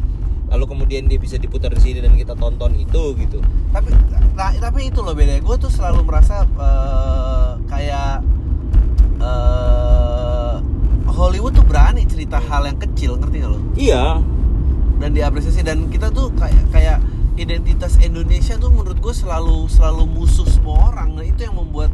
Lalu 0.52 0.64
kemudian 0.68 1.08
dia 1.08 1.16
bisa 1.16 1.40
diputar 1.40 1.72
di 1.72 1.80
sini 1.80 1.98
dan 2.04 2.12
kita 2.14 2.36
tonton 2.36 2.76
itu 2.76 3.16
gitu. 3.18 3.40
Tapi 3.72 3.88
nah, 4.36 4.52
tapi 4.58 4.92
itu 4.92 5.00
loh 5.00 5.16
beda 5.16 5.40
gue 5.40 5.56
tuh 5.56 5.72
selalu 5.72 6.04
merasa 6.04 6.44
eh, 6.44 7.50
kayak 7.66 8.20
eh, 9.22 10.56
Hollywood 11.08 11.54
tuh 11.54 11.64
berani 11.64 12.04
cerita 12.04 12.42
hal 12.42 12.66
yang 12.66 12.78
kecil 12.80 13.16
ngerti 13.16 13.36
gak 13.42 13.50
lo? 13.52 13.60
Iya. 13.78 14.20
Dan 14.98 15.10
diapresiasi. 15.16 15.62
Dan 15.62 15.88
kita 15.88 16.10
tuh 16.10 16.34
kayak 16.34 16.68
kayak 16.74 16.98
identitas 17.36 17.96
Indonesia 18.02 18.60
tuh 18.60 18.68
menurut 18.68 18.98
gue 19.00 19.14
selalu 19.14 19.70
selalu 19.72 20.04
musuh 20.04 20.44
semua 20.44 20.92
orang. 20.92 21.16
Nah 21.16 21.24
itu 21.24 21.48
yang 21.48 21.56
membuat 21.56 21.88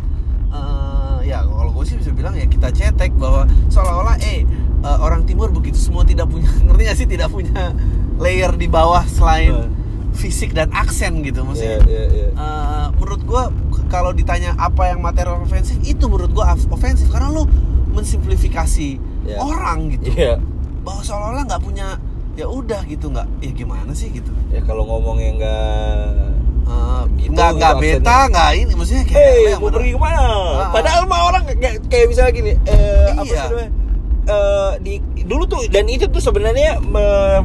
eh, 0.51 1.19
ya 1.25 1.43
kalau 1.43 1.71
gue 1.71 1.85
sih 1.85 1.97
bisa 1.97 2.11
bilang 2.11 2.33
ya 2.33 2.45
kita 2.45 2.69
cetek 2.69 3.13
bahwa 3.15 3.43
seolah-olah 3.69 4.17
eh 4.19 4.43
eh, 4.79 4.99
orang 4.99 5.25
timur 5.25 5.49
begitu 5.49 5.77
semua 5.77 6.03
tidak 6.03 6.27
punya 6.27 6.49
ngerti 6.65 6.83
gak 6.85 6.97
sih 6.97 7.07
tidak 7.07 7.29
punya 7.29 7.73
layer 8.17 8.53
di 8.53 8.67
bawah 8.67 9.05
selain 9.05 9.55
Eh. 9.55 9.69
fisik 10.11 10.51
dan 10.51 10.67
aksen 10.71 11.23
gitu 11.23 11.43
maksudnya 11.43 11.79
Iya, 11.81 11.87
iya, 11.87 12.05
iya. 12.09 12.29
Eh, 12.31 12.87
menurut 12.93 13.23
gua 13.23 13.43
kalau 13.87 14.11
ditanya 14.11 14.53
apa 14.55 14.89
yang 14.89 14.99
material 14.99 15.39
ofensif 15.39 15.79
itu 15.81 16.05
menurut 16.05 16.35
of- 16.35 16.69
ofensif 16.69 17.07
karena 17.07 17.31
lu 17.31 17.47
mensimplifikasi 17.93 18.89
Iya. 19.25 19.37
orang 19.39 19.93
gitu 19.93 20.09
Iya. 20.11 20.41
bahwa 20.81 21.01
seolah-olah 21.01 21.45
nggak 21.45 21.61
punya 21.61 22.01
ya 22.33 22.47
udah 22.47 22.81
gitu 22.85 23.11
nggak 23.11 23.27
ya 23.39 23.51
gimana 23.53 23.91
sih 23.93 24.09
gitu 24.09 24.31
ya 24.49 24.63
kalau 24.63 24.87
ngomongnya 24.87 25.31
nggak 25.35 25.99
Eh, 26.69 27.03
Gitu, 27.19 27.31
nggak 27.31 27.51
nggak 27.55 27.73
gitu 27.75 27.85
beta 27.99 28.17
nggak 28.29 28.51
ini 28.55 28.73
maksudnya 28.73 29.05
kayak 29.05 29.33
lu 29.35 29.49
yang 29.49 29.61
mau 29.61 29.71
pergi 29.71 29.91
ke 29.91 29.99
mana? 29.99 30.21
Ah. 30.21 30.69
Padahal 30.71 31.03
mah 31.05 31.21
orang 31.27 31.43
kayak, 31.51 31.77
kayak 31.89 32.07
misalnya 32.07 32.33
gini, 32.33 32.53
eh, 32.63 33.07
apa 33.11 33.23
Iya. 33.23 33.33
sih 33.35 33.49
namanya? 33.49 33.71
Eh, 34.29 34.73
di 34.79 34.95
dulu 35.23 35.45
tuh 35.45 35.61
dan 35.67 35.85
itu 35.87 36.05
tuh 36.07 36.21
sebenarnya 36.21 36.77
me- 36.79 37.43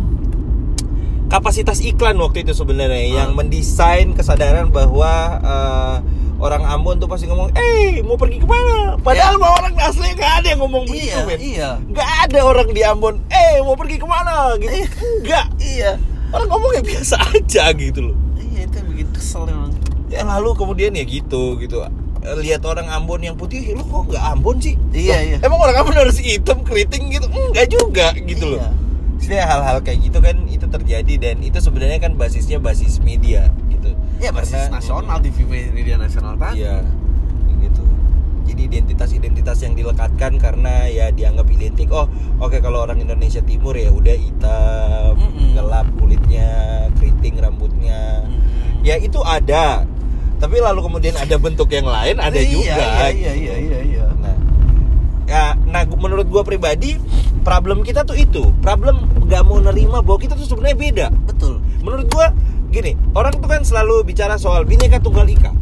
kapasitas 1.25 1.81
iklan 1.81 2.13
waktu 2.15 2.43
itu 2.43 2.53
sebenarnya 2.53 2.99
Ah. 3.01 3.11
yang 3.17 3.29
mendesain 3.33 4.13
kesadaran 4.13 4.69
bahwa 4.69 5.11
eh, 5.39 5.95
orang 6.37 6.63
Ambon 6.63 6.99
tuh 6.99 7.07
pasti 7.07 7.25
ngomong, 7.25 7.55
eh 7.55 8.03
mau 8.03 8.13
pergi 8.13 8.35
ke 8.35 8.45
mana? 8.45 8.99
Padahal 8.99 9.33
Ya. 9.33 9.41
mah 9.41 9.51
orang 9.55 9.73
asli 9.79 10.11
nggak 10.11 10.31
ada 10.37 10.47
yang 10.49 10.59
ngomong 10.59 10.83
begitu, 10.85 11.07
iya 11.09 11.23
men. 11.23 11.39
iya 11.39 11.69
Nggak 11.81 12.09
ada 12.21 12.39
orang 12.43 12.67
di 12.69 12.81
Ambon, 12.83 13.15
eh 13.27 13.57
mau 13.59 13.73
pergi 13.73 13.95
ke 13.95 14.05
mana? 14.05 14.51
Gitu. 14.55 14.67
Iya. 14.69 14.87
Enggak. 15.17 15.45
iya 15.57 15.91
Orang 16.29 16.47
ngomongnya 16.49 16.81
biasa 16.83 17.15
aja 17.31 17.63
gitu 17.71 17.99
loh. 18.03 18.15
Bikin 18.93 19.09
kesel 19.11 19.49
emang. 19.49 19.73
Ya 20.07 20.21
lalu 20.21 20.53
kemudian 20.53 20.93
ya 20.93 21.01
gitu 21.03 21.57
gitu. 21.57 21.81
Lihat 22.23 22.63
orang 22.63 22.87
Ambon 22.87 23.19
yang 23.19 23.35
putih 23.35 23.75
lu 23.75 23.83
kok 23.83 24.07
nggak 24.07 24.23
Ambon 24.23 24.55
sih? 24.61 24.77
Iya, 24.95 25.17
Loh, 25.17 25.21
iya. 25.27 25.37
emang 25.43 25.59
orang 25.59 25.75
Ambon 25.81 25.97
harus 25.97 26.21
hitam 26.21 26.61
keriting 26.63 27.11
gitu? 27.11 27.27
Enggak 27.27 27.67
juga 27.67 28.07
gitu 28.15 28.55
loh. 28.55 28.61
Iya. 28.61 28.71
Sebenarnya 29.19 29.47
hal-hal 29.49 29.77
kayak 29.81 29.99
gitu 30.03 30.17
kan 30.19 30.35
itu 30.47 30.65
terjadi 30.67 31.13
dan 31.19 31.35
itu 31.41 31.57
sebenarnya 31.59 31.99
kan 31.99 32.13
basisnya 32.15 32.61
basis 32.61 33.01
media 33.01 33.51
gitu. 33.67 33.91
Ya 34.21 34.31
basis 34.31 34.55
Karena- 34.55 34.79
nasional 34.79 35.17
TV 35.19 35.37
media 35.73 35.95
nasional 35.99 36.37
tadi. 36.37 36.63
Iya 36.63 36.85
jadi 38.53 38.69
identitas-identitas 38.69 39.65
yang 39.65 39.73
dilekatkan 39.73 40.37
karena 40.37 40.85
ya 40.85 41.09
dianggap 41.09 41.49
identik. 41.49 41.89
Oh 41.89 42.05
oke 42.37 42.61
kalau 42.61 42.85
orang 42.85 43.01
Indonesia 43.01 43.41
Timur 43.41 43.73
ya 43.73 43.89
udah 43.89 44.13
hitam 44.13 45.13
Mm-mm. 45.17 45.57
gelap 45.57 45.89
kulitnya 45.97 46.49
keriting 47.01 47.41
rambutnya. 47.41 48.21
Mm-mm. 48.29 48.85
ya 48.85 49.01
itu 49.01 49.17
ada. 49.25 49.89
Tapi 50.37 50.59
lalu 50.61 50.85
kemudian 50.85 51.15
ada 51.17 51.35
bentuk 51.41 51.71
yang 51.73 51.87
lain 51.89 52.19
ada 52.21 52.35
Iya, 52.37 52.51
juga 52.51 52.75
iya 52.77 53.09
iya 53.09 53.31
gitu. 53.33 53.41
iya 53.41 53.55
iya 53.57 53.79
iya. 53.81 54.05
Nah 54.21 54.35
ya 55.25 55.43
nah 55.65 55.81
menurut 55.89 56.29
gua 56.29 56.45
pribadi 56.45 57.01
problem 57.41 57.81
kita 57.81 58.05
tuh 58.05 58.13
itu. 58.13 58.53
Problem 58.61 59.01
nggak 59.25 59.41
mau 59.49 59.57
nerima 59.57 60.05
bahwa 60.05 60.21
kita 60.21 60.37
tuh 60.37 60.45
sebenarnya 60.45 60.77
beda. 60.77 61.07
Betul. 61.25 61.57
Menurut 61.81 62.05
gua 62.13 62.29
gini 62.69 62.93
orang 63.17 63.33
tuh 63.37 63.49
kan 63.49 63.65
selalu 63.65 64.05
bicara 64.05 64.37
soal 64.37 64.65
bineka 64.65 64.97
tunggal 65.01 65.25
ika 65.29 65.53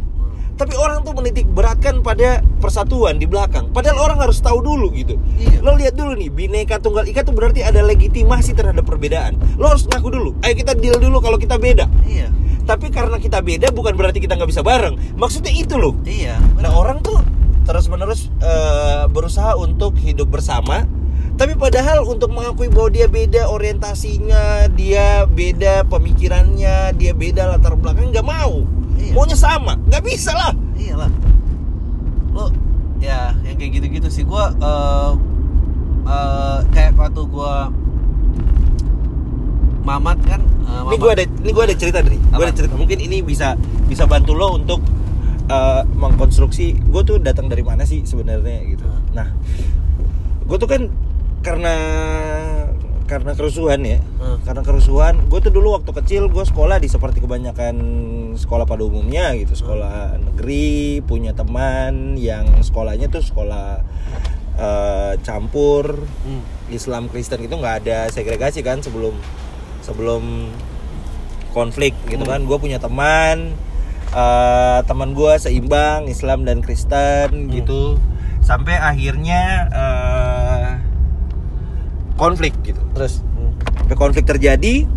tapi 0.52 0.76
orang 0.76 1.02
tuh 1.02 1.16
menitik 1.16 1.48
beratkan 1.48 2.04
pada 2.04 2.44
persatuan 2.60 3.16
di 3.18 3.26
belakang. 3.26 3.72
Padahal 3.72 3.98
orang 3.98 4.18
harus 4.22 4.38
tahu 4.38 4.60
dulu 4.60 4.92
gitu. 4.94 5.16
Iya. 5.40 5.64
lo 5.64 5.74
lihat 5.74 5.96
dulu 5.96 6.12
nih 6.14 6.28
bineka 6.28 6.78
tunggal 6.78 7.08
ika 7.08 7.24
tuh 7.24 7.34
berarti 7.34 7.64
ada 7.64 7.80
legitimasi 7.82 8.52
terhadap 8.54 8.84
perbedaan. 8.84 9.40
Lo 9.56 9.72
harus 9.72 9.88
ngaku 9.88 10.08
dulu. 10.12 10.30
Ayo 10.44 10.54
kita 10.54 10.76
deal 10.76 11.00
dulu 11.00 11.18
kalau 11.24 11.40
kita 11.40 11.56
beda. 11.56 11.88
Iya. 12.04 12.30
Tapi 12.62 12.94
karena 12.94 13.18
kita 13.18 13.42
beda 13.42 13.74
bukan 13.74 13.96
berarti 13.96 14.22
kita 14.22 14.38
nggak 14.38 14.50
bisa 14.52 14.62
bareng. 14.62 15.18
Maksudnya 15.18 15.50
itu 15.50 15.74
loh. 15.80 15.96
Iya 16.06 16.38
nah 16.60 16.70
orang 16.76 17.02
tuh 17.02 17.18
terus 17.66 17.90
menerus 17.90 18.28
berusaha 19.10 19.56
untuk 19.58 19.98
hidup 19.98 20.30
bersama. 20.30 20.84
Tapi 21.32 21.56
padahal 21.56 22.04
untuk 22.04 22.28
mengakui 22.30 22.68
bahwa 22.68 22.92
dia 22.92 23.08
beda 23.08 23.48
orientasinya 23.48 24.68
dia 24.76 25.24
beda 25.24 25.88
pemikirannya 25.88 26.92
dia 26.94 27.16
beda 27.16 27.56
latar 27.56 27.72
belakang 27.74 28.12
nggak 28.12 28.22
mau 28.22 28.81
Iya. 28.96 29.12
maunya 29.12 29.36
sama. 29.36 29.76
Nggak 29.88 30.02
bisa 30.04 30.32
lah. 30.32 30.52
Iyalah. 30.74 31.10
Lo 32.32 32.48
ya 32.98 33.34
yang 33.42 33.56
kayak 33.56 33.72
gitu-gitu 33.78 34.08
sih. 34.08 34.22
Gua 34.22 34.52
eh 34.52 35.10
eh, 36.02 36.58
kayak 36.70 36.96
waktu 36.96 37.22
gua 37.26 37.70
mamat 39.82 40.18
kan 40.22 40.38
ini 40.38 40.94
Mamat- 40.94 40.98
gue 40.98 41.10
ada 41.10 41.24
ini 41.26 41.50
gue 41.50 41.64
ada 41.66 41.74
cerita 41.74 41.98
dari 42.00 42.18
gue 42.18 42.44
ada 42.44 42.54
cerita. 42.54 42.74
Mungkin 42.78 42.98
ini 43.02 43.18
bisa 43.20 43.58
bisa 43.90 44.06
bantu 44.06 44.32
lo 44.32 44.54
untuk 44.54 44.78
eh, 45.50 45.82
mengkonstruksi 45.98 46.78
gue 46.86 47.02
tuh 47.02 47.16
datang 47.18 47.50
dari 47.50 47.66
mana 47.66 47.82
sih 47.82 48.06
sebenarnya 48.06 48.58
gitu. 48.66 48.86
Hmm. 48.86 49.02
nah 49.12 49.28
gue 50.42 50.56
tuh 50.56 50.70
kan 50.70 50.86
karena 51.42 51.74
karena 53.10 53.34
kerusuhan 53.34 53.82
ya. 53.82 53.98
Hmm. 54.22 54.38
karena 54.46 54.62
kerusuhan 54.62 55.14
gue 55.26 55.38
tuh 55.42 55.50
dulu 55.52 55.76
waktu 55.76 55.90
kecil 55.92 56.30
gue 56.30 56.44
sekolah 56.46 56.78
di 56.78 56.86
seperti 56.86 57.18
kebanyakan 57.18 57.74
sekolah 58.36 58.64
pada 58.64 58.82
umumnya 58.84 59.34
gitu 59.36 59.54
sekolah 59.54 60.18
negeri 60.18 61.00
punya 61.04 61.32
teman 61.32 62.16
yang 62.16 62.48
sekolahnya 62.64 63.08
tuh 63.12 63.22
sekolah 63.24 63.80
eh, 64.58 65.12
campur 65.24 66.02
Hmm. 66.22 66.42
Islam 66.72 67.12
Kristen 67.12 67.44
itu 67.44 67.52
nggak 67.52 67.84
ada 67.84 68.08
segregasi 68.08 68.64
kan 68.64 68.80
sebelum 68.80 69.12
sebelum 69.84 70.48
konflik 71.52 71.92
gitu 72.08 72.24
kan. 72.24 72.48
Gue 72.48 72.56
punya 72.56 72.80
teman 72.80 73.52
eh, 74.14 74.80
teman 74.88 75.12
gue 75.12 75.32
seimbang 75.36 76.08
Islam 76.08 76.48
dan 76.48 76.64
Kristen 76.64 77.52
gitu. 77.52 78.00
Sampai 78.42 78.80
akhirnya 78.80 79.68
eh, 79.70 80.70
konflik 82.16 82.56
gitu. 82.64 82.80
Terus? 82.96 83.20
Sampai 83.82 83.96
konflik 83.98 84.24
terjadi 84.24 84.88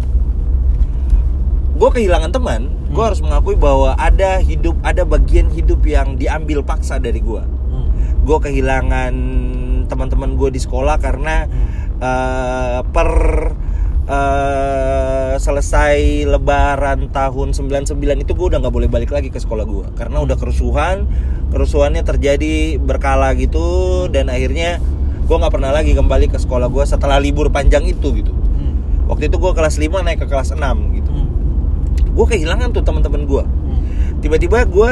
gue 1.76 1.90
kehilangan 1.92 2.32
teman 2.32 2.62
gue 2.88 2.96
Hmm. 2.96 3.10
harus 3.12 3.20
mengakui 3.20 3.56
bahwa 3.56 3.94
ada 3.94 4.40
hidup 4.40 4.80
ada 4.82 5.04
bagian 5.04 5.48
hidup 5.50 5.84
yang 5.84 6.16
diambil 6.16 6.62
paksa 6.62 6.98
dari 6.98 7.20
gue 7.20 7.44
Hmm. 7.44 7.88
gue 8.24 8.38
kehilangan 8.42 9.14
teman-teman 9.86 10.34
gue 10.34 10.50
di 10.50 10.58
sekolah 10.58 10.98
karena 10.98 11.46
eh, 11.96 12.80
per 12.86 13.10
eh, 14.06 15.34
selesai 15.36 15.98
lebaran 16.26 17.10
tahun 17.10 17.52
99 17.52 17.96
itu 18.20 18.32
gue 18.32 18.48
udah 18.48 18.60
nggak 18.60 18.74
boleh 18.74 18.88
balik 18.88 19.10
lagi 19.10 19.28
ke 19.28 19.38
sekolah 19.38 19.64
gue 19.64 19.86
karena 19.94 20.20
udah 20.20 20.36
kerusuhan 20.36 21.10
kerusuhannya 21.50 22.02
terjadi 22.02 22.78
berkala 22.78 23.34
gitu 23.34 23.64
dan 24.08 24.28
akhirnya 24.28 24.80
gue 25.26 25.36
nggak 25.36 25.52
pernah 25.52 25.72
lagi 25.72 25.92
kembali 25.92 26.30
ke 26.30 26.38
sekolah 26.38 26.68
gue 26.68 26.84
setelah 26.84 27.18
libur 27.18 27.50
panjang 27.50 27.84
itu 27.84 28.14
gitu 28.16 28.32
Hmm. 28.32 29.08
waktu 29.08 29.28
itu 29.28 29.36
gue 29.36 29.52
kelas 29.52 29.76
5 29.76 30.02
naik 30.02 30.22
ke 30.22 30.28
kelas 30.28 30.54
6 30.54 30.62
gitu 30.94 31.05
Hmm. 31.05 31.05
Gue 32.16 32.26
kehilangan 32.26 32.72
tuh 32.72 32.82
teman-teman 32.82 33.24
gue 33.24 33.44
tiba-tiba 34.18 34.64
gue 34.66 34.92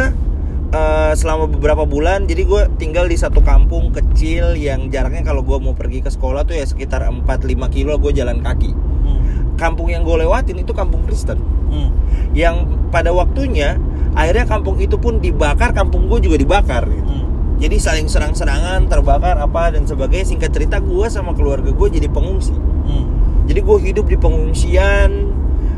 eh, 0.69 1.13
selama 1.13 1.47
beberapa 1.47 1.83
bulan 1.83 2.25
jadi 2.25 2.43
gue 2.43 2.61
tinggal 2.75 3.05
di 3.05 3.15
satu 3.15 3.39
kampung 3.39 3.89
kecil 3.89 4.53
yang 4.53 4.87
jaraknya 4.87 5.23
kalau 5.23 5.41
gue 5.41 5.57
mau 5.57 5.71
pergi 5.71 5.99
ke 5.99 6.09
sekolah 6.09 6.43
tuh 6.43 6.53
ya 6.53 6.63
sekitar 6.63 7.01
4-5 7.03 7.23
kilo 7.69 7.95
gue 7.97 8.11
jalan 8.11 8.39
kaki 8.39 8.71
Hmm. 9.03 9.19
kampung 9.55 9.87
yang 9.87 10.01
gue 10.01 10.15
lewatin 10.17 10.55
itu 10.57 10.71
kampung 10.71 11.03
Kristen 11.03 11.35
Hmm. 11.67 11.91
yang 12.31 12.55
pada 12.87 13.09
waktunya 13.09 13.75
akhirnya 14.13 14.45
kampung 14.45 14.77
itu 14.77 14.95
pun 14.95 15.17
dibakar 15.17 15.71
kampung 15.71 16.05
gue 16.05 16.21
juga 16.21 16.37
dibakar 16.37 16.85
gitu. 16.85 17.03
Hmm. 17.03 17.25
jadi 17.57 17.75
saling 17.77 18.07
serang-serangan 18.07 18.85
terbakar 18.85 19.35
apa 19.37 19.71
dan 19.71 19.83
sebagainya 19.83 20.27
singkat 20.29 20.51
cerita 20.51 20.79
gue 20.79 21.03
sama 21.07 21.33
keluarga 21.33 21.69
gue 21.69 21.87
jadi 21.89 22.07
pengungsi 22.07 22.53
Hmm. 22.53 23.05
jadi 23.43 23.59
gue 23.59 23.77
hidup 23.81 24.05
di 24.05 24.15
pengungsian 24.15 25.32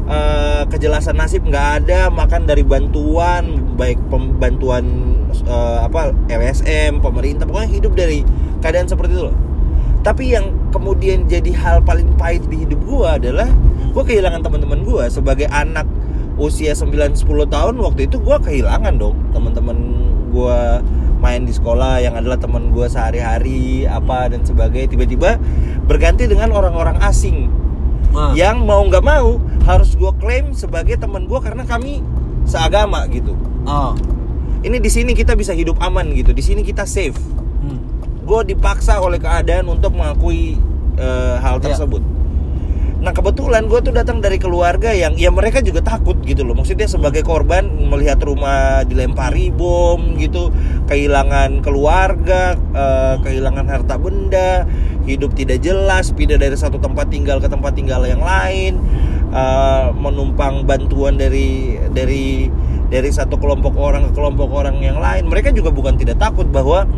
eh, 0.09 0.63
kejelasan 0.69 1.17
nasib 1.17 1.45
nggak 1.45 1.83
ada 1.83 2.09
makan 2.09 2.45
dari 2.45 2.61
bantuan 2.61 3.75
baik 3.75 3.99
pembantuan 4.09 4.85
eh, 5.33 5.79
apa 5.83 6.13
LSM 6.29 7.01
pemerintah 7.01 7.45
pokoknya 7.45 7.69
hidup 7.69 7.93
dari 7.93 8.21
keadaan 8.61 8.89
seperti 8.89 9.17
itu 9.17 9.23
loh. 9.29 9.37
Tapi 10.05 10.37
yang 10.37 10.53
kemudian 10.69 11.25
jadi 11.25 11.49
hal 11.57 11.81
paling 11.81 12.13
pahit 12.13 12.45
di 12.45 12.61
hidup 12.61 12.77
gue 12.85 13.07
adalah 13.09 13.49
gue 13.89 14.03
kehilangan 14.05 14.45
teman-teman 14.45 14.85
gue 14.85 15.03
sebagai 15.09 15.49
anak 15.49 15.89
usia 16.35 16.75
9-10 16.77 17.25
tahun 17.47 17.75
waktu 17.79 18.11
itu 18.11 18.21
gue 18.21 18.37
kehilangan 18.43 18.93
dong 18.99 19.17
teman-teman 19.31 19.77
gue 20.29 20.59
main 21.23 21.41
di 21.41 21.53
sekolah 21.55 22.03
yang 22.03 22.13
adalah 22.13 22.37
teman 22.37 22.69
gue 22.69 22.85
sehari-hari 22.85 23.89
apa 23.89 24.29
dan 24.29 24.45
sebagainya. 24.45 24.93
Tiba-tiba 24.93 25.41
berganti 25.89 26.29
dengan 26.29 26.53
orang-orang 26.53 27.01
asing 27.01 27.49
Ah. 28.11 28.31
yang 28.33 28.61
mau 28.61 28.83
nggak 28.83 29.01
mau 29.01 29.37
harus 29.63 29.93
gue 29.93 30.11
klaim 30.15 30.51
sebagai 30.51 30.95
teman 30.95 31.25
gue 31.25 31.39
karena 31.39 31.63
kami 31.63 32.05
seagama 32.43 33.07
gitu 33.07 33.33
Oh. 33.65 33.97
ini 34.61 34.77
di 34.77 34.87
sini 34.87 35.11
kita 35.11 35.33
bisa 35.33 35.51
hidup 35.51 35.81
aman 35.81 36.13
gitu 36.13 36.29
di 36.29 36.41
sini 36.41 36.61
kita 36.61 36.85
safe 36.85 37.17
Hmm. 37.59 37.81
gue 38.21 38.53
dipaksa 38.53 38.99
oleh 38.99 39.17
keadaan 39.17 39.65
untuk 39.67 39.89
mengakui 39.91 40.53
eh, 40.95 41.35
hal 41.37 41.57
Iya. 41.57 41.73
tersebut. 41.73 41.99
Nah 43.05 43.13
kebetulan 43.13 43.69
gue 43.69 43.85
tuh 43.85 43.93
datang 43.93 44.17
dari 44.17 44.41
keluarga 44.41 44.89
yang 44.89 45.13
ya 45.13 45.29
mereka 45.29 45.61
juga 45.61 45.85
takut 45.85 46.17
gitu 46.25 46.41
loh. 46.41 46.57
Maksudnya 46.57 46.89
sebagai 46.89 47.21
korban 47.21 47.69
melihat 47.85 48.17
rumah 48.25 48.81
dilempari 48.81 49.53
bom 49.53 50.17
gitu, 50.17 50.49
kehilangan 50.89 51.61
keluarga, 51.61 52.57
eh, 52.57 53.15
kehilangan 53.21 53.69
harta 53.69 54.01
benda, 54.01 54.65
hidup 55.05 55.37
tidak 55.37 55.61
jelas, 55.61 56.09
pindah 56.17 56.41
dari 56.41 56.57
satu 56.57 56.81
tempat 56.81 57.13
tinggal 57.13 57.37
ke 57.37 57.45
tempat 57.45 57.77
tinggal 57.77 58.01
yang 58.09 58.25
lain, 58.25 58.81
eh, 59.29 59.85
menumpang 59.93 60.65
bantuan 60.65 61.13
dari 61.13 61.77
dari 61.93 62.49
dari 62.89 63.09
satu 63.13 63.37
kelompok 63.37 63.77
orang 63.77 64.09
ke 64.09 64.17
kelompok 64.17 64.49
orang 64.49 64.81
yang 64.81 64.97
lain. 64.97 65.29
Mereka 65.29 65.53
juga 65.53 65.69
bukan 65.69 65.93
tidak 65.93 66.17
takut 66.17 66.49
bahwa 66.49 66.89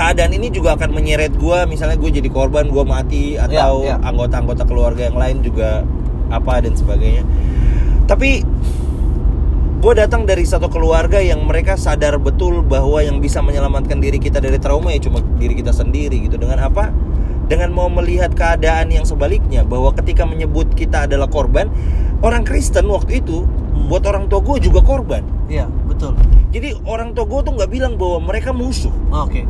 keadaan 0.00 0.32
ini 0.32 0.48
juga 0.48 0.80
akan 0.80 0.96
menyeret 0.96 1.36
gue 1.36 1.58
misalnya 1.68 2.00
gue 2.00 2.08
jadi 2.08 2.32
korban 2.32 2.72
gue 2.72 2.84
mati 2.88 3.36
atau 3.36 3.84
ya. 3.84 4.00
anggota-anggota 4.00 4.64
keluarga 4.64 5.12
yang 5.12 5.20
lain 5.20 5.44
juga 5.44 5.84
apa 6.32 6.64
dan 6.64 6.72
sebagainya 6.72 7.20
tapi 8.08 8.40
gue 9.80 9.92
datang 9.92 10.24
dari 10.24 10.48
satu 10.48 10.72
keluarga 10.72 11.20
yang 11.20 11.44
mereka 11.44 11.76
sadar 11.76 12.16
betul 12.16 12.64
bahwa 12.64 13.04
yang 13.04 13.20
bisa 13.20 13.44
menyelamatkan 13.44 14.00
diri 14.00 14.16
kita 14.16 14.40
dari 14.40 14.56
trauma 14.56 14.88
ya 14.88 15.04
cuma 15.04 15.20
diri 15.36 15.52
kita 15.60 15.76
sendiri 15.76 16.16
gitu 16.24 16.40
dengan 16.40 16.64
apa 16.64 16.88
dengan 17.52 17.68
mau 17.68 17.92
melihat 17.92 18.32
keadaan 18.32 18.88
yang 18.88 19.04
sebaliknya 19.04 19.68
bahwa 19.68 19.92
ketika 19.92 20.24
menyebut 20.24 20.72
kita 20.72 21.04
adalah 21.04 21.28
korban 21.28 21.68
orang 22.24 22.40
Kristen 22.48 22.88
waktu 22.88 23.20
itu 23.20 23.44
buat 23.88 24.06
orang 24.08 24.32
tua 24.32 24.40
gue 24.40 24.64
juga 24.64 24.80
korban 24.80 25.20
Iya, 25.50 25.66
betul. 25.84 26.14
jadi 26.56 26.78
orang 26.88 27.12
tua 27.12 27.26
gue 27.28 27.40
tuh 27.42 27.52
nggak 27.58 27.70
bilang 27.74 28.00
bahwa 28.00 28.32
mereka 28.32 28.54
musuh 28.56 28.94
Oh, 29.12 29.26
Oke. 29.28 29.44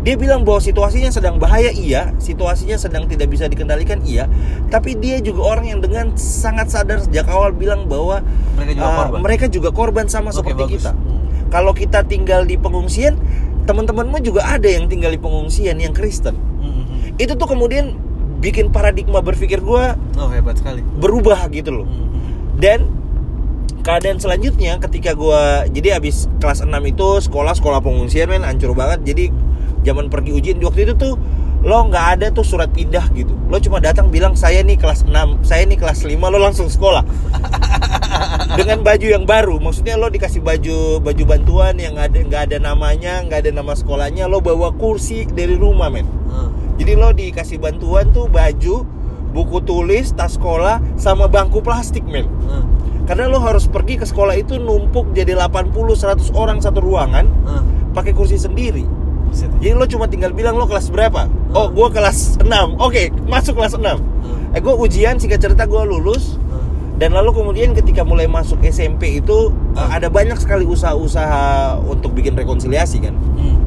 Dia 0.00 0.14
bilang 0.14 0.46
bahwa 0.46 0.58
situasinya 0.58 1.10
sedang 1.10 1.36
bahaya 1.36 1.68
iya, 1.68 2.14
situasinya 2.16 2.78
sedang 2.78 3.04
tidak 3.04 3.26
bisa 3.26 3.46
dikendalikan 3.46 3.98
iya, 4.02 4.30
tapi 4.68 4.94
dia 4.94 5.18
juga 5.18 5.42
orang 5.48 5.66
yang 5.66 5.80
dengan 5.82 6.14
sangat 6.14 6.70
sadar 6.70 7.02
sejak 7.02 7.26
awal 7.26 7.50
bilang 7.50 7.86
bahwa 7.86 8.22
Mereka 8.54 8.72
juga 8.72 8.86
uh, 8.86 8.96
korban. 8.96 9.18
mereka 9.20 9.46
juga 9.46 9.68
korban 9.70 10.06
sama 10.06 10.30
Oke, 10.30 10.38
seperti 10.40 10.62
bagus. 10.62 10.72
kita. 10.78 10.92
Hmm. 10.92 11.20
Kalau 11.46 11.72
kita 11.72 12.00
tinggal 12.02 12.42
di 12.42 12.54
pengungsian, 12.54 13.18
teman-temanmu 13.64 14.18
juga 14.20 14.46
ada 14.46 14.66
yang 14.66 14.86
tinggal 14.86 15.10
di 15.10 15.18
pengungsian 15.18 15.74
yang 15.76 15.90
Kristen. 15.90 16.34
Hmm, 16.34 16.70
hmm, 16.70 16.84
hmm. 16.84 16.98
Itu 17.18 17.34
tuh 17.34 17.46
kemudian 17.46 17.98
bikin 18.38 18.70
paradigma 18.70 19.18
berpikir 19.18 19.58
gua 19.58 19.98
Oh, 20.14 20.28
hebat 20.28 20.54
sekali. 20.54 20.82
berubah 20.96 21.46
gitu 21.50 21.82
loh. 21.82 21.86
Hmm. 21.86 22.06
Dan 22.56 22.78
keadaan 23.80 24.18
selanjutnya 24.18 24.78
ketika 24.78 25.14
gua 25.14 25.62
jadi 25.66 25.98
abis 25.98 26.26
kelas 26.38 26.62
6 26.62 26.70
itu 26.84 27.08
sekolah 27.22 27.54
sekolah 27.54 27.78
pengungsian 27.78 28.26
men 28.26 28.42
hancur 28.42 28.74
banget 28.74 29.06
jadi 29.06 29.30
zaman 29.86 30.10
pergi 30.10 30.34
ujian 30.34 30.58
waktu 30.58 30.82
itu 30.82 30.94
tuh 30.98 31.14
lo 31.62 31.82
nggak 31.84 32.06
ada 32.14 32.26
tuh 32.30 32.42
surat 32.42 32.68
pindah 32.68 33.06
gitu 33.10 33.32
lo 33.46 33.58
cuma 33.58 33.78
datang 33.78 34.06
bilang 34.06 34.34
saya 34.34 34.60
nih 34.60 34.74
kelas 34.74 35.02
6 35.02 35.14
saya 35.42 35.62
nih 35.64 35.74
kelas 35.74 36.02
5 36.02 36.10
lo 36.12 36.38
langsung 36.38 36.66
sekolah 36.66 37.02
dengan 38.54 38.80
baju 38.80 39.06
yang 39.06 39.24
baru 39.24 39.58
maksudnya 39.58 39.94
lo 39.94 40.08
dikasih 40.08 40.40
baju 40.40 41.00
baju 41.00 41.22
bantuan 41.24 41.74
yang 41.76 41.94
ada 41.96 42.16
nggak 42.16 42.42
ada 42.50 42.58
namanya 42.58 43.22
nggak 43.22 43.44
ada 43.44 43.50
nama 43.52 43.72
sekolahnya 43.72 44.26
lo 44.26 44.38
bawa 44.38 44.72
kursi 44.72 45.26
dari 45.26 45.54
rumah 45.54 45.88
men 45.88 46.06
Ah. 46.26 46.50
jadi 46.76 46.92
lo 46.94 47.10
dikasih 47.10 47.56
bantuan 47.56 48.10
tuh 48.10 48.26
baju 48.26 48.84
buku 49.32 49.58
tulis 49.62 50.12
tas 50.12 50.34
sekolah 50.34 50.80
sama 50.96 51.26
bangku 51.26 51.60
plastik 51.60 52.04
men 52.04 52.26
Ah. 52.44 52.62
karena 53.04 53.26
lo 53.26 53.38
harus 53.38 53.66
pergi 53.66 53.96
ke 53.96 54.04
sekolah 54.04 54.34
itu 54.34 54.56
numpuk 54.56 55.10
jadi 55.12 55.34
80-100 55.34 56.30
orang 56.32 56.58
satu 56.58 56.78
ruangan 56.78 57.26
Ah. 57.42 57.62
pakai 57.90 58.12
kursi 58.12 58.36
sendiri 58.36 58.84
Buset. 59.26 59.50
jadi 59.58 59.74
lo 59.74 59.84
cuma 59.84 60.06
tinggal 60.06 60.30
bilang 60.30 60.54
lo 60.54 60.64
kelas 60.64 60.88
berapa 60.88 61.26
oh 61.52 61.68
gue 61.68 61.88
kelas 61.90 62.40
6 62.40 62.46
oke 62.76 63.02
masuk 63.26 63.56
kelas 63.56 63.74
6 63.74 63.82
Ah. 63.82 63.98
eh 64.52 64.60
gue 64.60 64.74
ujian 64.74 65.16
singkat 65.16 65.38
cerita 65.38 65.64
gue 65.64 65.82
lulus 65.82 66.38
Ah. 66.46 66.62
dan 66.96 67.12
lalu 67.12 67.34
kemudian 67.34 67.70
ketika 67.72 68.02
mulai 68.02 68.24
masuk 68.24 68.62
SMP 68.62 69.16
itu 69.16 69.50
eh, 69.72 69.78
Ah. 69.78 69.96
ada 69.96 70.08
banyak 70.08 70.36
sekali 70.36 70.64
usaha-usaha 70.64 71.42
untuk 71.82 72.12
bikin 72.12 72.34
rekonsiliasi 72.34 72.98
kan 73.00 73.14
Hmm. 73.34 73.58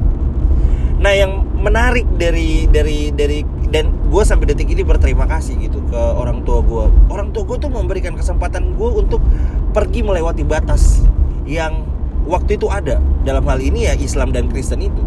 Nah, 0.99 1.15
yang 1.15 1.31
menarik 1.55 2.03
dari 2.11 2.67
dari 2.67 3.07
dari 3.09 3.39
dan 3.71 3.87
gue 4.11 4.19
sampai 4.19 4.51
detik 4.51 4.67
ini 4.67 4.83
berterima 4.83 5.23
kasih 5.23 5.55
gitu 5.57 5.79
ke 5.87 5.95
orang 5.95 6.43
tua 6.43 6.59
gue. 6.59 6.91
Orang 7.07 7.31
tua 7.31 7.47
gue 7.47 7.55
tuh 7.55 7.71
memberikan 7.71 8.19
kesempatan 8.19 8.75
gue 8.75 8.89
untuk 8.91 9.23
pergi 9.71 10.03
melewati 10.03 10.43
batas 10.43 10.99
yang 11.47 11.87
waktu 12.27 12.59
itu 12.59 12.67
ada. 12.67 12.99
Dalam 13.23 13.47
hal 13.47 13.63
ini 13.63 13.87
ya 13.87 13.95
Islam 13.95 14.35
dan 14.35 14.51
Kristen 14.51 14.83
itu. 14.83 14.99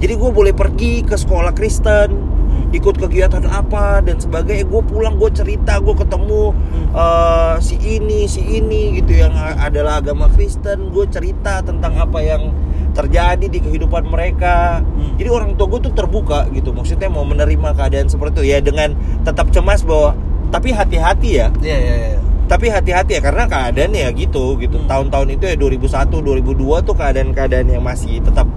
Hmm. 0.00 0.02
Jadi 0.02 0.14
gue 0.16 0.30
boleh 0.32 0.54
pergi 0.56 1.04
ke 1.04 1.12
sekolah 1.12 1.52
Kristen, 1.52 2.16
ikut 2.72 2.96
kegiatan 2.96 3.44
apa 3.44 4.00
dan 4.00 4.16
sebagainya. 4.16 4.64
Gue 4.64 4.80
pulang, 4.80 5.20
gue 5.20 5.28
cerita, 5.28 5.76
gue 5.76 5.92
ketemu 5.92 6.56
eh, 6.96 7.54
si 7.60 7.76
ini, 7.76 8.24
si 8.24 8.40
ini 8.40 8.96
gitu 8.96 9.20
yang 9.20 9.36
adalah 9.36 10.00
agama 10.00 10.32
Kristen. 10.32 10.88
Gue 10.88 11.04
cerita 11.12 11.60
tentang 11.60 12.00
apa 12.00 12.24
yang 12.24 12.48
terjadi 12.96 13.44
di 13.44 13.60
kehidupan 13.60 14.08
mereka. 14.08 14.80
Hmm. 14.80 15.20
Jadi 15.20 15.28
orang 15.28 15.52
tua 15.60 15.68
gue 15.76 15.84
tuh 15.84 15.92
terbuka 15.92 16.48
gitu. 16.50 16.72
Maksudnya 16.72 17.12
mau 17.12 17.28
menerima 17.28 17.76
keadaan 17.76 18.08
seperti 18.08 18.40
itu 18.40 18.56
ya 18.56 18.58
dengan 18.64 18.96
tetap 19.20 19.52
cemas 19.52 19.84
bahwa 19.84 20.16
tapi 20.50 20.74
hati-hati 20.74 21.30
ya 21.38 21.46
Iya, 21.62 21.78
iya, 21.78 21.94
iya. 21.94 22.18
tapi 22.50 22.66
hati-hati 22.66 23.14
ya 23.14 23.22
karena 23.22 23.46
keadaan 23.46 23.94
ya 23.94 24.10
gitu 24.10 24.58
gitu 24.58 24.82
Hmm. 24.82 24.90
tahun-tahun 24.90 25.38
itu 25.38 25.44
ya 25.46 25.54
2001 25.54 26.18
2002 26.18 26.82
tuh 26.82 26.94
keadaan-keadaan 26.98 27.70
yang 27.70 27.82
masih 27.86 28.18
tetap 28.18 28.50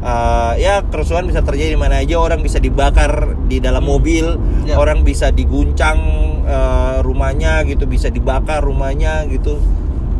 uh, 0.00 0.52
ya 0.56 0.84
kerusuhan 0.88 1.28
bisa 1.28 1.40
terjadi 1.44 1.76
di 1.76 1.80
mana 1.80 2.00
aja. 2.00 2.16
Orang 2.20 2.40
bisa 2.44 2.58
dibakar 2.60 3.36
di 3.46 3.60
dalam 3.62 3.84
mobil. 3.84 4.36
Ya. 4.68 4.78
orang 4.78 5.02
bisa 5.02 5.34
diguncang 5.34 5.98
uh, 6.46 7.02
rumahnya 7.02 7.66
gitu 7.66 7.88
bisa 7.88 8.12
dibakar 8.12 8.62
rumahnya 8.62 9.26
gitu. 9.28 9.58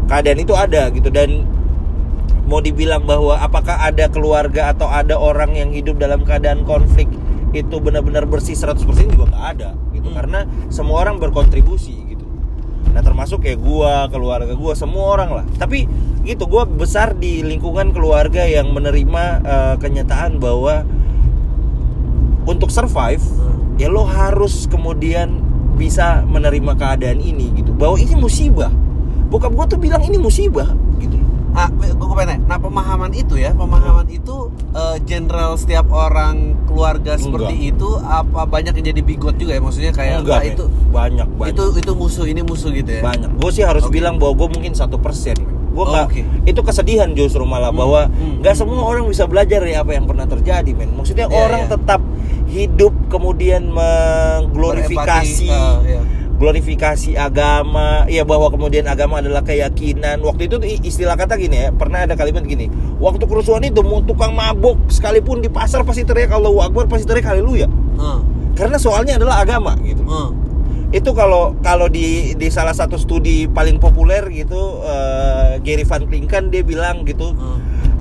Keadaan 0.09 0.39
itu 0.43 0.55
ada 0.57 0.91
gitu. 0.91 1.13
Dan 1.13 1.45
mau 2.51 2.59
dibilang 2.59 3.07
bahwa 3.07 3.39
apakah 3.39 3.79
ada 3.79 4.11
keluarga 4.11 4.75
atau 4.75 4.91
ada 4.91 5.15
orang 5.15 5.55
yang 5.55 5.71
hidup 5.71 6.03
dalam 6.03 6.27
keadaan 6.27 6.67
konflik 6.67 7.07
itu 7.55 7.77
benar-benar 7.79 8.27
bersih 8.27 8.55
100% 8.55 9.11
juga 9.11 9.31
nggak 9.31 9.47
ada 9.59 9.71
gitu. 9.95 10.09
Hmm. 10.11 10.17
karena 10.19 10.41
semua 10.71 11.03
orang 11.03 11.19
berkontribusi 11.19 12.00
nah 12.91 13.03
termasuk 13.03 13.47
kayak 13.47 13.63
gua 13.63 14.11
keluarga 14.11 14.53
gua 14.55 14.75
semua 14.75 15.15
orang 15.15 15.31
lah. 15.31 15.45
Tapi 15.57 15.87
gitu 16.27 16.45
gua 16.51 16.67
besar 16.67 17.15
di 17.15 17.41
lingkungan 17.41 17.95
keluarga 17.95 18.45
yang 18.45 18.75
menerima 18.75 19.25
eh, 19.41 19.75
kenyataan 19.79 20.43
bahwa 20.43 20.83
untuk 22.45 22.73
survive 22.75 23.23
Hmm. 23.23 23.79
ya 23.79 23.87
lo 23.87 24.03
harus 24.03 24.67
kemudian 24.67 25.39
bisa 25.79 26.27
menerima 26.27 26.77
keadaan 26.77 27.23
ini 27.23 27.55
gitu. 27.63 27.73
Bahwa 27.73 27.97
ini 27.97 28.19
musibah. 28.19 28.69
Bokap 29.31 29.55
gua 29.55 29.65
tuh 29.71 29.79
bilang 29.79 30.03
ini 30.03 30.19
musibah 30.19 30.67
gitu 30.99 31.30
ah 31.51 31.69
gue 31.71 32.15
pengen 32.15 32.47
nah 32.47 32.57
pemahaman 32.57 33.11
itu 33.11 33.35
ya 33.35 33.51
pemahaman 33.53 34.07
itu 34.07 34.49
eh, 34.71 34.97
general 35.03 35.59
setiap 35.59 35.91
orang 35.91 36.55
keluarga 36.65 37.19
seperti 37.19 37.71
itu 37.71 37.89
apa 38.01 38.47
banyak 38.47 38.75
yang 38.79 38.87
jadi 38.95 39.03
bigot 39.03 39.35
juga 39.35 39.59
ya 39.59 39.61
maksudnya 39.61 39.91
kayak 39.91 40.23
Enggak, 40.23 40.39
"Wah, 40.39 40.43
men. 40.43 40.53
itu 40.55 40.65
banyak 40.91 41.29
banyak 41.35 41.53
itu 41.53 41.65
itu 41.77 41.93
musuh 41.93 42.27
ini 42.27 42.41
musuh 42.41 42.71
gitu 42.71 42.91
ya 42.91 43.03
banyak 43.03 43.31
gue 43.35 43.51
sih 43.51 43.65
harus 43.67 43.83
Oke. 43.83 43.99
bilang 43.99 44.17
bahwa 44.17 44.39
gue 44.39 44.49
mungkin 44.55 44.73
satu 44.73 44.97
persen 44.97 45.35
gue 45.71 45.85
Oh, 45.87 45.87
oke. 45.87 46.19
itu 46.51 46.61
kesedihan 46.61 47.15
justru 47.15 47.47
malah 47.47 47.71
Hmm, 47.71 47.79
bahwa 47.79 48.01
hmm, 48.07 48.43
nggak 48.43 48.55
hmm, 48.55 48.61
semua 48.61 48.83
orang 48.83 49.07
bisa 49.07 49.25
belajar 49.31 49.63
dari 49.63 49.79
apa 49.79 49.95
yang 49.95 50.03
pernah 50.03 50.27
terjadi 50.27 50.71
men 50.75 50.91
maksudnya 50.99 51.31
Iya, 51.31 51.39
orang 51.41 51.63
iya. 51.67 51.71
tetap 51.71 52.01
hidup 52.51 52.95
kemudian 53.07 53.71
mengglorifikasi. 53.71 55.47
Glorifikasi 56.41 57.21
agama 57.21 58.09
ya 58.09 58.25
bahwa 58.25 58.49
kemudian 58.49 58.89
agama 58.89 59.21
adalah 59.21 59.45
keyakinan 59.45 60.25
waktu 60.25 60.49
itu 60.49 60.57
istilah 60.81 61.13
kata 61.13 61.37
gini 61.37 61.69
ya 61.69 61.69
pernah 61.69 62.09
ada 62.09 62.17
kalimat 62.17 62.49
gini 62.49 62.73
waktu 62.97 63.29
kerusuhan 63.29 63.61
itu 63.61 63.85
mau 63.85 64.01
tukang 64.01 64.33
mabok 64.33 64.81
sekalipun 64.89 65.45
di 65.45 65.53
pasar 65.53 65.85
pasti 65.85 66.01
teriak 66.01 66.33
Allahu 66.33 66.65
Akbar 66.65 66.89
pasti 66.89 67.05
teriak 67.05 67.29
haleluya 67.29 67.69
Heeh, 67.69 68.19
karena 68.57 68.81
soalnya 68.81 69.21
adalah 69.21 69.45
agama 69.45 69.77
gitu 69.85 70.01
heeh. 70.01 70.31
itu 70.97 71.11
kalau 71.13 71.53
kalau 71.61 71.93
di 71.93 72.33
di 72.35 72.49
salah 72.49 72.73
satu 72.73 72.97
studi 72.97 73.45
paling 73.45 73.77
populer 73.77 74.25
gitu 74.33 74.81
eh, 74.81 75.61
Gary 75.61 75.85
Van 75.85 76.09
Klinken 76.09 76.49
dia 76.49 76.65
bilang 76.65 77.05
gitu 77.05 77.37
heeh. 77.37 77.59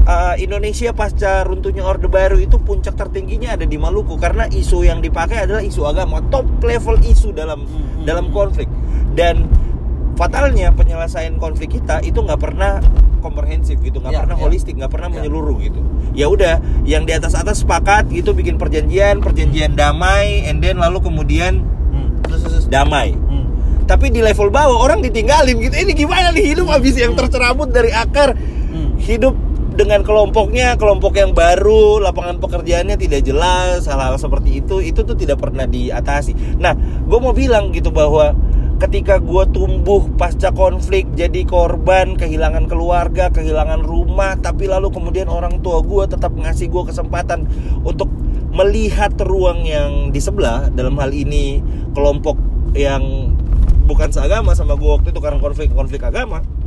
Eh, 0.10 0.36
Indonesia 0.42 0.90
pasca 0.92 1.46
runtuhnya 1.46 1.86
Orde 1.86 2.10
Baru 2.10 2.36
itu 2.36 2.58
puncak 2.58 2.98
tertingginya 2.98 3.54
ada 3.54 3.64
di 3.64 3.78
Maluku 3.78 4.18
karena 4.18 4.50
isu 4.50 4.82
yang 4.82 5.00
dipakai 5.00 5.46
adalah 5.46 5.62
isu 5.62 5.86
agama 5.86 6.18
top 6.28 6.50
level 6.62 6.98
isu 7.00 7.30
dalam 7.32 7.62
Hmm. 7.64 8.04
dalam 8.04 8.32
konflik 8.32 8.66
dan 9.14 9.46
fatalnya 10.16 10.72
penyelesaian 10.72 11.38
konflik 11.38 11.72
kita 11.72 12.02
itu 12.02 12.18
nggak 12.18 12.40
pernah 12.40 12.82
komprehensif 13.20 13.80
gitu 13.80 14.00
nggak 14.00 14.12
Ya, 14.12 14.20
pernah 14.24 14.36
ya. 14.36 14.42
holistik 14.42 14.74
nggak 14.76 14.90
pernah 14.90 15.10
Ya. 15.10 15.16
menyeluruh 15.18 15.58
gitu 15.60 15.80
ya 16.12 16.26
udah 16.26 16.56
yang 16.84 17.04
di 17.04 17.12
atas 17.12 17.36
atas 17.36 17.62
sepakat 17.62 18.08
gitu 18.10 18.32
bikin 18.32 18.56
perjanjian 18.56 19.20
perjanjian 19.20 19.76
damai 19.76 20.44
and 20.44 20.60
then 20.60 20.76
lalu 20.76 21.00
kemudian 21.00 21.64
Hmm. 21.90 22.16
Damai 22.68 23.12
Hmm. 23.12 23.46
tapi 23.86 24.08
di 24.08 24.22
level 24.22 24.48
bawah 24.50 24.80
orang 24.80 25.02
ditinggalin 25.02 25.58
gitu 25.60 25.76
ini 25.76 25.92
gimana 25.94 26.30
nih 26.30 26.54
hidup 26.54 26.70
habis 26.70 26.96
yang 26.96 27.14
tercerabut 27.14 27.70
dari 27.70 27.90
akar 27.90 28.36
Hmm. 28.70 28.96
hidup 28.98 29.34
dengan 29.80 30.04
kelompoknya 30.04 30.76
kelompok 30.76 31.16
yang 31.16 31.32
baru 31.32 32.04
lapangan 32.04 32.44
pekerjaannya 32.44 33.00
tidak 33.00 33.24
jelas 33.24 33.88
hal-hal 33.88 34.20
seperti 34.20 34.60
itu 34.60 34.84
itu 34.84 35.08
tuh 35.08 35.16
tidak 35.16 35.40
pernah 35.40 35.64
diatasi 35.64 36.60
nah 36.60 36.76
gue 37.08 37.20
mau 37.24 37.32
bilang 37.32 37.72
gitu 37.72 37.88
bahwa 37.88 38.36
ketika 38.84 39.24
gue 39.24 39.44
tumbuh 39.56 40.04
pasca 40.20 40.52
konflik 40.52 41.08
jadi 41.16 41.48
korban 41.48 42.20
kehilangan 42.20 42.68
keluarga 42.68 43.32
kehilangan 43.32 43.80
rumah 43.80 44.36
tapi 44.36 44.68
lalu 44.68 44.92
kemudian 44.92 45.32
orang 45.32 45.64
tua 45.64 45.80
gue 45.80 46.12
tetap 46.12 46.36
ngasih 46.36 46.68
gue 46.68 46.84
kesempatan 46.92 47.48
untuk 47.88 48.12
melihat 48.52 49.16
ruang 49.24 49.64
yang 49.64 50.12
di 50.12 50.20
sebelah 50.20 50.68
dalam 50.76 51.00
hal 51.00 51.16
ini 51.16 51.64
kelompok 51.96 52.36
yang 52.76 53.32
bukan 53.88 54.12
seagama 54.12 54.52
sama 54.60 54.76
gue 54.76 54.92
waktu 54.92 55.16
itu 55.16 55.24
karena 55.24 55.40
konflik-konflik 55.40 56.04
agama 56.04 56.44
Hmm. 56.44 56.59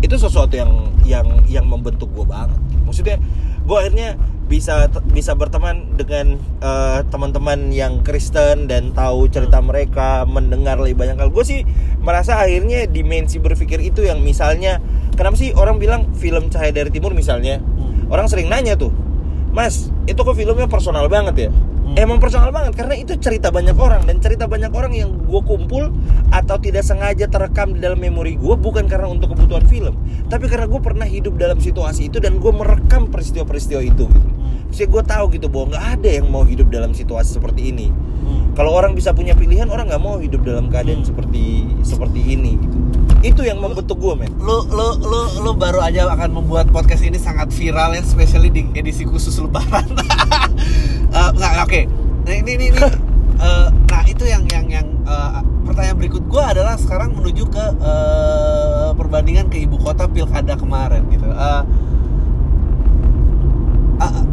Itu 0.00 0.16
sesuatu 0.16 0.56
yang 0.56 0.72
yang 1.04 1.26
yang 1.46 1.66
membentuk 1.68 2.08
gue 2.12 2.24
banget 2.24 2.56
maksudnya 2.84 3.16
gue 3.64 3.76
akhirnya 3.76 4.16
bisa 4.50 4.90
bisa 5.14 5.38
berteman 5.38 5.94
dengan 5.94 6.34
eh, 6.58 6.98
teman-teman 7.06 7.70
yang 7.70 8.02
Kristen 8.02 8.66
dan 8.66 8.90
tahu 8.90 9.30
cerita 9.30 9.62
mereka 9.62 10.26
mendengar 10.26 10.74
lebih 10.82 10.98
banyak 10.98 11.22
hal 11.22 11.30
gue 11.30 11.44
sih 11.46 11.62
merasa 12.02 12.34
akhirnya 12.42 12.90
dimensi 12.90 13.38
berpikir 13.38 13.78
itu 13.78 14.02
yang 14.02 14.18
misalnya 14.26 14.82
kenapa 15.14 15.38
sih 15.38 15.54
orang 15.54 15.78
bilang 15.78 16.10
film 16.18 16.50
Cahaya 16.50 16.74
dari 16.74 16.90
Timur 16.90 17.14
misalnya 17.14 17.62
Hmm. 17.62 18.10
orang 18.10 18.26
sering 18.26 18.50
nanya 18.50 18.74
tuh 18.74 18.90
Mas 19.54 19.90
itu 20.10 20.18
kok 20.18 20.34
filmnya 20.34 20.66
personal 20.66 21.06
banget 21.06 21.46
ya 21.46 21.50
Hmm. 21.54 21.69
Emang 21.98 22.22
personal 22.22 22.54
banget 22.54 22.78
karena 22.78 22.94
itu 22.94 23.18
cerita 23.18 23.50
banyak 23.50 23.74
orang 23.74 24.06
dan 24.06 24.22
cerita 24.22 24.46
banyak 24.46 24.70
orang 24.70 24.94
yang 24.94 25.10
gue 25.26 25.42
kumpul 25.42 25.90
atau 26.30 26.56
tidak 26.62 26.86
sengaja 26.86 27.26
terekam 27.26 27.74
di 27.74 27.82
dalam 27.82 27.98
memori 27.98 28.38
gue 28.38 28.54
bukan 28.54 28.86
karena 28.86 29.10
untuk 29.10 29.34
kebutuhan 29.34 29.66
film, 29.66 29.94
tapi 30.30 30.46
karena 30.46 30.70
gue 30.70 30.80
pernah 30.80 31.06
hidup 31.08 31.34
dalam 31.34 31.58
situasi 31.58 32.06
itu 32.06 32.22
dan 32.22 32.38
gue 32.38 32.52
merekam 32.54 33.10
peristiwa-peristiwa 33.10 33.82
itu. 33.82 34.06
Gitu. 34.06 34.28
Hmm. 34.30 34.70
Jadi 34.70 34.86
gue 34.86 35.02
tahu 35.02 35.24
gitu 35.34 35.46
bahwa 35.50 35.74
nggak 35.74 35.86
ada 35.98 36.10
yang 36.22 36.26
mau 36.30 36.46
hidup 36.46 36.70
dalam 36.70 36.94
situasi 36.94 37.34
seperti 37.34 37.74
ini. 37.74 37.90
Hmm. 37.90 38.54
Kalau 38.54 38.70
orang 38.70 38.94
bisa 38.94 39.10
punya 39.10 39.34
pilihan, 39.34 39.66
orang 39.66 39.90
nggak 39.90 40.02
mau 40.02 40.22
hidup 40.22 40.46
dalam 40.46 40.70
keadaan 40.70 41.02
Hmm. 41.02 41.08
seperti 41.10 41.66
seperti 41.82 42.20
ini. 42.22 42.54
Gitu. 42.54 42.76
Itu 43.20 43.42
yang 43.42 43.58
membentuk 43.58 43.98
gue 43.98 44.14
men. 44.14 44.30
lu 44.38 44.62
lu 44.70 44.88
lu 45.02 45.20
lu 45.42 45.52
baru 45.58 45.82
aja 45.82 46.06
akan 46.08 46.38
membuat 46.38 46.70
podcast 46.70 47.02
ini 47.02 47.18
sangat 47.18 47.50
viral 47.50 47.98
ya, 47.98 48.00
especially 48.00 48.48
di 48.48 48.62
edisi 48.78 49.02
khusus 49.02 49.36
Lebaran. 49.42 49.90
Eh, 51.10 51.30
nggak 51.34 51.52
oke. 51.64 51.80
Nah 52.24 52.34
ini 52.34 52.50
ini, 52.54 52.64
ini 52.70 52.78
eh, 53.44 53.66
nah 53.90 54.02
itu 54.06 54.24
yang 54.24 54.44
yang 54.46 54.66
yang 54.70 54.86
eh, 55.02 55.30
pertanyaan 55.66 55.98
berikut 55.98 56.22
gua 56.26 56.54
adalah 56.54 56.74
sekarang 56.78 57.14
menuju 57.14 57.44
ke 57.48 57.64
eh, 57.78 58.88
perbandingan 58.94 59.50
ke 59.50 59.62
ibu 59.62 59.76
kota 59.76 60.06
pilkada 60.06 60.54
kemarin 60.54 61.02
gitu. 61.10 61.26
Eh, 61.26 61.62
eh, 64.00 64.24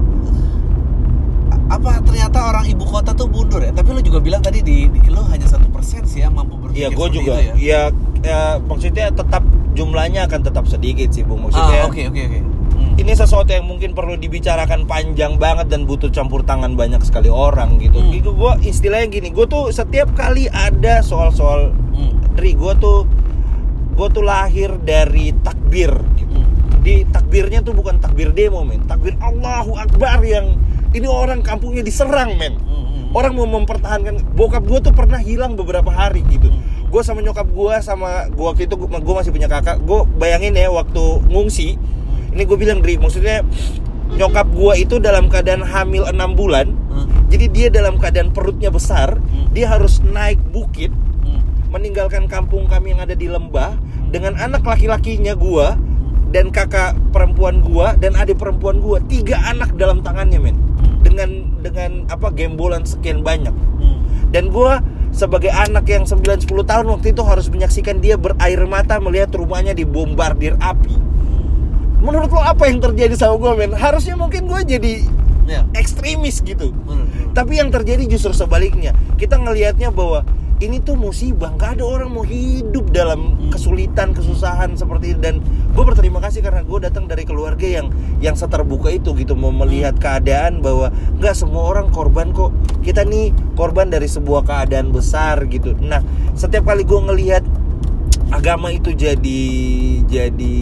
apa 1.67 1.99
ternyata 1.99 2.39
orang 2.47 2.65
ibu 2.69 2.85
kota 2.87 3.11
tuh 3.11 3.27
mundur 3.27 3.59
ya? 3.59 3.75
Tapi 3.75 3.91
lu 3.91 3.99
juga 3.99 4.23
bilang 4.23 4.39
tadi 4.39 4.63
di, 4.63 4.87
di 4.87 4.99
lu 5.11 5.19
hanya 5.27 5.45
satu 5.45 5.67
persen 5.67 6.07
sih 6.07 6.23
yang 6.23 6.31
mampu 6.31 6.55
berpikir 6.55 6.87
Iya, 6.87 6.89
gue 6.95 7.05
seperti 7.05 7.17
juga. 7.19 7.33
ya. 7.35 7.53
Ya, 7.59 7.81
ya, 8.23 8.39
maksudnya 8.63 9.11
tetap 9.11 9.43
jumlahnya 9.75 10.25
akan 10.25 10.41
tetap 10.47 10.65
sedikit 10.65 11.11
sih, 11.11 11.27
bung. 11.27 11.43
Maksudnya. 11.43 11.83
Ah, 11.85 11.91
oke 11.91 12.01
oke 12.07 12.21
oke. 12.23 12.39
Hmm. 12.77 12.93
ini 13.01 13.11
sesuatu 13.17 13.49
yang 13.49 13.65
mungkin 13.65 13.97
perlu 13.97 14.13
dibicarakan 14.21 14.85
panjang 14.85 15.41
banget 15.41 15.73
dan 15.73 15.89
butuh 15.89 16.13
campur 16.13 16.45
tangan 16.45 16.77
banyak 16.77 17.01
sekali 17.01 17.27
orang 17.27 17.81
gitu. 17.81 17.97
Hmm. 17.97 18.13
Gitu 18.13 18.29
gue 18.37 18.51
istilahnya 18.69 19.09
gini, 19.09 19.33
gue 19.33 19.49
tuh 19.49 19.73
setiap 19.73 20.13
kali 20.13 20.45
ada 20.53 21.01
soal-soal 21.01 21.73
Hmm. 21.97 22.13
Gue 22.37 22.73
tuh 22.77 23.09
gue 23.97 24.07
tuh 24.13 24.23
lahir 24.23 24.77
dari 24.85 25.33
takbir 25.41 25.89
gitu. 26.21 26.37
Hmm. 26.37 26.45
Di 26.85 27.01
takbirnya 27.09 27.65
tuh 27.65 27.73
bukan 27.73 27.97
takbir 27.97 28.29
demo 28.31 28.61
men, 28.61 28.85
takbir 28.85 29.17
Allahu 29.17 29.73
Akbar 29.73 30.21
yang 30.21 30.55
ini 30.93 31.09
orang 31.09 31.41
kampungnya 31.41 31.81
diserang 31.81 32.37
men. 32.37 32.61
Hmm, 32.61 33.09
hmm. 33.09 33.17
Orang 33.17 33.33
mau 33.35 33.49
mempertahankan 33.49 34.37
bokap 34.37 34.63
gue 34.69 34.79
tuh 34.85 34.93
pernah 34.93 35.17
hilang 35.17 35.57
beberapa 35.57 35.89
hari 35.89 36.21
gitu. 36.29 36.53
Hmm. 36.53 36.61
Gue 36.87 37.01
sama 37.01 37.25
nyokap 37.25 37.49
gue 37.49 37.75
sama 37.81 38.29
gue 38.29 38.45
waktu 38.45 38.69
itu 38.69 38.77
gue 38.77 39.15
masih 39.17 39.33
punya 39.33 39.49
kakak. 39.49 39.81
Gue 39.81 40.05
bayangin 40.21 40.53
ya 40.53 40.69
waktu 40.69 41.25
ngungsi 41.27 41.75
Hmm. 41.75 41.96
Ini 42.37 42.45
gue 42.45 42.57
bilang 42.57 42.79
Dri 42.85 43.01
maksudnya 43.01 43.41
nyokap 44.07 44.47
gua 44.55 44.77
itu 44.79 45.03
dalam 45.03 45.27
keadaan 45.27 45.65
hamil 45.65 46.07
6 46.07 46.15
bulan 46.37 46.71
Hmm. 46.87 47.27
jadi 47.27 47.45
dia 47.51 47.67
dalam 47.67 47.99
keadaan 47.99 48.31
perutnya 48.31 48.71
besar 48.71 49.19
Hmm. 49.19 49.51
dia 49.51 49.67
harus 49.67 49.99
naik 49.99 50.39
bukit 50.49 50.93
Hmm. 51.25 51.43
meninggalkan 51.67 52.29
kampung 52.31 52.69
kami 52.71 52.95
yang 52.95 53.03
ada 53.03 53.13
di 53.13 53.27
lembah 53.27 53.75
dengan 54.07 54.39
anak 54.39 54.63
laki-lakinya 54.63 55.35
gua 55.35 55.75
dan 56.31 56.53
kakak 56.53 56.95
perempuan 57.11 57.59
gua 57.59 57.99
dan 57.99 58.15
adik 58.15 58.39
perempuan 58.39 58.79
gua 58.79 59.03
tiga 59.03 59.43
anak 59.43 59.75
dalam 59.75 59.99
tangannya 59.99 60.39
men 60.39 60.55
Hmm. 60.55 61.03
dengan 61.03 61.29
dengan 61.59 61.91
apa 62.07 62.31
gembolan 62.31 62.87
sekian 62.87 63.21
banyak 63.21 63.51
Hmm. 63.51 63.99
dan 64.31 64.47
gua 64.47 64.79
sebagai 65.11 65.49
anak 65.51 65.83
yang 65.89 66.07
9-10 66.07 66.63
tahun 66.63 66.87
waktu 66.87 67.11
itu 67.11 67.21
harus 67.27 67.51
menyaksikan 67.51 67.99
dia 67.99 68.15
berair 68.15 68.63
mata 68.63 69.01
melihat 69.01 69.35
rumahnya 69.35 69.73
dibombardir 69.73 70.55
api 70.63 71.06
menurut 72.07 72.31
lo 72.31 72.39
apa 72.39 72.71
yang 72.71 72.79
terjadi 72.79 73.19
sama 73.19 73.35
gue 73.35 73.51
men? 73.59 73.71
Harusnya 73.75 74.15
mungkin 74.15 74.47
gue 74.47 74.61
jadi 74.63 74.93
Ya. 75.47 75.63
ekstremis 75.75 76.43
gitu. 76.43 76.71
Bener. 76.83 77.07
tapi 77.31 77.55
yang 77.55 77.69
terjadi 77.69 78.03
justru 78.03 78.33
sebaliknya. 78.33 78.91
Kita 79.15 79.37
ngelihatnya 79.37 79.93
bahwa 79.93 80.25
ini 80.57 80.81
tuh 80.81 80.97
musibah. 80.97 81.53
Nggak 81.53 81.77
ada 81.77 81.83
orang 81.85 82.09
mau 82.09 82.25
hidup 82.25 82.89
dalam 82.89 83.37
Hmm. 83.37 83.53
kesulitan 83.53 84.11
kesusahan 84.11 84.73
seperti 84.73 85.13
itu. 85.13 85.21
Dan 85.21 85.39
gue 85.71 85.83
berterima 85.85 86.17
kasih 86.17 86.41
karena 86.41 86.65
gue 86.65 86.79
datang 86.81 87.05
dari 87.05 87.23
keluarga 87.23 87.63
yang 87.63 87.93
yang 88.17 88.33
seterbuka 88.33 88.89
itu 88.89 89.13
gitu. 89.13 89.37
Mau 89.37 89.53
melihat 89.53 89.95
keadaan 89.95 90.59
bahwa 90.59 90.89
nggak 91.15 91.35
semua 91.37 91.69
orang 91.69 91.93
korban 91.93 92.33
kok. 92.33 92.51
Kita 92.81 93.05
nih 93.05 93.29
korban 93.53 93.87
dari 93.87 94.09
sebuah 94.09 94.43
keadaan 94.43 94.89
besar 94.89 95.45
gitu. 95.45 95.77
Nah 95.77 96.01
setiap 96.33 96.65
kali 96.65 96.83
gue 96.83 97.01
ngelihat 97.05 97.43
agama 98.33 98.73
itu 98.73 98.91
jadi 98.91 99.43
jadi 100.03 100.57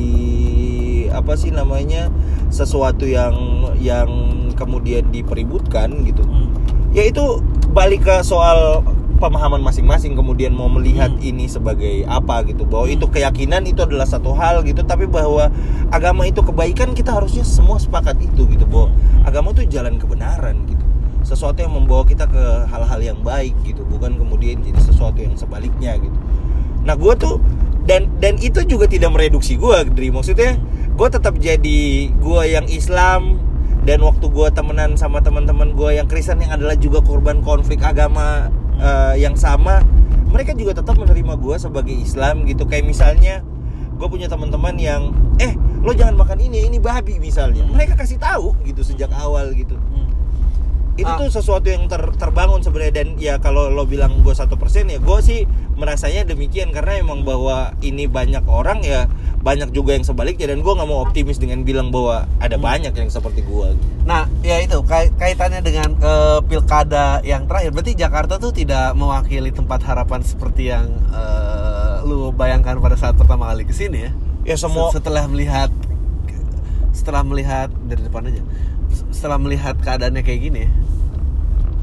apa 1.15 1.33
sih 1.39 1.49
namanya 1.49 2.11
sesuatu 2.51 3.07
yang 3.07 3.33
yang 3.79 4.07
kemudian 4.53 5.07
dipeributkan 5.09 6.03
gitu 6.03 6.23
Hmm. 6.23 6.51
ya 6.91 7.07
itu 7.07 7.41
balik 7.71 8.07
ke 8.07 8.15
soal 8.21 8.83
pemahaman 9.15 9.63
masing-masing 9.63 10.11
kemudian 10.11 10.51
mau 10.51 10.67
melihat 10.67 11.07
Hmm. 11.11 11.23
ini 11.23 11.47
sebagai 11.47 12.03
apa 12.05 12.43
gitu 12.45 12.67
bahwa 12.67 12.87
Hmm. 12.87 12.95
itu 12.99 13.05
keyakinan 13.07 13.63
itu 13.63 13.79
adalah 13.79 14.03
satu 14.03 14.35
hal 14.35 14.63
gitu 14.63 14.83
tapi 14.83 15.07
bahwa 15.07 15.47
agama 15.89 16.27
itu 16.27 16.43
kebaikan 16.43 16.91
kita 16.91 17.15
harusnya 17.15 17.47
semua 17.47 17.79
sepakat 17.79 18.19
itu 18.19 18.43
gitu 18.47 18.67
bahwa 18.67 18.91
Hmm. 18.91 19.27
agama 19.27 19.55
itu 19.55 19.63
jalan 19.71 19.95
kebenaran 19.95 20.67
gitu 20.67 20.83
sesuatu 21.25 21.57
yang 21.57 21.73
membawa 21.73 22.05
kita 22.05 22.29
ke 22.29 22.43
hal-hal 22.69 23.01
yang 23.01 23.19
baik 23.25 23.57
gitu 23.65 23.81
bukan 23.87 24.13
kemudian 24.13 24.61
jadi 24.61 24.77
sesuatu 24.77 25.17
yang 25.17 25.33
sebaliknya 25.33 25.97
gitu 25.97 26.17
nah 26.85 26.93
gue 26.93 27.13
tuh 27.17 27.41
dan 27.85 28.09
dan 28.17 28.35
itu 28.41 28.65
juga 28.65 28.89
tidak 28.89 29.13
mereduksi 29.13 29.55
gue 29.55 29.77
Dri. 29.93 30.09
Maksudnya 30.09 30.57
gue 30.97 31.07
tetap 31.09 31.37
jadi 31.37 32.09
gue 32.09 32.41
yang 32.49 32.65
Islam 32.69 33.37
dan 33.85 34.01
waktu 34.01 34.25
gue 34.25 34.47
temenan 34.51 34.97
sama 34.97 35.21
teman-teman 35.21 35.77
gue 35.77 36.01
yang 36.01 36.09
Kristen 36.09 36.41
yang 36.41 36.57
adalah 36.57 36.73
juga 36.73 37.05
korban 37.05 37.45
konflik 37.45 37.85
agama 37.85 38.49
eh, 38.81 39.21
yang 39.21 39.37
sama 39.37 39.85
mereka 40.25 40.51
juga 40.57 40.81
tetap 40.81 40.97
menerima 40.99 41.37
gue 41.39 41.55
sebagai 41.61 41.95
Islam 41.95 42.43
gitu. 42.49 42.65
Kayak 42.65 42.89
misalnya 42.89 43.35
gue 43.95 44.07
punya 44.11 44.27
teman-teman 44.27 44.75
yang 44.75 45.15
eh 45.39 45.55
lo 45.85 45.93
jangan 45.93 46.17
makan 46.17 46.41
ini 46.41 46.67
ini 46.67 46.81
babi 46.81 47.21
misalnya. 47.21 47.63
Mereka 47.69 47.95
kasih 47.95 48.17
tahu 48.17 48.57
gitu 48.65 48.81
sejak 48.81 49.13
awal 49.13 49.53
gitu 49.53 49.77
itu 50.95 51.05
Ah. 51.05 51.17
tuh 51.17 51.27
sesuatu 51.29 51.67
yang 51.67 51.85
ter- 51.85 52.15
terbangun 52.15 52.59
sebenarnya 52.59 52.93
dan 52.95 53.07
ya 53.17 53.35
kalau 53.35 53.67
lo 53.67 53.83
bilang 53.83 54.19
gue 54.19 54.31
satu 54.31 54.55
persen 54.55 54.87
ya 54.87 54.95
gue 54.95 55.19
sih 55.19 55.43
merasanya 55.75 56.23
demikian 56.25 56.71
karena 56.71 56.97
emang 56.97 57.21
bahwa 57.21 57.75
ini 57.79 58.07
banyak 58.07 58.41
orang 58.45 58.79
ya 58.79 59.11
banyak 59.37 59.69
juga 59.69 59.91
yang 59.91 60.01
sebaliknya 60.01 60.49
dan 60.49 60.59
gue 60.59 60.71
nggak 60.71 60.85
mau 60.85 61.03
optimis 61.03 61.35
dengan 61.35 61.61
bilang 61.61 61.91
bahwa 61.91 62.23
ada 62.39 62.55
banyak 62.55 62.91
yang 62.91 63.07
seperti 63.07 63.41
gue 63.41 63.75
Nah, 64.03 64.29
ya 64.39 64.57
itu 64.57 64.79
kait- 64.83 65.11
kaitannya 65.13 65.59
dengan 65.59 65.89
eh, 65.95 66.39
pilkada 66.43 67.19
yang 67.21 67.43
terakhir. 67.43 67.73
Berarti 67.73 67.93
Jakarta 67.95 68.37
tuh 68.37 68.53
tidak 68.53 68.93
mewakili 68.93 69.49
tempat 69.49 69.81
harapan 69.81 70.21
seperti 70.21 70.69
yang 70.69 70.85
eh, 71.09 71.75
lu 72.03 72.29
bayangkan 72.29 72.77
pada 72.77 72.93
saat 72.93 73.13
pertama 73.13 73.47
kali 73.47 73.65
ke 73.65 73.73
sini 73.73 74.05
ya. 74.05 74.11
ya 74.45 74.55
semua 74.55 74.93
Se- 74.93 75.01
setelah 75.01 75.25
melihat 75.25 75.73
setelah 76.91 77.21
melihat 77.21 77.67
dari 77.81 78.01
depan 78.01 78.23
aja. 78.25 78.41
Setelah 79.09 79.35
melihat 79.35 79.75
keadaannya 79.75 80.21
kayak 80.21 80.41
gini. 80.43 80.63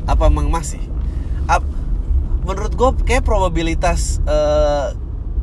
Apa 0.05 0.27
emang 0.27 0.49
masih? 0.49 0.83
Ap- 1.47 1.67
menurut 2.43 2.73
gue 2.73 2.91
kayak 3.05 3.23
probabilitas 3.23 4.19
eh, 4.25 4.89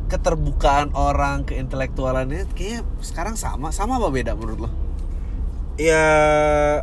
keterbukaan 0.06 0.90
orang 0.92 1.44
keintelektualannya 1.44 2.50
kayak 2.52 2.82
sekarang 2.98 3.34
sama 3.34 3.70
sama 3.70 3.96
apa 3.96 4.10
beda 4.10 4.34
menurut 4.34 4.66
lo? 4.66 4.70
ya 5.80 6.04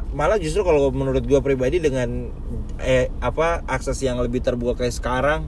malah 0.10 0.42
justru 0.42 0.66
kalau 0.66 0.90
menurut 0.90 1.22
gue 1.22 1.38
pribadi 1.38 1.78
dengan 1.78 2.34
eh 2.82 3.14
apa 3.22 3.62
akses 3.70 4.02
yang 4.02 4.18
lebih 4.18 4.42
terbuka 4.42 4.82
kayak 4.82 4.96
sekarang 4.96 5.46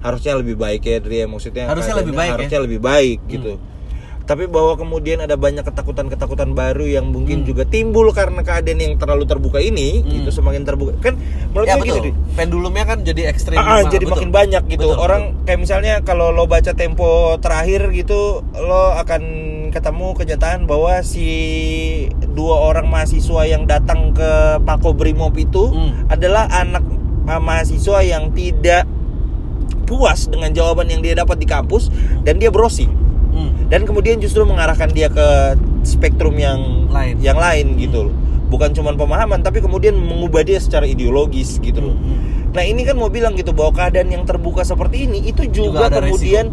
harusnya 0.00 0.40
lebih 0.40 0.56
baik 0.56 0.88
ya 0.88 0.96
Dri 0.96 1.20
ya. 1.20 1.26
maksudnya 1.28 1.68
Harusnya 1.68 2.00
lebih 2.00 2.16
baik 2.16 2.30
ya? 2.30 2.34
harusnya 2.40 2.60
lebih 2.64 2.80
baik 2.80 3.18
gitu 3.28 3.60
tapi 4.28 4.44
bahwa 4.44 4.76
kemudian 4.76 5.24
ada 5.24 5.40
banyak 5.40 5.64
ketakutan-ketakutan 5.64 6.52
baru 6.52 6.84
yang 6.84 7.08
mungkin 7.08 7.42
juga 7.42 7.64
timbul 7.64 8.12
karena 8.12 8.44
keadaan 8.44 8.76
yang 8.76 8.94
terlalu 9.00 9.24
terbuka 9.24 9.56
ini 9.56 10.04
Hmm. 10.04 10.20
gitu 10.20 10.28
semakin 10.30 10.62
terbuka 10.62 11.00
kan 11.00 11.16
menurut 11.48 11.64
ya 11.64 11.80
gitu 11.80 11.96
betul. 12.04 12.12
Pendulumnya 12.36 12.84
kan 12.84 12.98
jadi 13.02 13.26
ekstrim. 13.26 13.56
Ah, 13.56 13.64
ah, 13.64 13.78
Betul. 13.80 13.92
jadi 13.96 14.04
makin 14.06 14.30
banyak 14.30 14.62
gitu 14.68 14.86
Betul, 14.86 15.00
orang 15.00 15.22
kayak 15.42 15.58
misalnya 15.58 15.94
kalau 16.04 16.28
lo 16.28 16.44
baca 16.44 16.70
tempo 16.70 17.08
terakhir 17.40 17.88
gitu 17.90 18.44
lo 18.54 18.92
akan 18.94 19.22
ketemu 19.68 20.06
kenyataan 20.12 20.60
bahwa 20.68 21.00
si 21.00 21.26
dua 22.28 22.60
orang 22.62 22.86
mahasiswa 22.86 23.42
yang 23.42 23.64
datang 23.64 24.12
ke 24.12 24.30
Pako 24.60 24.92
Brimob 24.92 25.32
itu 25.34 25.72
Hmm. 25.72 26.04
adalah 26.06 26.52
anak 26.52 26.84
ah, 27.24 27.40
mahasiswa 27.40 28.04
yang 28.04 28.28
tidak 28.30 28.84
puas 29.84 30.28
dengan 30.28 30.52
jawaban 30.52 30.84
yang 30.86 31.00
dia 31.00 31.16
dapat 31.16 31.40
di 31.40 31.48
kampus 31.48 31.88
dan 32.20 32.36
dia 32.36 32.52
browsing 32.52 32.92
Hmm. 33.38 33.70
dan 33.70 33.86
kemudian 33.86 34.18
justru 34.18 34.42
mengarahkan 34.42 34.90
dia 34.90 35.06
ke 35.06 35.54
spektrum 35.86 36.34
yang 36.34 36.90
Lain. 36.90 37.14
yang 37.22 37.38
lain 37.38 37.78
gitu 37.78 38.10
loh 38.10 38.14
bukan 38.50 38.74
cuma 38.74 38.90
pemahaman 38.92 39.38
tapi 39.40 39.62
kemudian 39.62 39.94
mengubah 39.94 40.42
dia 40.42 40.58
secara 40.58 40.84
ideologis 40.84 41.62
gitu 41.62 41.78
loh 41.78 41.94
Hmm. 41.94 42.26
Nah 42.48 42.64
ini 42.64 42.80
kan 42.80 42.96
mau 42.96 43.12
bilang 43.12 43.36
gitu 43.36 43.52
bahwa 43.52 43.76
keadaan 43.76 44.08
yang 44.08 44.24
terbuka 44.24 44.64
seperti 44.64 45.04
ini 45.04 45.20
itu 45.20 45.44
Juga 45.52 45.92
juga, 45.92 46.00
kemudian 46.00 46.48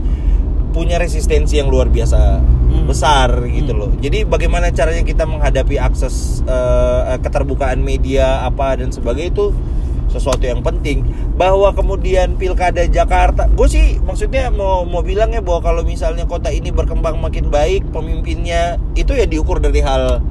punya 0.75 0.99
resistensi 0.99 1.55
yang 1.55 1.71
luar 1.71 1.87
biasa 1.87 2.43
Hmm. 2.43 2.83
besar 2.83 3.31
gitu 3.47 3.71
Hmm. 3.71 3.79
loh. 3.79 3.89
Jadi 3.95 4.27
bagaimana 4.27 4.75
caranya 4.75 5.07
kita 5.07 5.23
menghadapi 5.23 5.79
akses 5.79 6.43
eh, 6.43 7.15
keterbukaan 7.23 7.79
media 7.79 8.43
apa 8.43 8.75
dan 8.75 8.91
sebagainya 8.91 9.31
itu 9.31 9.45
sesuatu 10.15 10.47
yang 10.47 10.63
penting. 10.63 11.03
Bahwa 11.35 11.75
kemudian 11.75 12.39
pilkada 12.39 12.87
Jakarta, 12.87 13.51
gue 13.51 13.67
sih 13.67 13.99
maksudnya 13.99 14.47
mau 14.47 14.87
mau 14.87 15.03
bilangnya 15.03 15.43
bahwa 15.43 15.59
kalau 15.59 15.81
misalnya 15.83 16.23
kota 16.23 16.47
ini 16.47 16.71
berkembang 16.71 17.19
makin 17.19 17.51
baik, 17.51 17.91
pemimpinnya 17.91 18.79
itu 18.95 19.11
ya 19.11 19.27
diukur 19.27 19.59
dari 19.59 19.83
hal 19.83 20.23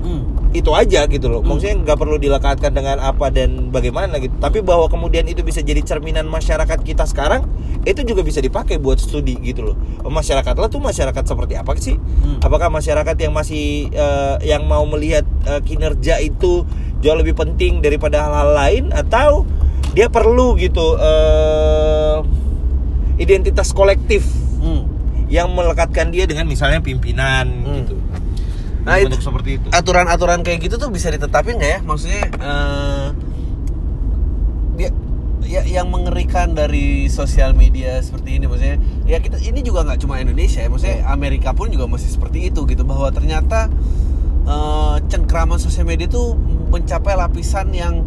Hmm. 0.00 0.24
itu 0.50 0.72
aja 0.72 1.04
gitu 1.06 1.28
loh. 1.28 1.44
Maksudnya 1.44 1.76
nggak 1.84 1.98
perlu 2.00 2.16
dilekatkan 2.16 2.72
dengan 2.72 2.98
apa 2.98 3.28
dan 3.28 3.68
bagaimana 3.68 4.16
gitu. 4.18 4.32
Tapi 4.40 4.64
bahwa 4.64 4.88
kemudian 4.88 5.28
itu 5.28 5.44
bisa 5.44 5.60
jadi 5.60 5.78
cerminan 5.84 6.26
masyarakat 6.26 6.80
kita 6.82 7.04
sekarang, 7.06 7.46
itu 7.84 8.00
juga 8.02 8.24
bisa 8.24 8.40
dipakai 8.42 8.80
buat 8.80 8.98
studi 8.98 9.36
gitu 9.44 9.72
loh. 9.72 9.76
Masyarakat 10.02 10.56
lo 10.56 10.66
tuh 10.72 10.82
masyarakat 10.82 11.22
seperti 11.22 11.54
apa 11.54 11.76
sih? 11.78 12.00
Hmm. 12.00 12.40
Apakah 12.42 12.72
masyarakat 12.72 13.14
yang 13.20 13.32
masih 13.36 13.92
eh, 13.92 14.36
yang 14.48 14.64
mau 14.66 14.82
melihat 14.88 15.22
eh, 15.46 15.60
kinerja 15.62 16.18
itu 16.18 16.64
jauh 17.00 17.16
lebih 17.16 17.32
penting 17.32 17.80
daripada 17.80 18.22
hal-hal 18.22 18.50
lain 18.52 18.84
atau 18.90 19.44
dia 19.90 20.06
perlu 20.06 20.54
gitu 20.54 20.96
eh, 20.96 22.16
identitas 23.16 23.70
kolektif 23.70 24.24
Hmm. 24.60 24.84
yang 25.26 25.48
melekatkan 25.50 26.08
dia 26.08 26.24
dengan 26.24 26.44
misalnya 26.44 26.80
pimpinan 26.80 27.46
Hmm. 27.64 27.76
gitu. 27.78 27.94
Nah, 28.80 28.96
itu- 28.96 29.16
seperti 29.18 29.56
itu. 29.56 29.68
Aturan-aturan 29.70 30.40
kayak 30.40 30.60
gitu 30.62 30.76
tuh 30.76 30.88
bisa 30.88 31.08
ditetapin 31.08 31.56
nggak 31.56 31.70
ya? 31.70 31.80
Maksudnya 31.80 32.22
eh, 32.30 33.06
dia 34.74 34.88
ya 35.42 35.62
yang 35.66 35.88
mengerikan 35.88 36.52
dari 36.52 37.08
sosial 37.08 37.52
media 37.52 37.98
seperti 37.98 38.38
ini 38.38 38.46
maksudnya 38.46 38.76
ya 39.04 39.18
kita 39.18 39.36
ini 39.36 39.60
juga 39.60 39.82
nggak 39.82 39.98
cuma 39.98 40.16
Indonesia 40.16 40.62
ya 40.62 40.70
maksudnya 40.70 41.02
Amerika 41.04 41.50
pun 41.50 41.68
juga 41.68 41.84
masih 41.84 42.06
seperti 42.06 42.48
itu 42.48 42.64
gitu 42.64 42.82
bahwa 42.82 43.10
ternyata 43.10 43.66
eh, 44.42 44.96
cengkraman 45.06 45.58
sosial 45.58 45.84
media 45.84 46.06
itu 46.06 46.38
mencapai 46.70 47.18
lapisan 47.18 47.74
yang 47.74 48.06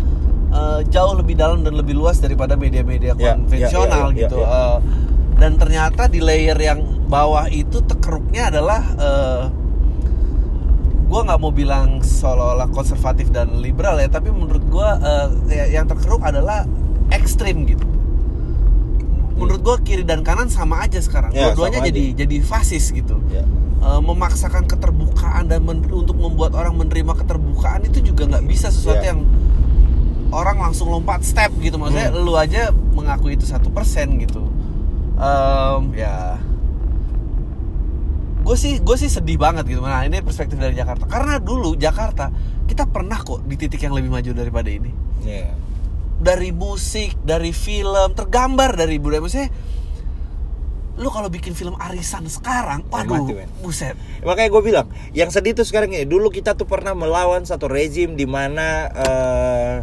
eh, 0.49 0.79
jauh 0.87 1.13
lebih 1.19 1.35
dalam 1.35 1.61
dan 1.61 1.75
lebih 1.75 1.93
luas 1.93 2.17
daripada 2.17 2.55
media-media 2.55 3.13
Ya, 3.13 3.19
ya, 3.19 3.31
konvensional 3.35 4.07
ya, 4.11 4.15
ya, 4.15 4.19
gitu. 4.25 4.37
ya. 4.39 4.47
Eh, 4.47 4.77
dan 5.37 5.51
ternyata 5.59 6.07
di 6.07 6.23
layer 6.23 6.55
yang 6.55 6.79
bawah 7.11 7.51
itu 7.51 7.83
tekeruknya 7.83 8.49
adalah 8.49 8.81
eh, 8.95 9.43
gue 11.03 11.21
nggak 11.21 11.39
mau 11.43 11.53
bilang 11.53 12.01
seolah-olah 12.01 12.73
konservatif 12.73 13.29
dan 13.29 13.61
liberal 13.61 14.01
ya 14.01 14.09
tapi 14.09 14.33
menurut 14.33 14.65
gue 14.65 14.89
yang 15.69 15.85
terkeruk 15.85 16.25
adalah 16.25 16.65
ekstrim 17.13 17.69
gitu. 17.69 17.85
Menurut 19.37 19.61
gue 19.61 19.75
kiri 19.85 20.03
dan 20.07 20.25
kanan 20.25 20.49
sama 20.49 20.81
aja 20.81 20.97
sekarang. 21.01 21.29
Ya, 21.33 21.53
dua-duanya 21.53 21.85
jadi 21.85 22.25
jadi 22.25 22.37
fasis 22.41 22.89
gitu. 22.89 23.21
Ya. 23.29 23.45
Eh, 23.83 23.99
memaksakan 23.99 24.63
keterbukaan 24.63 25.51
dan 25.51 25.59
men- 25.59 25.91
untuk 25.91 26.15
membuat 26.15 26.55
orang 26.55 26.79
menerima 26.79 27.19
keterbukaan 27.19 27.83
itu 27.83 27.99
juga 28.01 28.23
nggak 28.25 28.47
bisa 28.47 28.71
sesuatu 28.71 29.03
Ya. 29.03 29.11
yang 29.11 29.27
orang 30.31 30.55
langsung 30.57 30.87
lompat 30.87 31.19
step 31.21 31.51
gitu. 31.59 31.75
Maksudnya 31.75 32.07
Hmm. 32.09 32.23
lu 32.23 32.33
aja 32.33 32.71
mengakui 32.71 33.35
itu 33.35 33.43
satu 33.43 33.67
persen 33.69 34.15
gitu. 34.17 34.47
Em, 35.13 35.83
ya. 35.93 36.39
Gue 38.39 38.55
sih 38.55 38.79
gue 38.79 38.95
sih 38.95 39.07
sedih 39.07 39.35
banget 39.35 39.67
gitu. 39.67 39.79
Nah 39.79 39.99
ini 40.01 40.19
perspektif 40.19 40.55
dari 40.55 40.73
Jakarta. 40.73 41.03
Karena 41.03 41.35
dulu 41.37 41.75
Jakarta 41.75 42.31
kita 42.63 42.87
pernah 42.87 43.19
kok 43.19 43.43
di 43.43 43.55
titik 43.55 43.79
yang 43.79 43.91
lebih 43.91 44.07
maju 44.07 44.31
daripada 44.31 44.71
ini. 44.71 44.91
Ya. 45.23 45.51
dari 46.13 46.55
musik 46.55 47.19
dari 47.19 47.51
film 47.51 48.15
tergambar 48.15 48.79
dari 48.79 48.95
budaya. 48.95 49.19
Maksudnya 49.19 49.51
lu 51.03 51.11
kalau 51.11 51.27
bikin 51.27 51.51
film 51.51 51.75
arisan 51.75 52.23
sekarang 52.31 52.87
waduh 52.87 53.27
mati, 53.27 53.35
buset 53.59 53.99
Makanya 54.23 54.49
gue 54.55 54.63
bilang, 54.63 54.87
yang 55.11 55.27
sedih 55.27 55.51
tuh 55.51 55.67
sekarang 55.67 55.91
ini. 55.91 56.07
Dulu 56.07 56.31
kita 56.31 56.55
tuh 56.55 56.63
pernah 56.63 56.95
melawan 56.95 57.43
satu 57.43 57.67
rezim 57.67 58.15
di 58.15 58.23
mana 58.23 58.87
eh, 58.95 59.75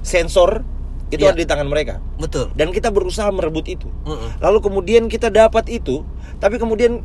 sensor 0.00 0.64
itu 1.12 1.20
Iya. 1.26 1.36
ada 1.36 1.40
di 1.42 1.48
tangan 1.48 1.68
mereka. 1.68 2.00
betul 2.16 2.48
Dan 2.56 2.72
kita 2.72 2.88
berusaha 2.88 3.28
merebut 3.28 3.68
itu. 3.68 3.92
Heeh. 4.08 4.30
Lalu 4.40 4.58
kemudian 4.64 5.02
kita 5.12 5.28
dapat 5.28 5.68
itu, 5.68 6.06
tapi 6.40 6.56
kemudian 6.56 7.04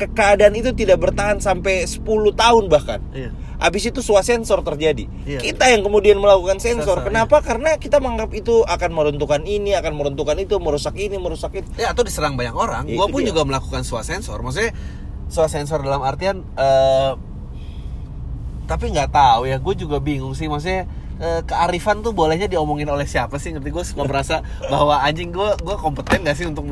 ke- 0.00 0.10
keadaan 0.10 0.54
itu 0.54 0.72
tidak 0.72 0.96
bertahan 0.98 1.36
sampai 1.36 1.84
10 1.84 2.00
tahun 2.32 2.64
bahkan. 2.66 3.04
Iya. 3.12 3.30
Habis 3.60 3.84
itu 3.86 4.00
swasensor 4.00 4.64
terjadi. 4.64 5.04
Iya. 5.22 5.36
Kita 5.38 5.68
yang 5.68 5.84
kemudian 5.84 6.16
melakukan 6.16 6.56
sensor. 6.56 6.96
Sensor, 6.96 6.98
Kenapa? 7.04 7.38
Karena 7.40 7.76
kita 7.76 8.00
menganggap 8.00 8.32
itu 8.32 8.64
akan 8.64 8.90
meruntuhkan 8.90 9.44
ini, 9.44 9.76
akan 9.76 9.92
meruntuhkan 9.94 10.34
itu, 10.38 10.56
merusak 10.56 10.96
ini, 10.96 11.14
merusak 11.14 11.52
itu. 11.54 11.68
ya 11.76 11.92
atau 11.92 12.00
diserang 12.00 12.34
banyak 12.34 12.56
orang 12.56 12.88
Ya, 12.88 12.96
gue 12.96 13.04
itu 13.04 13.12
pun 13.12 13.20
dia. 13.20 13.28
juga 13.28 13.42
melakukan 13.44 13.82
swasensor 13.82 14.40
maksudnya 14.40 14.72
swasensor 15.28 15.78
dalam 15.78 16.00
artian 16.00 16.40
eh 16.54 17.12
tapi 18.64 18.86
nggak 18.88 19.10
tahu 19.10 19.44
ya 19.44 19.58
gue 19.58 19.74
juga 19.76 19.98
bingung 19.98 20.30
sih 20.30 20.46
maksudnya 20.46 20.86
eh, 21.18 21.42
kearifan 21.42 22.00
tuh 22.00 22.10
bolehnya 22.10 22.46
diomongin 22.46 22.86
oleh 22.86 23.04
siapa 23.04 23.36
sih 23.36 23.50
ngerti 23.50 23.68
gue 23.68 23.84
suka 23.84 24.02
merasa 24.04 24.40
bahwa 24.64 24.98
anjing 25.00 25.28
gue 25.28 25.50
gue 25.58 25.76
kompeten 25.76 26.22
gak 26.22 26.34
sih 26.34 26.46
untuk 26.46 26.62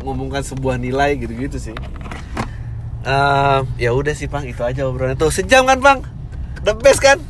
ngomongkan 0.00 0.40
sebuah 0.40 0.78
nilai 0.78 1.14
gitu 1.16 1.34
gitu 1.36 1.58
sih 1.60 1.74
Eh, 2.98 3.58
ya 3.78 3.90
udah 3.94 4.12
sih 4.12 4.26
pang 4.26 4.42
itu 4.42 4.60
aja 4.60 4.84
obrolannya 4.84 5.14
tuh 5.14 5.30
sejam 5.30 5.64
kan 5.64 5.78
pang 5.78 5.98
the 6.62 6.74
best 6.74 6.98
kan? 6.98 7.22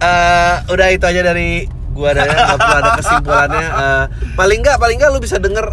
Eh, 0.00 0.54
udah 0.68 0.88
itu 0.92 1.04
aja 1.04 1.20
dari 1.20 1.64
gua 1.92 2.12
ada 2.14 2.24
nggak 2.24 2.58
perlu 2.60 2.76
ada 2.76 2.90
kesimpulannya. 2.96 3.66
Eh, 3.66 4.04
paling 4.36 4.58
nggak 4.60 4.76
paling 4.76 4.96
nggak 5.00 5.10
lu 5.10 5.20
bisa 5.20 5.36
denger 5.36 5.64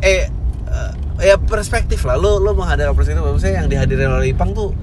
eh 0.00 0.26
eh, 0.70 0.90
ya 1.22 1.36
perspektif 1.38 2.02
lah. 2.02 2.18
Lo 2.18 2.38
lo 2.38 2.54
menghadap 2.54 2.94
perspektif 2.94 3.22
maksudnya 3.22 3.62
yang 3.62 3.68
dihadirin 3.68 4.10
oleh 4.10 4.30
Ipang 4.30 4.54
tuh 4.54 4.74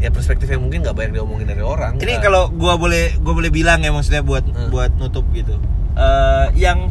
ya 0.00 0.08
perspektif 0.08 0.48
yang 0.48 0.64
mungkin 0.64 0.80
nggak 0.80 0.96
banyak 0.96 1.12
diomongin 1.16 1.44
dari 1.44 1.60
orang. 1.60 2.00
Ini 2.00 2.16
Nah, 2.16 2.22
kalau 2.24 2.42
gua 2.52 2.80
boleh 2.80 3.20
gua 3.20 3.36
boleh 3.36 3.52
bilang 3.52 3.84
ya 3.84 3.92
maksudnya 3.92 4.24
buat 4.24 4.44
Hmm. 4.48 4.72
buat 4.72 4.96
nutup 4.96 5.28
gitu. 5.32 5.60
Eh 5.96 6.46
yang 6.56 6.88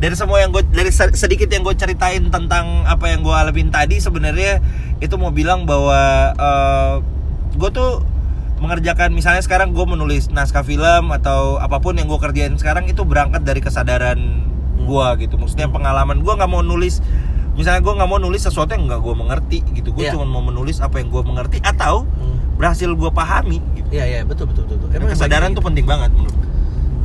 dari 0.00 0.14
semua 0.14 0.40
yang 0.40 0.48
gue 0.48 0.64
dari 0.66 0.88
se- 0.88 1.12
sedikit 1.14 1.46
yang 1.46 1.60
gue 1.60 1.74
ceritain 1.74 2.24
tentang 2.26 2.82
apa 2.84 3.06
yang 3.06 3.20
gue 3.20 3.30
alamin 3.30 3.68
tadi 3.68 3.96
sebenarnya 3.96 4.64
itu 4.98 5.14
mau 5.14 5.28
bilang 5.30 5.62
bahwa 5.62 6.00
eh 6.32 6.92
gue 7.52 7.70
tuh 7.70 8.00
mengerjakan 8.58 9.10
misalnya 9.10 9.40
sekarang 9.40 9.70
gue 9.70 9.86
menulis 9.86 10.28
naskah 10.28 10.60
film 10.62 11.08
atau 11.10 11.56
apa 11.56 11.78
pun 11.78 11.94
yang 11.94 12.04
gue 12.06 12.16
kerjain 12.18 12.52
sekarang 12.54 12.84
itu 12.86 13.02
berangkat 13.02 13.40
dari 13.40 13.58
kesadaran 13.58 14.20
gue 14.78 15.06
gitu 15.18 15.36
maksudnya 15.36 15.66
pengalaman 15.66 16.18
gue 16.18 16.28
nggak 16.30 16.48
mau 16.48 16.60
nulis 16.60 17.00
misalnya 17.52 17.78
gue 17.78 17.92
nggak 17.94 18.08
mau 18.08 18.16
nulis 18.18 18.40
sesuatu 18.40 18.70
yang 18.70 18.84
nggak 18.86 18.98
gue 18.98 19.14
mengerti 19.14 19.58
gitu 19.74 19.92
gue 19.92 20.02
Iya. 20.02 20.12
cuma 20.12 20.24
mau 20.24 20.40
menulis 20.42 20.78
apa 20.78 20.96
yang 20.96 21.08
gue 21.08 21.20
mengerti 21.22 21.60
atau 21.60 22.04
Hmm. 22.06 22.36
berhasil 22.56 22.88
gue 22.88 23.10
pahami 23.10 23.60
gitu 23.74 23.88
Iya 23.90 24.04
iya 24.06 24.20
betul 24.22 24.44
betul 24.46 24.64
betul. 24.66 24.76
betul. 24.82 24.96
Emang 24.98 25.08
kesadaran 25.10 25.44
bagi- 25.46 25.56
tuh 25.56 25.64
penting 25.66 25.86
banget 25.86 26.10
menurut 26.10 26.36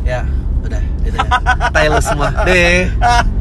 ya 0.03 0.21
udah 0.65 0.81
itu 1.05 1.17
ya. 1.17 1.87
Lu 1.89 2.01
semua 2.01 2.29
deh. 2.43 2.89